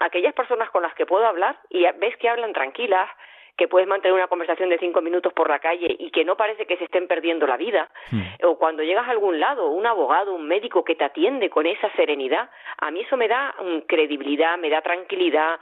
aquellas 0.00 0.34
personas 0.34 0.70
con 0.70 0.82
las 0.82 0.94
que 0.94 1.06
puedo 1.06 1.26
hablar 1.26 1.58
y 1.68 1.84
ves 1.98 2.16
que 2.16 2.28
hablan 2.28 2.52
tranquilas, 2.52 3.08
que 3.56 3.68
puedes 3.68 3.86
mantener 3.88 4.14
una 4.14 4.28
conversación 4.28 4.70
de 4.70 4.78
cinco 4.78 5.02
minutos 5.02 5.32
por 5.34 5.48
la 5.48 5.58
calle 5.58 5.94
y 5.98 6.10
que 6.10 6.24
no 6.24 6.36
parece 6.36 6.66
que 6.66 6.76
se 6.78 6.84
estén 6.84 7.06
perdiendo 7.06 7.46
la 7.46 7.56
vida, 7.56 7.90
hmm. 8.10 8.46
o 8.46 8.56
cuando 8.58 8.82
llegas 8.82 9.06
a 9.06 9.10
algún 9.10 9.38
lado, 9.38 9.68
un 9.70 9.86
abogado, 9.86 10.34
un 10.34 10.48
médico 10.48 10.84
que 10.84 10.94
te 10.94 11.04
atiende 11.04 11.50
con 11.50 11.66
esa 11.66 11.90
serenidad, 11.94 12.48
a 12.78 12.90
mí 12.90 13.00
eso 13.00 13.16
me 13.16 13.28
da 13.28 13.54
mm, 13.60 13.86
credibilidad, 13.86 14.58
me 14.58 14.70
da 14.70 14.80
tranquilidad, 14.80 15.60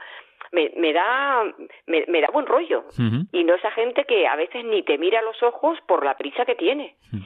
me, 0.51 0.71
me 0.77 0.93
da 0.93 1.43
me, 1.87 2.05
me, 2.07 2.21
da 2.21 2.29
buen 2.31 2.45
rollo 2.45 2.85
y 3.31 3.43
no 3.43 3.55
esa 3.55 3.71
gente 3.71 4.05
que 4.05 4.27
a 4.27 4.35
veces 4.35 4.65
ni 4.65 4.83
te 4.83 4.97
mira 4.97 5.19
a 5.19 5.23
los 5.23 5.41
ojos 5.43 5.77
por 5.87 6.03
la 6.03 6.17
prisa 6.17 6.45
que 6.45 6.55
tiene. 6.55 6.95
Hmm. 7.11 7.21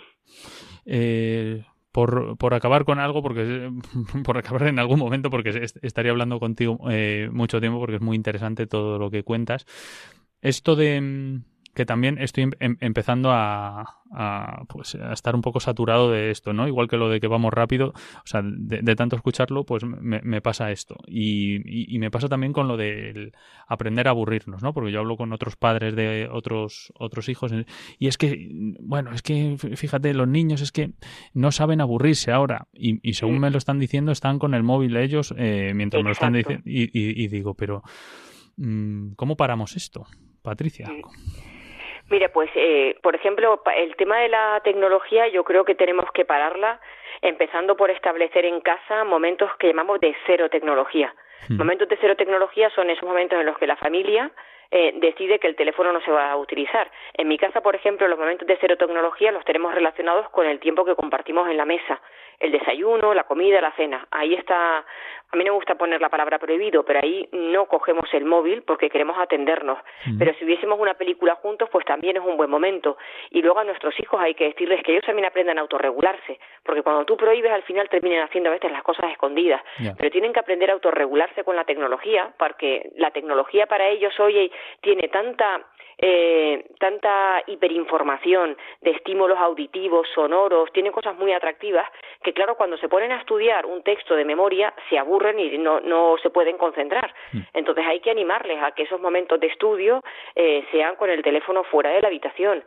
Eh, 0.86 1.64
por, 1.92 2.38
por 2.38 2.54
acabar 2.54 2.84
con 2.84 3.00
algo, 3.00 3.22
porque 3.22 3.70
por 4.26 4.38
acabar 4.38 4.64
en 4.68 4.80
algún 4.80 5.00
momento, 5.00 5.30
porque 5.30 5.50
est- 5.50 5.84
estaría 5.84 6.12
hablando 6.12 6.40
contigo 6.40 6.78
eh, 6.92 7.30
mucho 7.32 7.60
tiempo, 7.62 7.80
porque 7.80 7.96
es 7.96 8.02
muy 8.02 8.18
interesante 8.18 8.68
todo 8.68 9.00
lo 9.00 9.10
que 9.10 9.24
cuentas. 9.24 9.66
Esto 10.46 10.76
de 10.76 11.02
mm, 11.02 11.44
que 11.74 11.86
también 11.86 12.18
estoy 12.20 12.44
em- 12.44 12.52
em- 12.62 12.78
empezando 12.80 13.32
a, 13.34 13.82
a, 14.10 14.64
pues, 14.70 14.96
a 14.96 15.12
estar 15.12 15.36
un 15.36 15.42
poco 15.42 15.60
saturado 15.60 16.10
de 16.10 16.32
esto, 16.32 16.54
¿no? 16.54 16.70
Igual 16.70 16.88
que 16.88 16.96
lo 16.96 17.10
de 17.10 17.20
que 17.20 17.28
vamos 17.28 17.54
rápido, 17.54 17.90
o 17.90 18.22
sea, 18.24 18.42
de, 18.46 18.82
de 18.82 18.96
tanto 18.96 19.18
escucharlo, 19.18 19.66
pues 19.66 19.84
me, 19.84 20.22
me 20.22 20.40
pasa 20.40 20.72
esto. 20.72 20.96
Y, 21.06 21.56
y- 21.66 21.94
y 21.94 22.00
me 22.00 22.10
pasa 22.12 22.30
también 22.30 22.54
con 22.54 22.70
lo 22.70 22.78
del 22.78 23.34
aprender 23.68 24.08
a 24.08 24.12
aburrirnos, 24.12 24.64
¿no? 24.64 24.72
Porque 24.74 24.94
yo 24.94 25.00
hablo 25.02 25.18
con 25.18 25.34
otros 25.34 25.58
padres 25.58 25.98
de 25.98 26.30
otros, 26.32 26.94
otros 26.98 27.28
hijos 27.28 27.52
y 28.00 28.08
es 28.08 28.18
que, 28.18 28.48
bueno, 28.80 29.12
es 29.12 29.22
que 29.22 29.58
fíjate, 29.58 30.14
los 30.14 30.30
niños 30.30 30.62
es 30.62 30.72
que 30.72 30.92
no 31.34 31.52
saben 31.52 31.82
aburrirse 31.82 32.32
ahora 32.32 32.70
y, 32.74 33.00
y 33.06 33.16
según 33.16 33.40
me 33.40 33.52
lo 33.52 33.58
están 33.58 33.80
diciendo, 33.80 34.14
están 34.14 34.40
con 34.40 34.54
el 34.54 34.64
móvil 34.64 34.96
ellos 34.96 35.34
eh, 35.38 35.74
mientras 35.76 36.02
me 36.02 36.08
lo 36.08 36.14
están 36.14 36.38
Exacto. 36.38 36.62
diciendo 36.62 36.90
y, 36.94 36.98
y- 36.98 37.22
y 37.22 37.28
digo, 37.28 37.54
pero 37.54 37.84
mm, 38.56 39.14
¿cómo 39.18 39.36
paramos 39.36 39.76
esto, 39.76 40.06
Patricia? 40.46 40.88
Mira, 42.10 42.30
pues, 42.30 42.50
eh, 42.56 42.98
por 43.02 43.16
ejemplo, 43.16 43.62
el 43.76 43.96
tema 43.96 44.20
de 44.20 44.30
la 44.30 44.62
tecnología, 44.64 45.28
yo 45.28 45.44
creo 45.44 45.66
que 45.66 45.76
tenemos 45.76 46.06
que 46.14 46.24
pararla, 46.24 46.80
empezando 47.22 47.76
por 47.76 47.90
establecer 47.90 48.46
en 48.46 48.62
casa 48.62 49.04
momentos 49.04 49.50
que 49.58 49.68
llamamos 49.68 50.00
de 50.00 50.16
cero 50.28 50.50
tecnología. 50.50 51.14
Momentos 51.50 51.88
de 51.90 51.98
cero 52.02 52.16
tecnología 52.16 52.72
son 52.72 52.90
esos 52.90 53.08
momentos 53.08 53.40
en 53.40 53.46
los 53.46 53.58
que 53.58 53.68
la 53.68 53.76
familia 53.76 54.32
eh, 54.72 54.94
decide 54.96 55.40
que 55.40 55.48
el 55.48 55.56
teléfono 55.56 55.94
no 55.94 56.02
se 56.02 56.12
va 56.12 56.32
a 56.32 56.38
utilizar. 56.38 56.90
En 57.14 57.28
mi 57.28 57.38
casa, 57.38 57.62
por 57.62 57.76
ejemplo, 57.76 58.08
los 58.08 58.18
momentos 58.18 58.48
de 58.48 58.58
cero 58.60 58.78
tecnología 58.78 59.32
los 59.32 59.46
tenemos 59.46 59.74
relacionados 59.74 60.30
con 60.30 60.48
el 60.48 60.60
tiempo 60.60 60.86
que 60.86 60.96
compartimos 60.96 61.48
en 61.50 61.58
la 61.58 61.66
mesa, 61.66 62.02
el 62.40 62.52
desayuno, 62.52 63.14
la 63.14 63.26
comida, 63.26 63.62
la 63.62 63.72
cena. 63.74 64.08
Ahí 64.12 64.34
está, 64.34 64.84
a 65.32 65.38
mí 65.38 65.44
no 65.44 65.52
me 65.52 65.58
gusta 65.58 65.76
poner 65.76 66.00
la 66.02 66.10
palabra 66.10 66.40
prohibido, 66.40 66.84
pero 66.84 67.00
ahí 67.04 67.28
no 67.32 67.66
cogemos 67.66 68.06
el 68.14 68.26
móvil 68.26 68.64
porque 68.64 68.90
queremos 68.90 69.18
atendernos. 69.18 69.78
Pero 70.18 70.34
si 70.36 70.46
viésemos 70.46 70.80
una 70.80 70.94
película 70.94 71.36
juntos, 71.36 71.68
pues 71.72 71.86
también 71.86 72.18
es 72.18 72.24
un 72.24 72.38
buen 72.38 72.50
momento. 72.50 72.98
Y 73.32 73.42
luego 73.42 73.60
a 73.60 73.64
nuestros 73.64 74.00
hijos 74.00 74.20
hay 74.22 74.34
que 74.34 74.46
decirles 74.46 74.82
que 74.84 74.94
ellos 74.94 75.06
también 75.06 75.26
aprendan 75.26 75.58
a 75.58 75.62
autorregularse, 75.62 76.40
porque 76.64 76.84
cuando 76.84 77.06
tú 77.06 77.18
prohíbes 77.18 77.52
al 77.52 77.64
final 77.64 77.90
terminan 77.90 78.24
haciendo 78.24 78.50
a 78.50 78.54
veces 78.54 78.72
las 78.72 78.84
cosas 78.84 79.12
escondidas. 79.12 79.62
Pero 79.98 80.12
tienen 80.12 80.32
que 80.32 80.40
aprender 80.40 80.70
a 80.70 80.74
autorregularse 80.74 81.44
con 81.44 81.56
la 81.56 81.66
tecnología, 81.66 82.34
porque 82.38 82.92
la 82.96 83.12
tecnología 83.12 83.68
para 83.68 83.88
ellos 83.88 84.18
hoy 84.20 84.52
tiene 84.82 85.08
tanta 85.10 85.66
eh, 85.98 86.66
tanta 86.80 87.44
hiperinformación 87.48 88.58
de 88.82 88.92
estímulos 88.92 89.38
auditivos, 89.38 90.08
sonoros, 90.14 90.72
tiene 90.74 90.92
cosas 90.92 91.16
muy 91.18 91.34
atractivas 91.34 91.88
que 92.24 92.34
claro 92.34 92.56
cuando 92.56 92.78
se 92.78 92.90
ponen 92.90 93.12
a 93.12 93.20
estudiar 93.20 93.66
un 93.66 93.84
texto 93.84 94.16
de 94.16 94.26
memoria 94.26 94.74
se 94.90 94.98
aburren 94.98 95.40
y 95.40 95.58
no, 95.58 95.80
no 95.80 96.16
se 96.22 96.30
pueden 96.30 96.58
concentrar. 96.58 97.14
Entonces 97.54 97.86
hay 97.86 98.00
que 98.00 98.12
animarles 98.12 98.62
a 98.62 98.72
que 98.72 98.84
esos 98.84 99.00
momentos 99.00 99.40
de 99.40 99.48
estudio 99.48 100.04
eh, 100.36 100.66
sean 100.72 100.96
con 100.96 101.10
el 101.10 101.22
teléfono 101.24 101.64
fuera 101.64 101.92
de 101.92 102.02
la 102.02 102.08
habitación. 102.08 102.64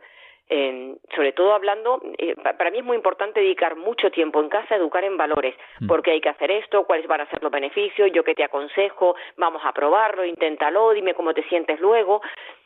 Eh, 0.51 0.95
sobre 1.15 1.31
todo 1.33 1.53
hablando, 1.53 2.01
eh, 2.17 2.35
pa- 2.35 2.53
para 2.57 2.71
mí 2.71 2.79
es 2.79 2.83
muy 2.83 2.97
importante 2.97 3.39
dedicar 3.39 3.75
mucho 3.75 4.09
tiempo 4.09 4.41
en 4.41 4.49
casa 4.49 4.73
a 4.73 4.77
educar 4.77 5.03
en 5.03 5.15
valores, 5.15 5.55
porque 5.87 6.11
hay 6.11 6.21
que 6.21 6.29
hacer 6.29 6.49
esto, 6.49 6.85
cuáles 6.85 7.05
van 7.07 7.21
a 7.21 7.29
ser 7.29 7.43
los 7.43 7.51
beneficios, 7.51 8.09
yo 8.11 8.23
que 8.23 8.33
te 8.33 8.43
aconsejo, 8.43 9.15
vamos 9.37 9.61
a 9.63 9.71
probarlo, 9.73 10.25
inténtalo, 10.25 10.91
dime 10.93 11.13
cómo 11.13 11.33
te 11.33 11.43
sientes 11.49 11.79
luego, 11.79 12.21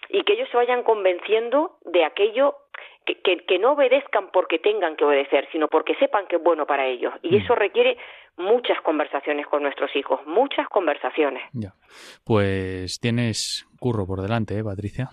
y 0.10 0.24
que 0.24 0.34
ellos 0.34 0.48
se 0.50 0.58
vayan 0.58 0.84
convenciendo 0.84 1.78
de 1.86 2.06
aquello 2.06 2.56
que, 3.06 3.20
que, 3.22 3.38
que 3.46 3.60
no 3.60 3.74
obedezcan 3.74 4.30
porque 4.32 4.60
tengan 4.60 4.96
que 4.96 5.04
obedecer, 5.04 5.48
sino 5.52 5.68
porque 5.68 5.96
sepan 5.96 6.26
que 6.28 6.38
es 6.38 6.44
bueno 6.44 6.66
para 6.66 6.88
ellos. 6.88 7.14
Y 7.22 7.36
eso 7.36 7.54
requiere 7.54 7.98
muchas 8.38 8.80
conversaciones 8.82 9.46
con 9.48 9.62
nuestros 9.62 9.94
hijos, 9.96 10.26
muchas 10.26 10.70
conversaciones. 10.70 11.44
Ya. 11.52 11.74
Pues 12.26 13.00
tienes 13.02 13.68
curro 13.80 14.06
por 14.08 14.22
delante, 14.22 14.58
¿eh, 14.58 14.64
Patricia? 14.64 15.10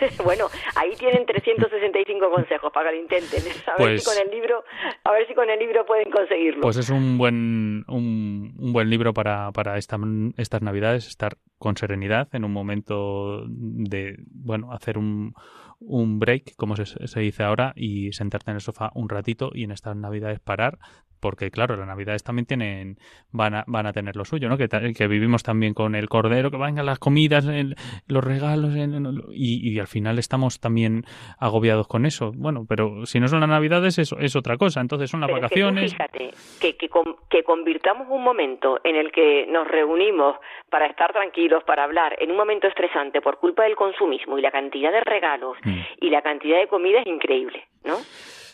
bueno, 0.24 0.46
ahí 0.76 0.94
tienen 0.98 1.24
365 1.26 2.30
consejos 2.30 2.72
para 2.72 2.90
que 2.90 2.96
lo 2.96 3.02
intenten. 3.02 3.40
A 3.66 3.70
ver 3.72 3.76
Pues- 3.78 4.04
si 4.04 4.10
con 4.10 4.26
el 4.26 4.30
libro, 4.34 4.64
a 5.04 5.12
ver 5.12 5.26
si 5.26 5.34
con 5.34 5.48
el 5.50 5.58
libro 5.58 5.84
pueden 5.86 6.10
conseguirlo. 6.10 6.60
Pues 6.60 6.76
es 6.76 6.90
un 6.90 7.18
buen, 7.18 7.84
un, 7.88 8.54
un 8.58 8.72
buen 8.72 8.90
libro 8.90 9.12
para, 9.14 9.50
para 9.52 9.76
esta- 9.78 9.98
estas 10.36 10.62
navidades, 10.62 11.06
estar 11.06 11.36
con 11.58 11.76
serenidad 11.76 12.28
en 12.34 12.44
un 12.44 12.52
momento 12.52 13.44
de, 13.48 14.16
bueno, 14.30 14.72
hacer 14.72 14.96
un, 14.98 15.34
un 15.80 16.18
break, 16.18 16.54
como 16.56 16.76
se, 16.76 16.84
se 17.06 17.20
dice 17.20 17.42
ahora, 17.42 17.72
y 17.76 18.12
sentarte 18.12 18.50
en 18.50 18.56
el 18.56 18.60
sofá 18.60 18.90
un 18.94 19.08
ratito 19.08 19.50
y 19.54 19.64
en 19.64 19.72
estas 19.72 19.96
navidades 19.96 20.40
parar, 20.40 20.78
porque 21.20 21.50
claro, 21.50 21.76
las 21.76 21.86
navidades 21.86 22.22
también 22.22 22.46
tienen, 22.46 22.96
van 23.32 23.54
a, 23.54 23.64
van 23.66 23.86
a 23.86 23.92
tener 23.92 24.16
lo 24.16 24.24
suyo, 24.24 24.48
¿no? 24.48 24.56
Que, 24.56 24.68
que 24.68 25.06
vivimos 25.08 25.42
también 25.42 25.74
con 25.74 25.94
el 25.94 26.08
cordero, 26.08 26.50
que 26.50 26.56
vengan 26.56 26.86
las 26.86 26.98
comidas, 26.98 27.46
el- 27.46 27.76
los 28.06 28.24
regalos, 28.24 28.74
el- 28.74 29.22
y, 29.32 29.68
y 29.72 29.78
al 29.78 29.86
final 29.86 30.18
estamos 30.18 30.60
también 30.60 31.04
agobiados 31.38 31.86
con 31.88 32.06
eso. 32.06 32.32
Bueno, 32.34 32.64
pero 32.68 33.06
si 33.06 33.20
no 33.20 33.28
son 33.28 33.40
las 33.40 33.48
navidades, 33.48 33.98
eso 33.98 34.18
es 34.18 34.36
otra 34.36 34.56
cosa. 34.56 34.80
Entonces 34.80 35.10
son 35.10 35.20
las 35.20 35.28
Pero 35.30 35.44
es 35.46 35.50
que 35.52 35.60
tú 35.60 35.66
vacaciones. 35.66 35.92
fíjate, 35.92 36.30
que, 36.60 36.76
que, 36.76 36.88
con- 36.88 37.16
que 37.28 37.42
convirtamos 37.42 38.06
un 38.10 38.22
momento 38.22 38.80
en 38.84 38.96
el 38.96 39.12
que 39.12 39.46
nos 39.48 39.66
reunimos 39.68 40.36
para 40.70 40.86
estar 40.86 41.12
tranquilos, 41.12 41.62
para 41.64 41.84
hablar, 41.84 42.16
en 42.18 42.30
un 42.30 42.36
momento 42.36 42.66
estresante 42.66 43.20
por 43.20 43.38
culpa 43.38 43.64
del 43.64 43.76
consumismo 43.76 44.38
y 44.38 44.42
la 44.42 44.50
cantidad 44.50 44.92
de 44.92 45.00
regalos 45.00 45.56
Mm. 45.64 45.80
y 46.00 46.10
la 46.10 46.22
cantidad 46.22 46.58
de 46.58 46.68
comida 46.68 47.00
es 47.00 47.06
increíble, 47.06 47.64
¿no? 47.84 47.96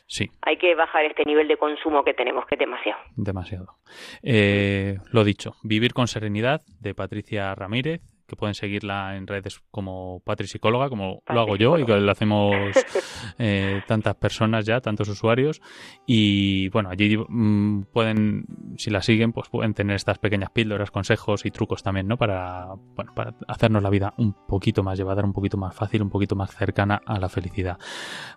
Sí, 0.07 0.31
Hay 0.43 0.59
que 0.59 0.75
bajar 0.75 1.05
este 1.07 1.25
nivel 1.25 1.49
de 1.49 1.57
consumo 1.57 2.05
que 2.05 2.13
tenemos, 2.15 2.45
que 2.47 2.57
es 2.57 2.59
demasiado. 2.59 3.01
demasiado. 3.17 3.79
Eh, 4.23 4.99
lo 5.13 5.25
dicho, 5.25 5.55
Vivir 5.63 5.95
con 5.95 6.09
Serenidad 6.09 6.63
de 6.81 6.95
Patricia 6.95 7.55
Ramírez, 7.55 8.03
que 8.27 8.37
pueden 8.37 8.55
seguirla 8.55 9.17
en 9.17 9.27
redes 9.27 9.61
como 9.71 10.21
Patri 10.25 10.47
Psicóloga, 10.47 10.89
como 10.89 11.23
lo 11.27 11.41
hago 11.41 11.57
yo 11.57 11.79
y 11.79 11.85
que 11.85 11.97
lo 11.97 12.11
hacemos 12.11 12.55
eh, 13.39 13.83
tantas 13.87 14.15
personas 14.17 14.65
ya, 14.65 14.81
tantos 14.81 15.09
usuarios. 15.09 15.61
Y 16.07 16.69
bueno, 16.71 16.91
allí 16.91 17.17
mm, 17.17 17.85
pueden, 17.93 18.47
si 18.77 18.91
la 18.91 19.03
siguen, 19.03 19.33
pues 19.33 19.49
pueden 19.49 19.75
tener 19.75 19.97
estas 19.97 20.19
pequeñas 20.19 20.51
píldoras, 20.51 20.91
consejos 20.91 21.45
y 21.45 21.51
trucos 21.51 21.83
también, 21.83 22.09
¿no? 22.09 22.17
Para, 22.17 22.75
bueno, 22.95 23.15
para 23.15 23.35
hacernos 23.49 23.83
la 23.83 23.91
vida 23.91 24.15
un 24.19 24.35
poquito 24.47 24.83
más 24.83 24.99
llevadera, 24.99 25.27
un 25.27 25.33
poquito 25.33 25.57
más 25.57 25.75
fácil, 25.75 26.03
un 26.03 26.11
poquito 26.11 26.37
más 26.37 26.55
cercana 26.55 27.01
a 27.07 27.19
la 27.19 27.29
felicidad. 27.29 27.79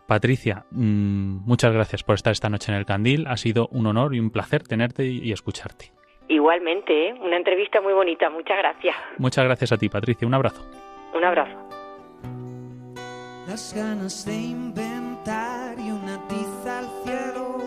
Patricia, 0.08 0.66
mm, 0.72 1.46
muchas 1.46 1.74
gracias 1.74 2.04
por 2.04 2.16
estar 2.16 2.32
esta 2.32 2.50
noche 2.50 2.72
en 2.72 2.78
el 2.78 2.86
Candil. 2.86 3.28
Ha 3.28 3.38
sido 3.38 3.68
un 3.72 3.88
honor 3.88 4.16
y 4.16 4.20
un 4.20 4.32
placer 4.32 4.64
tenerte 4.64 5.06
y, 5.06 5.20
y 5.20 5.32
escucharte. 5.32 5.98
Igualmente, 6.28 7.10
¿eh? 7.10 7.14
una 7.22 7.38
entrevista 7.38 7.82
muy 7.82 7.94
bonita. 7.94 8.30
Muchas 8.30 8.58
gracias. 8.58 8.96
Muchas 9.18 9.46
gracias 9.46 9.72
a 9.72 9.78
ti, 9.78 9.90
Patricia. 9.90 10.28
Un 10.28 10.34
abrazo. 10.34 10.66
Un 11.14 11.24
abrazo. 11.24 11.58
las 13.48 13.74
ganas 13.74 14.26
de 14.26 14.36
inventar 14.36 15.80
y 15.80 15.90
una 15.90 16.22
tiza 16.28 16.80
al 16.80 16.90
cielo 17.04 17.58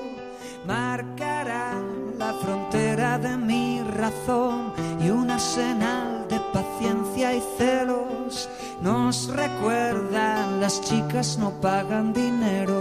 marcará 0.67 1.73
la 2.19 2.35
frontera 2.35 3.19
de 3.19 3.37
mi 3.39 3.81
razón 3.97 4.75
y 5.01 5.09
una 5.09 5.39
señal 5.39 6.29
de 6.29 6.39
paciencia 6.53 7.35
y 7.35 7.41
celos 7.57 8.49
nos 8.83 9.35
recuerdan 9.35 10.61
las 10.61 10.81
chicas 10.83 11.39
no 11.39 11.61
pagan 11.61 12.13
dinero. 12.13 12.80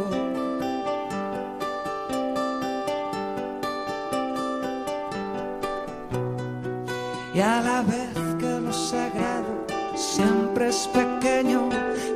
Y 7.39 7.41
a 7.41 7.61
la 7.61 7.81
vez 7.83 8.09
que 8.37 8.59
lo 8.59 8.73
sagrado 8.73 9.65
siempre 9.95 10.67
es 10.67 10.89
pequeño, 10.89 11.69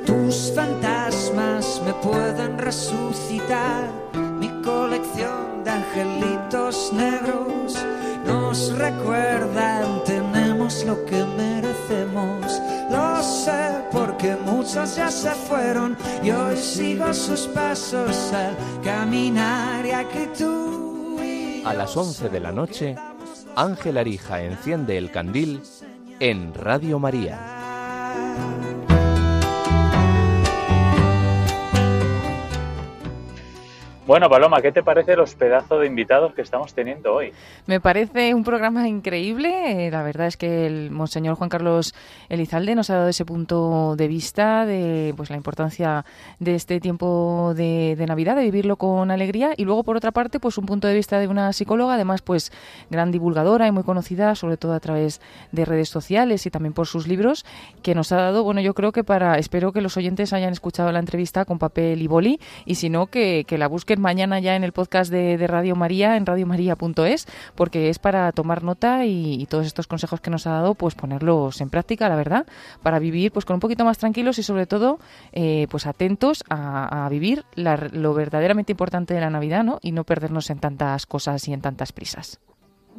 tus 0.05 0.51
fantasmas 0.53 1.82
me 1.86 1.93
pueden 1.93 2.57
resucitar. 2.57 3.89
Mi 4.38 4.49
colección 4.61 5.63
de 5.63 5.69
angelitos 5.69 6.91
negros 6.91 7.78
nos 8.26 8.78
recuerdan, 8.78 10.03
tenemos 10.03 10.84
lo 10.84 11.05
que 11.05 11.24
merecemos. 11.38 12.61
Lo 12.91 13.24
sé 13.24 13.82
porque 13.93 14.36
muchos 14.45 14.97
ya 14.97 15.09
se 15.09 15.32
fueron 15.47 15.95
y 16.21 16.32
hoy 16.32 16.57
sigo 16.57 17.13
sus 17.13 17.47
pasos 17.47 18.34
al 18.34 18.57
caminar 18.84 19.86
y 19.86 19.91
aquí 19.91 20.28
tú 20.38 21.17
y 21.24 21.63
A 21.63 21.74
las 21.74 21.95
11 21.95 22.28
de 22.28 22.39
la 22.41 22.51
noche, 22.51 22.97
Ángel 23.56 23.97
Arija 23.97 24.41
enciende 24.41 24.97
el 24.97 25.12
candil 25.12 25.62
en 26.20 26.54
Radio 26.56 26.97
María. 26.97 28.53
Bueno, 34.06 34.30
Paloma, 34.30 34.62
¿qué 34.62 34.74
te 34.74 34.84
parece 34.84 35.16
los 35.16 35.34
pedazos 35.34 35.80
de 35.80 35.88
invitados 35.88 36.34
que 36.34 36.41
estamos 36.41 36.74
teniendo 36.74 37.14
hoy? 37.14 37.32
Me 37.68 37.80
parece 37.80 38.34
un 38.34 38.43
programa 38.43 38.86
increíble. 38.86 39.89
La 39.91 40.04
verdad 40.04 40.28
es 40.28 40.36
que 40.36 40.68
el 40.68 40.91
Monseñor 40.91 41.36
Juan 41.36 41.49
Carlos 41.49 41.95
Elizalde 42.28 42.76
nos 42.76 42.89
ha 42.89 42.97
dado 42.97 43.08
ese 43.08 43.24
punto 43.24 43.95
de 43.95 44.10
vista 44.10 44.66
de 44.66 45.14
pues 45.16 45.30
la 45.30 45.38
importancia 45.38 46.04
de 46.39 46.56
este 46.56 46.82
tiempo 46.82 47.54
de, 47.56 47.95
Navidad, 48.06 48.36
de 48.36 48.43
vivirlo 48.43 48.76
con 48.76 49.10
alegría. 49.10 49.54
Y 49.56 49.64
luego, 49.64 49.86
por 49.86 49.95
otra 49.95 50.12
parte, 50.12 50.41
pues 50.41 50.58
un 50.58 50.66
punto 50.66 50.89
de 50.89 50.95
vista 50.95 51.18
de 51.20 51.30
una 51.30 51.54
psicóloga, 51.54 51.93
además, 51.93 52.22
pues 52.22 52.51
gran 52.89 53.10
divulgadora 53.10 53.68
y 53.68 53.72
muy 53.72 53.84
conocida, 53.84 54.36
sobre 54.36 54.58
todo 54.58 54.74
a 54.74 54.82
través 54.82 55.22
de 55.54 55.64
redes 55.64 55.88
sociales 55.88 56.45
y 56.45 56.51
también 56.51 56.74
por 56.74 56.88
sus 56.88 57.08
libros, 57.08 57.45
que 57.82 57.95
nos 57.95 58.12
ha 58.12 58.18
dado, 58.18 58.43
bueno, 58.43 58.60
yo 58.60 58.74
creo 58.74 58.91
que 58.91 59.06
para, 59.06 59.38
espero 59.38 59.72
que 59.72 59.80
los 59.80 59.95
oyentes 59.95 60.34
hayan 60.34 60.51
escuchado 60.51 60.91
la 60.91 60.99
entrevista 60.99 61.45
con 61.45 61.58
papel 61.58 62.01
y 62.01 62.08
boli, 62.08 62.41
y 62.66 62.76
si 62.76 62.89
no, 62.89 63.08
que, 63.08 63.45
que 63.47 63.58
la 63.58 63.68
busquen 63.68 63.93
mañana 64.00 64.39
ya 64.39 64.56
en 64.56 64.64
el 64.64 64.72
podcast 64.72 65.12
de, 65.12 65.38
Radio 65.48 65.76
María, 65.76 66.18
en 66.18 66.26
radiomaria.es, 66.26 67.28
porque 67.56 67.89
es 67.89 68.00
para 68.00 68.32
tomar 68.32 68.64
nota 68.64 69.06
y, 69.06 69.46
todos 69.50 69.66
estos 69.66 69.88
consejos 69.88 70.22
que 70.22 70.30
nos 70.30 70.48
ha 70.48 70.52
dado, 70.52 70.76
pues 70.76 70.96
ponerlos 70.96 71.62
en 71.62 71.70
práctica, 71.70 72.10
la 72.10 72.16
verdad, 72.16 72.46
para 72.82 73.00
vivir 73.00 73.32
pues 73.32 73.46
con 73.46 73.56
un 73.56 73.60
poquito 73.60 73.86
más 73.86 73.98
tranquilos 73.98 74.39
y 74.39 74.44
sobre 74.44 74.66
todo 74.66 75.00
eh, 75.32 75.68
pues 75.70 75.86
atentos 75.86 76.44
a, 76.50 77.08
vivir 77.10 77.44
lo 77.56 78.14
verdaderamente 78.14 78.72
importante 78.72 79.14
de 79.14 79.22
la 79.22 79.30
Navidad, 79.30 79.64
¿no? 79.64 79.80
Y 79.82 79.91
no 79.91 80.04
perdernos 80.04 80.50
en 80.50 80.60
tantas 80.60 81.06
cosas 81.06 81.48
y 81.48 81.54
en 81.54 81.62
tantas 81.62 81.91
prisas 81.91 82.39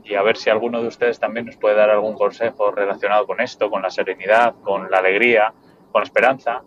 y 0.03 0.15
a 0.15 0.23
ver 0.23 0.37
si 0.37 0.51
alguno 0.51 0.83
de 0.83 0.89
ustedes 0.89 1.21
también 1.21 1.47
nos 1.47 1.57
puede 1.57 1.77
dar 1.77 1.91
algún 1.91 2.15
consejo 2.15 2.71
relacionado 2.71 3.27
con 3.27 3.41
esto, 3.41 3.71
con 3.71 3.83
la 3.83 3.91
serenidad, 3.91 4.55
con 4.63 4.91
la 4.91 4.99
alegría, 4.99 5.53
con 5.93 6.01
la 6.01 6.05
esperanza, 6.05 6.63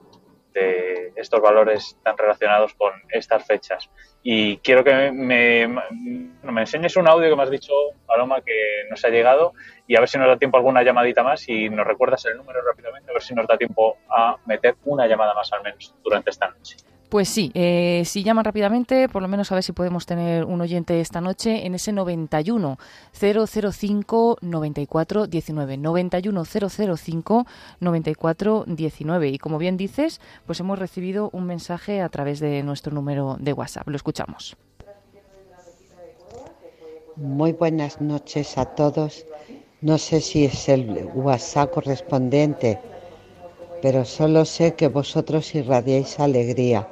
estos 1.15 1.41
valores 1.41 1.97
tan 2.03 2.17
relacionados 2.17 2.73
con 2.73 2.93
estas 3.09 3.45
fechas. 3.45 3.89
Y 4.23 4.57
quiero 4.57 4.83
que 4.83 5.11
me, 5.11 5.67
me, 5.67 6.61
enseñes 6.61 6.95
un 6.97 7.07
audio 7.07 7.29
que 7.29 7.35
me 7.35 7.43
has 7.43 7.49
dicho, 7.49 7.73
Paloma, 8.05 8.41
que 8.41 8.83
nos 8.89 9.03
ha 9.05 9.09
llegado 9.09 9.53
y 9.87 9.95
a 9.95 9.99
ver 9.99 10.09
si 10.09 10.17
nos 10.17 10.27
da 10.27 10.37
tiempo 10.37 10.57
alguna 10.57 10.83
llamadita 10.83 11.23
más 11.23 11.47
y 11.47 11.69
nos 11.69 11.87
recuerdas 11.87 12.25
el 12.25 12.37
número 12.37 12.61
rápidamente, 12.61 13.09
a 13.09 13.13
ver 13.13 13.21
si 13.21 13.33
nos 13.33 13.47
da 13.47 13.57
tiempo 13.57 13.97
a 14.09 14.37
meter 14.45 14.75
una 14.85 15.07
llamada 15.07 15.33
más 15.33 15.51
al 15.53 15.63
menos 15.63 15.95
durante 16.03 16.29
esta 16.29 16.49
noche. 16.49 16.77
Pues 17.09 17.29
sí, 17.29 17.51
eh, 17.53 18.03
si 18.03 18.21
llaman 18.21 18.43
rápidamente, 18.43 19.07
por 19.07 19.21
lo 19.21 19.29
menos 19.29 19.49
a 19.49 19.55
ver 19.55 19.63
si 19.63 19.71
podemos 19.71 20.05
tener 20.05 20.43
un 20.43 20.59
oyente 20.59 20.99
esta 20.99 21.21
noche 21.21 21.65
en 21.65 21.73
ese 21.73 21.93
91 21.93 22.77
005 23.13 24.37
94 24.41 25.27
19. 25.27 25.77
91 25.77 26.43
005 26.43 27.45
94 27.79 28.65
19. 28.67 29.29
Y 29.29 29.37
como 29.37 29.57
bien 29.57 29.77
dices, 29.77 30.19
pues 30.45 30.59
hemos 30.59 30.77
recibido 30.79 31.29
un 31.31 31.45
mensaje 31.45 32.01
a 32.01 32.09
través 32.09 32.41
de 32.41 32.61
nuestro 32.63 32.93
número 32.93 33.37
de 33.39 33.53
WhatsApp. 33.53 33.87
Lo 33.87 33.95
escuchamos. 33.95 34.57
Muy 37.15 37.53
buenas 37.53 38.01
noches 38.01 38.57
a 38.57 38.65
todos. 38.65 39.25
No 39.79 39.97
sé 39.97 40.19
si 40.19 40.43
es 40.43 40.67
el 40.67 41.09
WhatsApp 41.15 41.71
correspondiente, 41.71 42.81
pero 43.81 44.03
solo 44.03 44.43
sé 44.43 44.75
que 44.75 44.89
vosotros 44.89 45.55
irradiáis 45.55 46.19
alegría 46.19 46.89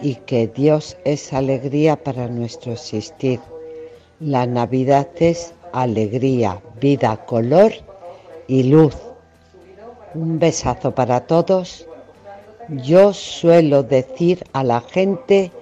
y 0.00 0.16
que 0.16 0.46
Dios 0.48 0.96
es 1.04 1.32
alegría 1.32 1.96
para 1.96 2.28
nuestro 2.28 2.72
existir. 2.72 3.40
La 4.20 4.46
Navidad 4.46 5.08
es 5.16 5.54
alegría, 5.72 6.60
vida, 6.80 7.24
color 7.26 7.72
y 8.46 8.64
luz. 8.64 8.96
Un 10.14 10.38
besazo 10.38 10.94
para 10.94 11.26
todos. 11.26 11.86
Yo 12.68 13.12
suelo 13.12 13.82
decir 13.82 14.44
a 14.52 14.64
la 14.64 14.80
gente 14.80 15.52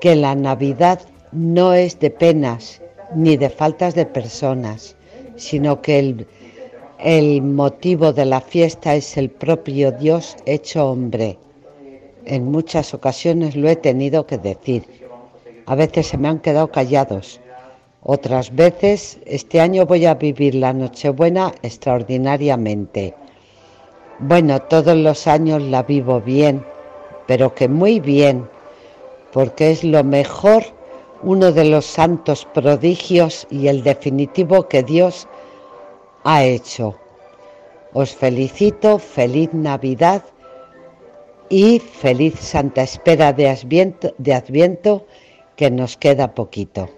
que 0.00 0.16
la 0.16 0.34
Navidad 0.34 1.00
no 1.32 1.72
es 1.74 1.98
de 2.00 2.10
penas 2.10 2.80
ni 3.14 3.36
de 3.36 3.50
faltas 3.50 3.94
de 3.94 4.06
personas, 4.06 4.96
sino 5.36 5.80
que 5.80 5.98
el, 5.98 6.26
el 6.98 7.42
motivo 7.42 8.12
de 8.12 8.24
la 8.24 8.40
fiesta 8.40 8.94
es 8.94 9.16
el 9.16 9.30
propio 9.30 9.92
Dios 9.92 10.36
hecho 10.44 10.90
hombre 10.90 11.38
en 12.26 12.50
muchas 12.50 12.92
ocasiones 12.94 13.56
lo 13.56 13.68
he 13.68 13.76
tenido 13.76 14.26
que 14.26 14.38
decir. 14.38 14.84
A 15.66 15.74
veces 15.74 16.08
se 16.08 16.18
me 16.18 16.28
han 16.28 16.40
quedado 16.40 16.70
callados. 16.70 17.40
Otras 18.02 18.54
veces, 18.54 19.18
este 19.24 19.60
año 19.60 19.86
voy 19.86 20.06
a 20.06 20.14
vivir 20.14 20.54
la 20.54 20.72
Nochebuena 20.72 21.52
extraordinariamente. 21.62 23.14
Bueno, 24.18 24.60
todos 24.62 24.96
los 24.96 25.26
años 25.26 25.60
la 25.62 25.82
vivo 25.82 26.20
bien, 26.20 26.64
pero 27.26 27.54
que 27.54 27.68
muy 27.68 28.00
bien, 28.00 28.48
porque 29.32 29.72
es 29.72 29.82
lo 29.82 30.04
mejor, 30.04 30.62
uno 31.22 31.50
de 31.50 31.64
los 31.64 31.84
santos 31.84 32.46
prodigios 32.54 33.46
y 33.50 33.68
el 33.68 33.82
definitivo 33.82 34.68
que 34.68 34.82
Dios 34.82 35.26
ha 36.24 36.44
hecho. 36.44 36.94
Os 37.92 38.14
felicito, 38.14 38.98
feliz 38.98 39.52
Navidad 39.52 40.22
y 41.48 41.78
feliz 41.78 42.34
Santa 42.38 42.82
Espera 42.82 43.32
de 43.32 43.48
Adviento, 43.48 45.06
que 45.56 45.70
nos 45.70 45.96
queda 45.96 46.34
poquito. 46.34 46.88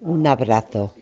Un 0.00 0.26
abrazo. 0.26 0.94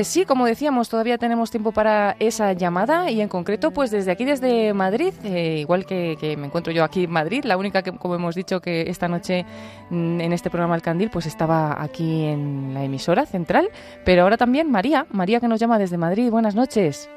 Pues 0.00 0.08
sí, 0.08 0.24
como 0.24 0.46
decíamos, 0.46 0.88
todavía 0.88 1.18
tenemos 1.18 1.50
tiempo 1.50 1.72
para 1.72 2.16
esa 2.20 2.54
llamada 2.54 3.10
y 3.10 3.20
en 3.20 3.28
concreto, 3.28 3.70
pues 3.70 3.90
desde 3.90 4.10
aquí, 4.10 4.24
desde 4.24 4.72
Madrid, 4.72 5.12
eh, 5.26 5.58
igual 5.58 5.84
que, 5.84 6.16
me 6.38 6.46
encuentro 6.46 6.72
yo 6.72 6.84
aquí 6.84 7.04
en 7.04 7.12
Madrid, 7.12 7.44
la 7.44 7.58
única 7.58 7.82
que, 7.82 7.92
como 7.92 8.14
hemos 8.14 8.34
dicho, 8.34 8.62
que 8.62 8.88
esta 8.88 9.08
noche 9.08 9.44
mm, 9.90 10.22
en 10.22 10.32
este 10.32 10.48
programa 10.48 10.74
El 10.74 10.80
Candil, 10.80 11.10
pues 11.12 11.26
estaba 11.26 11.82
aquí 11.82 12.24
en 12.24 12.72
la 12.72 12.82
emisora 12.82 13.26
central, 13.26 13.68
pero 14.06 14.22
ahora 14.22 14.38
también 14.38 14.72
María, 14.72 15.04
María 15.12 15.38
que 15.38 15.48
nos 15.48 15.60
llama 15.60 15.78
desde 15.78 15.98
Madrid. 15.98 16.30
Buenas 16.30 16.54
noches. 16.54 17.12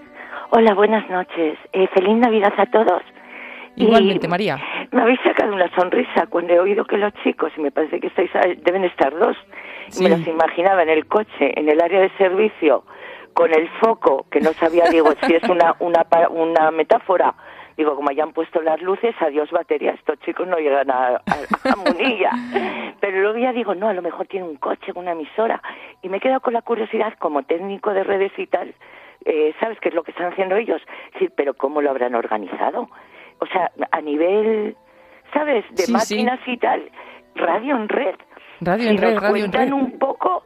Hola, 0.50 0.74
buenas 0.74 1.10
noches. 1.10 1.58
Eh, 1.72 1.88
feliz 1.94 2.18
Navidad 2.18 2.52
a 2.58 2.66
todos. 2.66 3.02
Igualmente, 3.78 4.28
María. 4.28 4.58
Me 4.92 5.04
habéis 5.04 5.22
sacado 5.24 5.54
una 5.54 5.74
sonrisa 5.74 6.28
cuando 6.28 6.54
he 6.54 6.60
oído 6.60 6.84
que 6.84 6.98
los 6.98 7.14
chicos, 7.24 7.54
y 7.58 7.62
me 7.62 7.72
parece 7.72 8.02
que 8.02 8.08
estáis, 8.08 8.30
deben 8.66 8.84
estar 8.84 9.18
dos, 9.18 9.38
me 10.02 10.10
los 10.10 10.28
imaginaba 10.28 10.84
en 10.84 10.90
el 10.90 11.06
coche, 11.08 11.60
en 11.60 11.70
el 11.70 11.82
área 11.82 12.02
de 12.02 12.10
servicio, 12.18 12.84
con 13.34 13.54
el 13.54 13.68
foco, 13.80 14.26
que 14.30 14.40
no 14.40 14.54
sabía, 14.54 14.86
digo, 14.90 15.14
si 15.24 15.36
es 15.36 15.44
una, 15.50 15.76
una, 15.80 16.06
una 16.30 16.72
metáfora. 16.72 17.34
Digo, 17.76 17.96
como 17.96 18.12
hayan 18.12 18.34
puesto 18.34 18.62
las 18.62 18.80
luces, 18.82 19.16
adiós 19.20 19.50
batería, 19.50 19.92
estos 19.94 20.20
chicos 20.20 20.48
no 20.48 20.58
llegan 20.58 20.92
a, 20.92 21.16
a, 21.16 21.76
Munilla. 21.76 22.32
Pero 23.00 23.20
luego 23.20 23.40
ya 23.40 23.52
digo, 23.52 23.74
no, 23.74 23.90
a 23.90 23.94
lo 23.94 24.04
mejor 24.04 24.28
tiene 24.28 24.46
un 24.46 24.58
coche, 24.58 24.92
una 24.94 25.14
emisora. 25.14 25.60
Y 26.04 26.10
me 26.10 26.18
he 26.18 26.20
quedado 26.20 26.42
con 26.42 26.54
la 26.54 26.62
curiosidad, 26.62 27.14
como 27.18 27.42
técnico 27.44 27.92
de 27.92 28.04
redes 28.04 28.32
y 28.38 28.46
tal, 28.46 28.76
eh, 29.26 29.54
¿sabes 29.60 29.80
qué 29.80 29.90
es 29.90 29.96
lo 29.96 30.04
que 30.04 30.12
están 30.12 30.32
haciendo 30.32 30.56
ellos? 30.56 30.82
decir, 31.14 31.32
pero 31.36 31.54
¿cómo 31.56 31.82
lo 31.82 31.90
habrán 31.90 32.14
organizado? 32.14 32.90
O 33.40 33.46
sea, 33.48 33.72
a 33.92 34.02
nivel, 34.02 34.76
¿sabes? 35.34 35.66
De 35.72 35.92
máquinas 35.92 36.40
y 36.46 36.58
tal, 36.58 36.92
radio 37.36 37.76
en 37.76 37.90
red. 37.90 38.16
Radio 38.66 38.90
en 38.90 38.98
red, 38.98 39.18
radio 39.18 39.46
en 39.46 39.52
red. 39.52 39.72
un 39.72 39.98
poco 40.00 40.44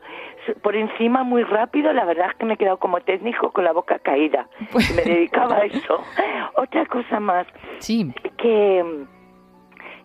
por 0.61 0.75
encima 0.75 1.23
muy 1.23 1.43
rápido, 1.43 1.91
la 1.93 2.05
verdad 2.05 2.27
es 2.31 2.37
que 2.37 2.45
me 2.45 2.53
he 2.53 2.57
quedado 2.57 2.77
como 2.77 3.01
técnico 3.01 3.51
con 3.51 3.63
la 3.63 3.73
boca 3.73 3.99
caída. 3.99 4.47
Pues 4.71 4.95
me 4.95 5.01
dedicaba 5.01 5.57
a 5.57 5.65
eso. 5.65 5.99
Otra 6.55 6.85
cosa 6.85 7.19
más. 7.19 7.47
Sí. 7.79 8.13
Que 8.37 9.05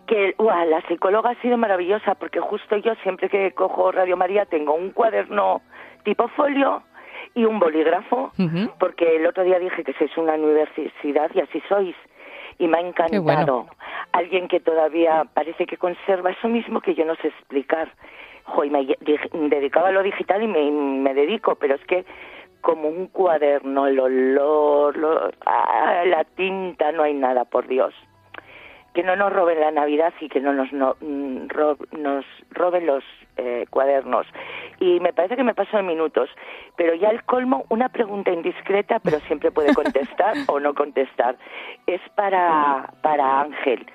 que 0.05 0.35
la 0.37 0.81
psicóloga 0.87 1.31
ha 1.31 1.41
sido 1.41 1.57
maravillosa 1.57 2.15
porque 2.15 2.41
justo 2.41 2.75
yo 2.77 2.93
siempre 3.03 3.29
que 3.29 3.53
cojo 3.53 3.91
Radio 3.91 4.17
María 4.17 4.45
tengo 4.45 4.73
un 4.73 4.91
cuaderno 4.91 5.61
tipo 6.03 6.27
folio 6.29 6.83
y 7.33 7.45
un 7.45 7.57
bolígrafo 7.57 8.31
porque 8.79 9.15
el 9.15 9.25
otro 9.25 9.43
día 9.43 9.59
dije 9.59 9.83
que 9.83 9.93
sois 9.93 10.15
una 10.17 10.33
universidad 10.33 11.31
y 11.33 11.39
así 11.39 11.61
sois 11.69 11.95
y 12.59 12.67
me 12.67 12.77
ha 12.77 12.81
encantado. 12.81 13.67
Alguien 14.13 14.47
que 14.47 14.59
todavía 14.59 15.25
parece 15.33 15.65
que 15.65 15.77
conserva 15.77 16.31
eso 16.31 16.47
mismo 16.47 16.81
que 16.81 16.93
yo 16.93 17.03
no 17.03 17.15
sé 17.15 17.29
explicar. 17.29 17.89
me 19.33 19.49
dedicaba 19.49 19.89
a 19.89 19.91
lo 19.91 20.03
digital 20.03 20.43
y 20.43 20.47
me, 20.47 21.13
dedico, 21.15 21.55
pero 21.55 21.75
es 21.75 21.83
que 21.85 22.05
como 22.61 22.87
un 22.87 23.07
cuaderno, 23.07 23.87
el 23.87 23.99
olor, 23.99 25.33
ah, 25.45 26.03
la 26.05 26.23
tinta, 26.23 26.91
no 26.91 27.03
hay 27.03 27.13
nada, 27.15 27.43
por 27.45 27.67
Dios. 27.67 27.93
Que 28.93 29.01
no 29.01 29.15
nos 29.15 29.33
roben 29.33 29.59
la 29.59 29.71
Navidad 29.71 30.13
y 30.21 30.29
que 30.29 30.39
no 30.39 30.53
nos, 30.53 30.71
mm, 30.71 31.47
nos 31.97 32.25
roben 32.51 32.85
los 32.85 33.03
eh, 33.37 33.65
cuadernos. 33.71 34.27
Y 34.79 34.99
me 34.99 35.11
parece 35.11 35.35
que 35.35 35.43
me 35.43 35.55
paso 35.55 35.75
de 35.75 35.83
minutos, 35.83 36.29
pero 36.75 36.93
ya 36.93 37.09
el 37.09 37.23
colmo, 37.23 37.65
una 37.69 37.89
pregunta 37.89 38.31
indiscreta, 38.31 38.99
pero 38.99 39.19
siempre 39.21 39.49
puede 39.49 39.73
contestar 39.73 40.35
o 40.47 40.59
no 40.59 40.75
contestar. 40.75 41.35
Es 41.87 42.01
para, 42.15 42.93
para 43.01 43.41
Ángel. 43.41 43.87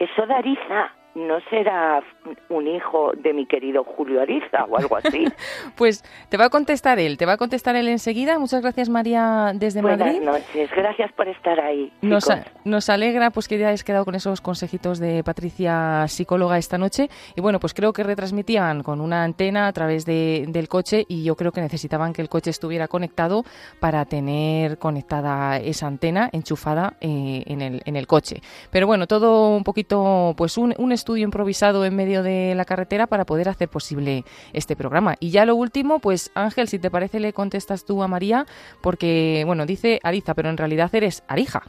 ¿Eso 0.00 0.26
de 0.26 0.34
Ariza 0.34 0.90
no 1.14 1.40
será 1.50 2.02
un 2.48 2.66
hijo 2.68 3.12
de 3.16 3.32
mi 3.32 3.46
querido 3.46 3.84
Julio 3.84 4.20
Ariza 4.20 4.64
o 4.68 4.76
algo 4.76 4.96
así. 4.96 5.24
pues 5.76 6.04
te 6.28 6.36
va 6.36 6.46
a 6.46 6.50
contestar 6.50 6.98
él, 6.98 7.16
te 7.16 7.26
va 7.26 7.32
a 7.32 7.36
contestar 7.36 7.76
él 7.76 7.88
enseguida. 7.88 8.38
Muchas 8.38 8.62
gracias 8.62 8.88
María 8.88 9.52
desde 9.54 9.82
Madrid. 9.82 10.20
Buenas 10.22 10.46
noches, 10.46 10.70
gracias 10.74 11.12
por 11.12 11.28
estar 11.28 11.58
ahí. 11.60 11.92
Nos, 12.00 12.28
nos, 12.64 12.88
alegra 12.88 13.30
pues 13.30 13.48
que 13.48 13.58
ya 13.58 13.68
hayas 13.68 13.84
quedado 13.84 14.04
con 14.04 14.14
esos 14.14 14.40
consejitos 14.40 14.98
de 14.98 15.24
Patricia, 15.24 16.06
psicóloga, 16.06 16.58
esta 16.58 16.78
noche. 16.78 17.08
Y 17.34 17.40
bueno, 17.40 17.58
pues 17.58 17.74
creo 17.74 17.92
que 17.92 18.02
retransmitían 18.02 18.82
con 18.82 19.00
una 19.00 19.24
antena 19.24 19.66
a 19.66 19.72
través 19.72 20.06
de, 20.06 20.44
del 20.48 20.68
coche 20.68 21.04
y 21.08 21.24
yo 21.24 21.34
creo 21.34 21.52
que 21.52 21.60
necesitaban 21.60 22.12
que 22.12 22.22
el 22.22 22.28
coche 22.28 22.50
estuviera 22.50 22.88
conectado 22.88 23.44
para 23.80 24.04
tener 24.04 24.78
conectada 24.78 25.56
esa 25.58 25.86
antena 25.86 26.28
enchufada 26.32 26.94
eh, 27.00 27.42
en, 27.46 27.62
el, 27.62 27.82
en 27.84 27.96
el 27.96 28.06
coche. 28.06 28.40
Pero 28.70 28.86
bueno, 28.86 29.06
todo 29.06 29.56
un 29.56 29.64
poquito, 29.64 30.34
pues 30.36 30.56
un, 30.56 30.74
un 30.78 30.92
estudio 31.00 31.24
improvisado 31.24 31.84
en 31.84 31.96
medio 31.96 32.22
de 32.22 32.54
la 32.54 32.64
carretera 32.64 33.06
para 33.06 33.24
poder 33.24 33.48
hacer 33.48 33.68
posible 33.68 34.24
este 34.52 34.76
programa. 34.76 35.16
Y 35.18 35.30
ya 35.30 35.44
lo 35.44 35.56
último, 35.56 35.98
pues 35.98 36.30
Ángel, 36.34 36.68
si 36.68 36.78
te 36.78 36.90
parece, 36.90 37.20
le 37.20 37.32
contestas 37.32 37.84
tú 37.84 38.02
a 38.02 38.08
María, 38.08 38.46
porque, 38.80 39.42
bueno, 39.46 39.66
dice 39.66 39.98
Ariza, 40.02 40.34
pero 40.34 40.50
en 40.50 40.56
realidad 40.56 40.94
eres 40.94 41.24
Arija. 41.26 41.62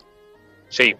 Sí, 0.67 0.95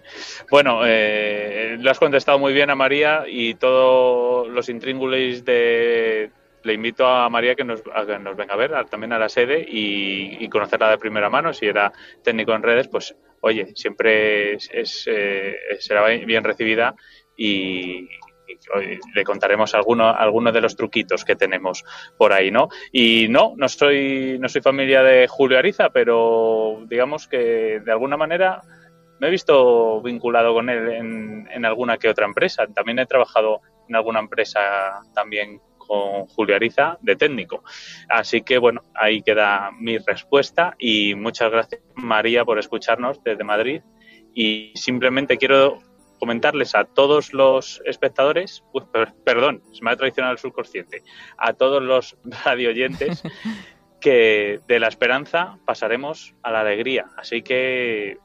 bueno, 0.50 0.82
eh, 0.84 1.76
lo 1.80 1.90
has 1.90 1.98
contestado 1.98 2.38
muy 2.38 2.52
bien 2.52 2.68
a 2.68 2.74
María 2.74 3.24
y 3.26 3.54
todos 3.54 4.48
los 4.48 4.68
intríngulis 4.68 5.44
de... 5.44 6.30
Le 6.64 6.74
invito 6.74 7.06
a 7.06 7.28
María 7.28 7.56
que 7.56 7.64
nos, 7.64 7.82
nos 7.84 8.36
venga 8.36 8.54
a 8.54 8.56
ver 8.56 8.70
también 8.88 9.12
a 9.12 9.18
la 9.18 9.28
sede 9.28 9.66
y, 9.66 10.48
conocerla 10.48 10.90
de 10.90 10.98
primera 10.98 11.28
mano. 11.28 11.52
Si 11.52 11.66
era 11.66 11.92
técnico 12.22 12.54
en 12.54 12.62
redes, 12.62 12.86
pues 12.86 13.16
oye, 13.40 13.72
siempre 13.74 14.52
es, 14.52 15.08
eh, 15.10 15.56
será 15.80 16.06
bien 16.06 16.44
recibida 16.44 16.94
y, 17.36 18.08
le 19.14 19.24
contaremos 19.24 19.74
algunos 19.74 20.14
alguno 20.16 20.52
de 20.52 20.60
los 20.60 20.76
truquitos 20.76 21.24
que 21.24 21.36
tenemos 21.36 21.84
por 22.16 22.32
ahí, 22.32 22.50
¿no? 22.50 22.68
Y 22.92 23.28
no, 23.28 23.54
no 23.56 23.68
soy, 23.68 24.38
no 24.38 24.48
soy 24.48 24.62
familia 24.62 25.02
de 25.02 25.26
Julio 25.28 25.58
Ariza, 25.58 25.90
pero 25.90 26.84
digamos 26.88 27.28
que 27.28 27.80
de 27.84 27.92
alguna 27.92 28.16
manera 28.16 28.62
me 29.20 29.28
he 29.28 29.30
visto 29.30 30.00
vinculado 30.02 30.54
con 30.54 30.68
él 30.68 30.90
en, 30.90 31.48
en 31.50 31.64
alguna 31.64 31.96
que 31.98 32.08
otra 32.08 32.26
empresa. 32.26 32.66
También 32.74 32.98
he 32.98 33.06
trabajado 33.06 33.60
en 33.88 33.96
alguna 33.96 34.20
empresa 34.20 35.00
también 35.14 35.60
con 35.78 36.26
Julio 36.26 36.56
Ariza 36.56 36.98
de 37.00 37.16
técnico. 37.16 37.62
Así 38.08 38.42
que 38.42 38.58
bueno, 38.58 38.82
ahí 38.94 39.22
queda 39.22 39.70
mi 39.78 39.98
respuesta 39.98 40.74
y 40.78 41.14
muchas 41.14 41.50
gracias 41.50 41.82
María 41.94 42.44
por 42.44 42.58
escucharnos 42.58 43.22
desde 43.22 43.44
Madrid 43.44 43.82
y 44.34 44.72
simplemente 44.74 45.36
quiero 45.36 45.78
comentarles 46.22 46.76
a 46.76 46.84
todos 46.84 47.32
los 47.32 47.82
espectadores, 47.84 48.62
perdón, 49.24 49.60
se 49.72 49.82
me 49.82 49.90
ha 49.90 49.96
traicionado 49.96 50.32
el 50.32 50.38
subconsciente, 50.38 51.02
a 51.36 51.52
todos 51.54 51.82
los 51.82 52.16
radioyentes 52.22 53.24
que 54.00 54.60
de 54.68 54.78
la 54.78 54.86
esperanza 54.86 55.58
pasaremos 55.64 56.36
a 56.44 56.52
la 56.52 56.60
alegría. 56.60 57.06
Así 57.16 57.42
que 57.42 58.18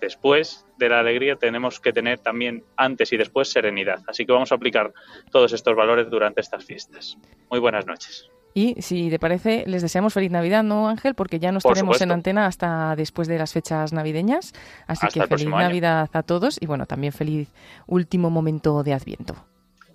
después 0.00 0.64
de 0.78 0.88
la 0.88 1.00
alegría 1.00 1.36
tenemos 1.36 1.78
que 1.78 1.92
tener 1.92 2.20
también 2.20 2.64
antes 2.74 3.12
y 3.12 3.18
después 3.18 3.50
serenidad. 3.50 4.00
Así 4.06 4.24
que 4.24 4.32
vamos 4.32 4.50
a 4.50 4.54
aplicar 4.54 4.94
todos 5.30 5.52
estos 5.52 5.76
valores 5.76 6.08
durante 6.08 6.40
estas 6.40 6.64
fiestas. 6.64 7.18
Muy 7.50 7.60
buenas 7.60 7.84
noches. 7.84 8.30
Y 8.56 8.80
si 8.80 9.10
te 9.10 9.18
parece, 9.18 9.64
les 9.66 9.82
deseamos 9.82 10.14
feliz 10.14 10.30
Navidad, 10.30 10.62
¿no, 10.62 10.88
Ángel? 10.88 11.14
Porque 11.14 11.38
ya 11.38 11.52
no 11.52 11.58
estaremos 11.58 12.00
en 12.00 12.10
antena 12.10 12.46
hasta 12.46 12.96
después 12.96 13.28
de 13.28 13.36
las 13.36 13.52
fechas 13.52 13.92
navideñas. 13.92 14.54
Así 14.86 15.08
que 15.08 15.26
feliz 15.26 15.46
Navidad 15.46 16.08
a 16.10 16.22
todos 16.22 16.56
y 16.58 16.64
bueno, 16.64 16.86
también 16.86 17.12
feliz 17.12 17.52
último 17.86 18.30
momento 18.30 18.82
de 18.82 18.94
Adviento. 18.94 19.36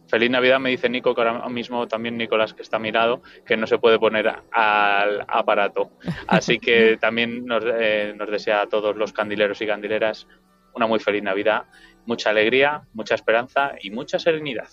Feliz 0.10 0.30
Navidad, 0.30 0.60
me 0.60 0.70
dice 0.70 0.90
Nico, 0.90 1.16
que 1.16 1.22
ahora 1.22 1.50
mismo 1.50 1.88
también 1.88 2.18
Nicolás, 2.18 2.54
que 2.54 2.62
está 2.62 2.78
mirado, 2.78 3.24
que 3.48 3.58
no 3.58 3.66
se 3.66 3.80
puede 3.80 3.98
poner 3.98 4.32
al 4.52 5.26
aparato. 5.28 5.90
Así 6.28 6.60
que 6.60 6.98
también 6.98 7.48
nos, 7.48 7.64
eh, 7.66 8.14
nos 8.16 8.30
desea 8.30 8.62
a 8.62 8.68
todos 8.68 8.96
los 8.96 9.12
candileros 9.12 9.60
y 9.64 9.66
candileras 9.66 10.28
una 10.76 10.86
muy 10.86 11.00
feliz 11.00 11.24
Navidad, 11.24 11.64
mucha 12.06 12.30
alegría, 12.30 12.84
mucha 12.94 13.16
esperanza 13.16 13.72
y 13.82 13.90
mucha 13.90 14.20
serenidad. 14.20 14.68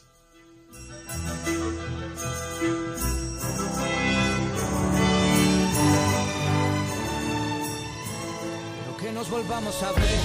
Nos 9.19 9.31
volvamos 9.31 9.83
a 9.83 9.91
ver. 9.93 10.21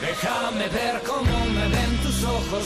Déjame 0.00 0.68
ver 0.68 1.02
cómo 1.04 1.36
me 1.56 1.66
ven 1.76 1.92
tus 2.04 2.22
ojos, 2.22 2.64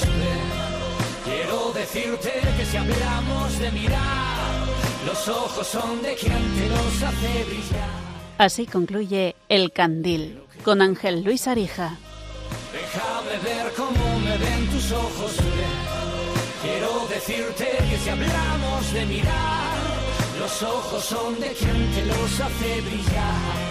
Quiero 1.25 1.73
decirte 1.73 2.33
que 2.57 2.65
si 2.67 2.77
hablamos 2.77 3.59
de 3.59 3.71
mirar, 3.71 4.67
los 5.07 5.29
ojos 5.29 5.67
son 5.67 6.03
de 6.03 6.15
quien 6.15 6.43
te 6.59 6.69
los 6.69 7.03
hace 7.03 7.45
brillar. 7.45 7.91
Así 8.37 8.67
concluye 8.67 9.35
El 9.49 9.73
Candil 9.73 10.43
con 10.63 10.83
Ángel 10.83 11.25
Luis 11.25 11.47
Arija. 11.47 11.97
Déjame 12.73 13.37
ver 13.43 13.73
cómo 13.75 14.19
me 14.21 14.37
ven 14.37 14.67
tus 14.69 14.93
ojos, 14.93 15.33
Quiero 16.63 17.07
decirte 17.09 17.67
que 17.89 17.97
si 17.97 18.11
hablamos 18.11 18.93
de 18.93 19.07
mirar, 19.07 19.79
los 20.39 20.63
ojos 20.63 21.03
son 21.03 21.41
de 21.41 21.51
quien 21.53 21.93
te 21.95 22.05
los 22.05 22.41
hace 22.41 22.81
brillar. 22.83 23.70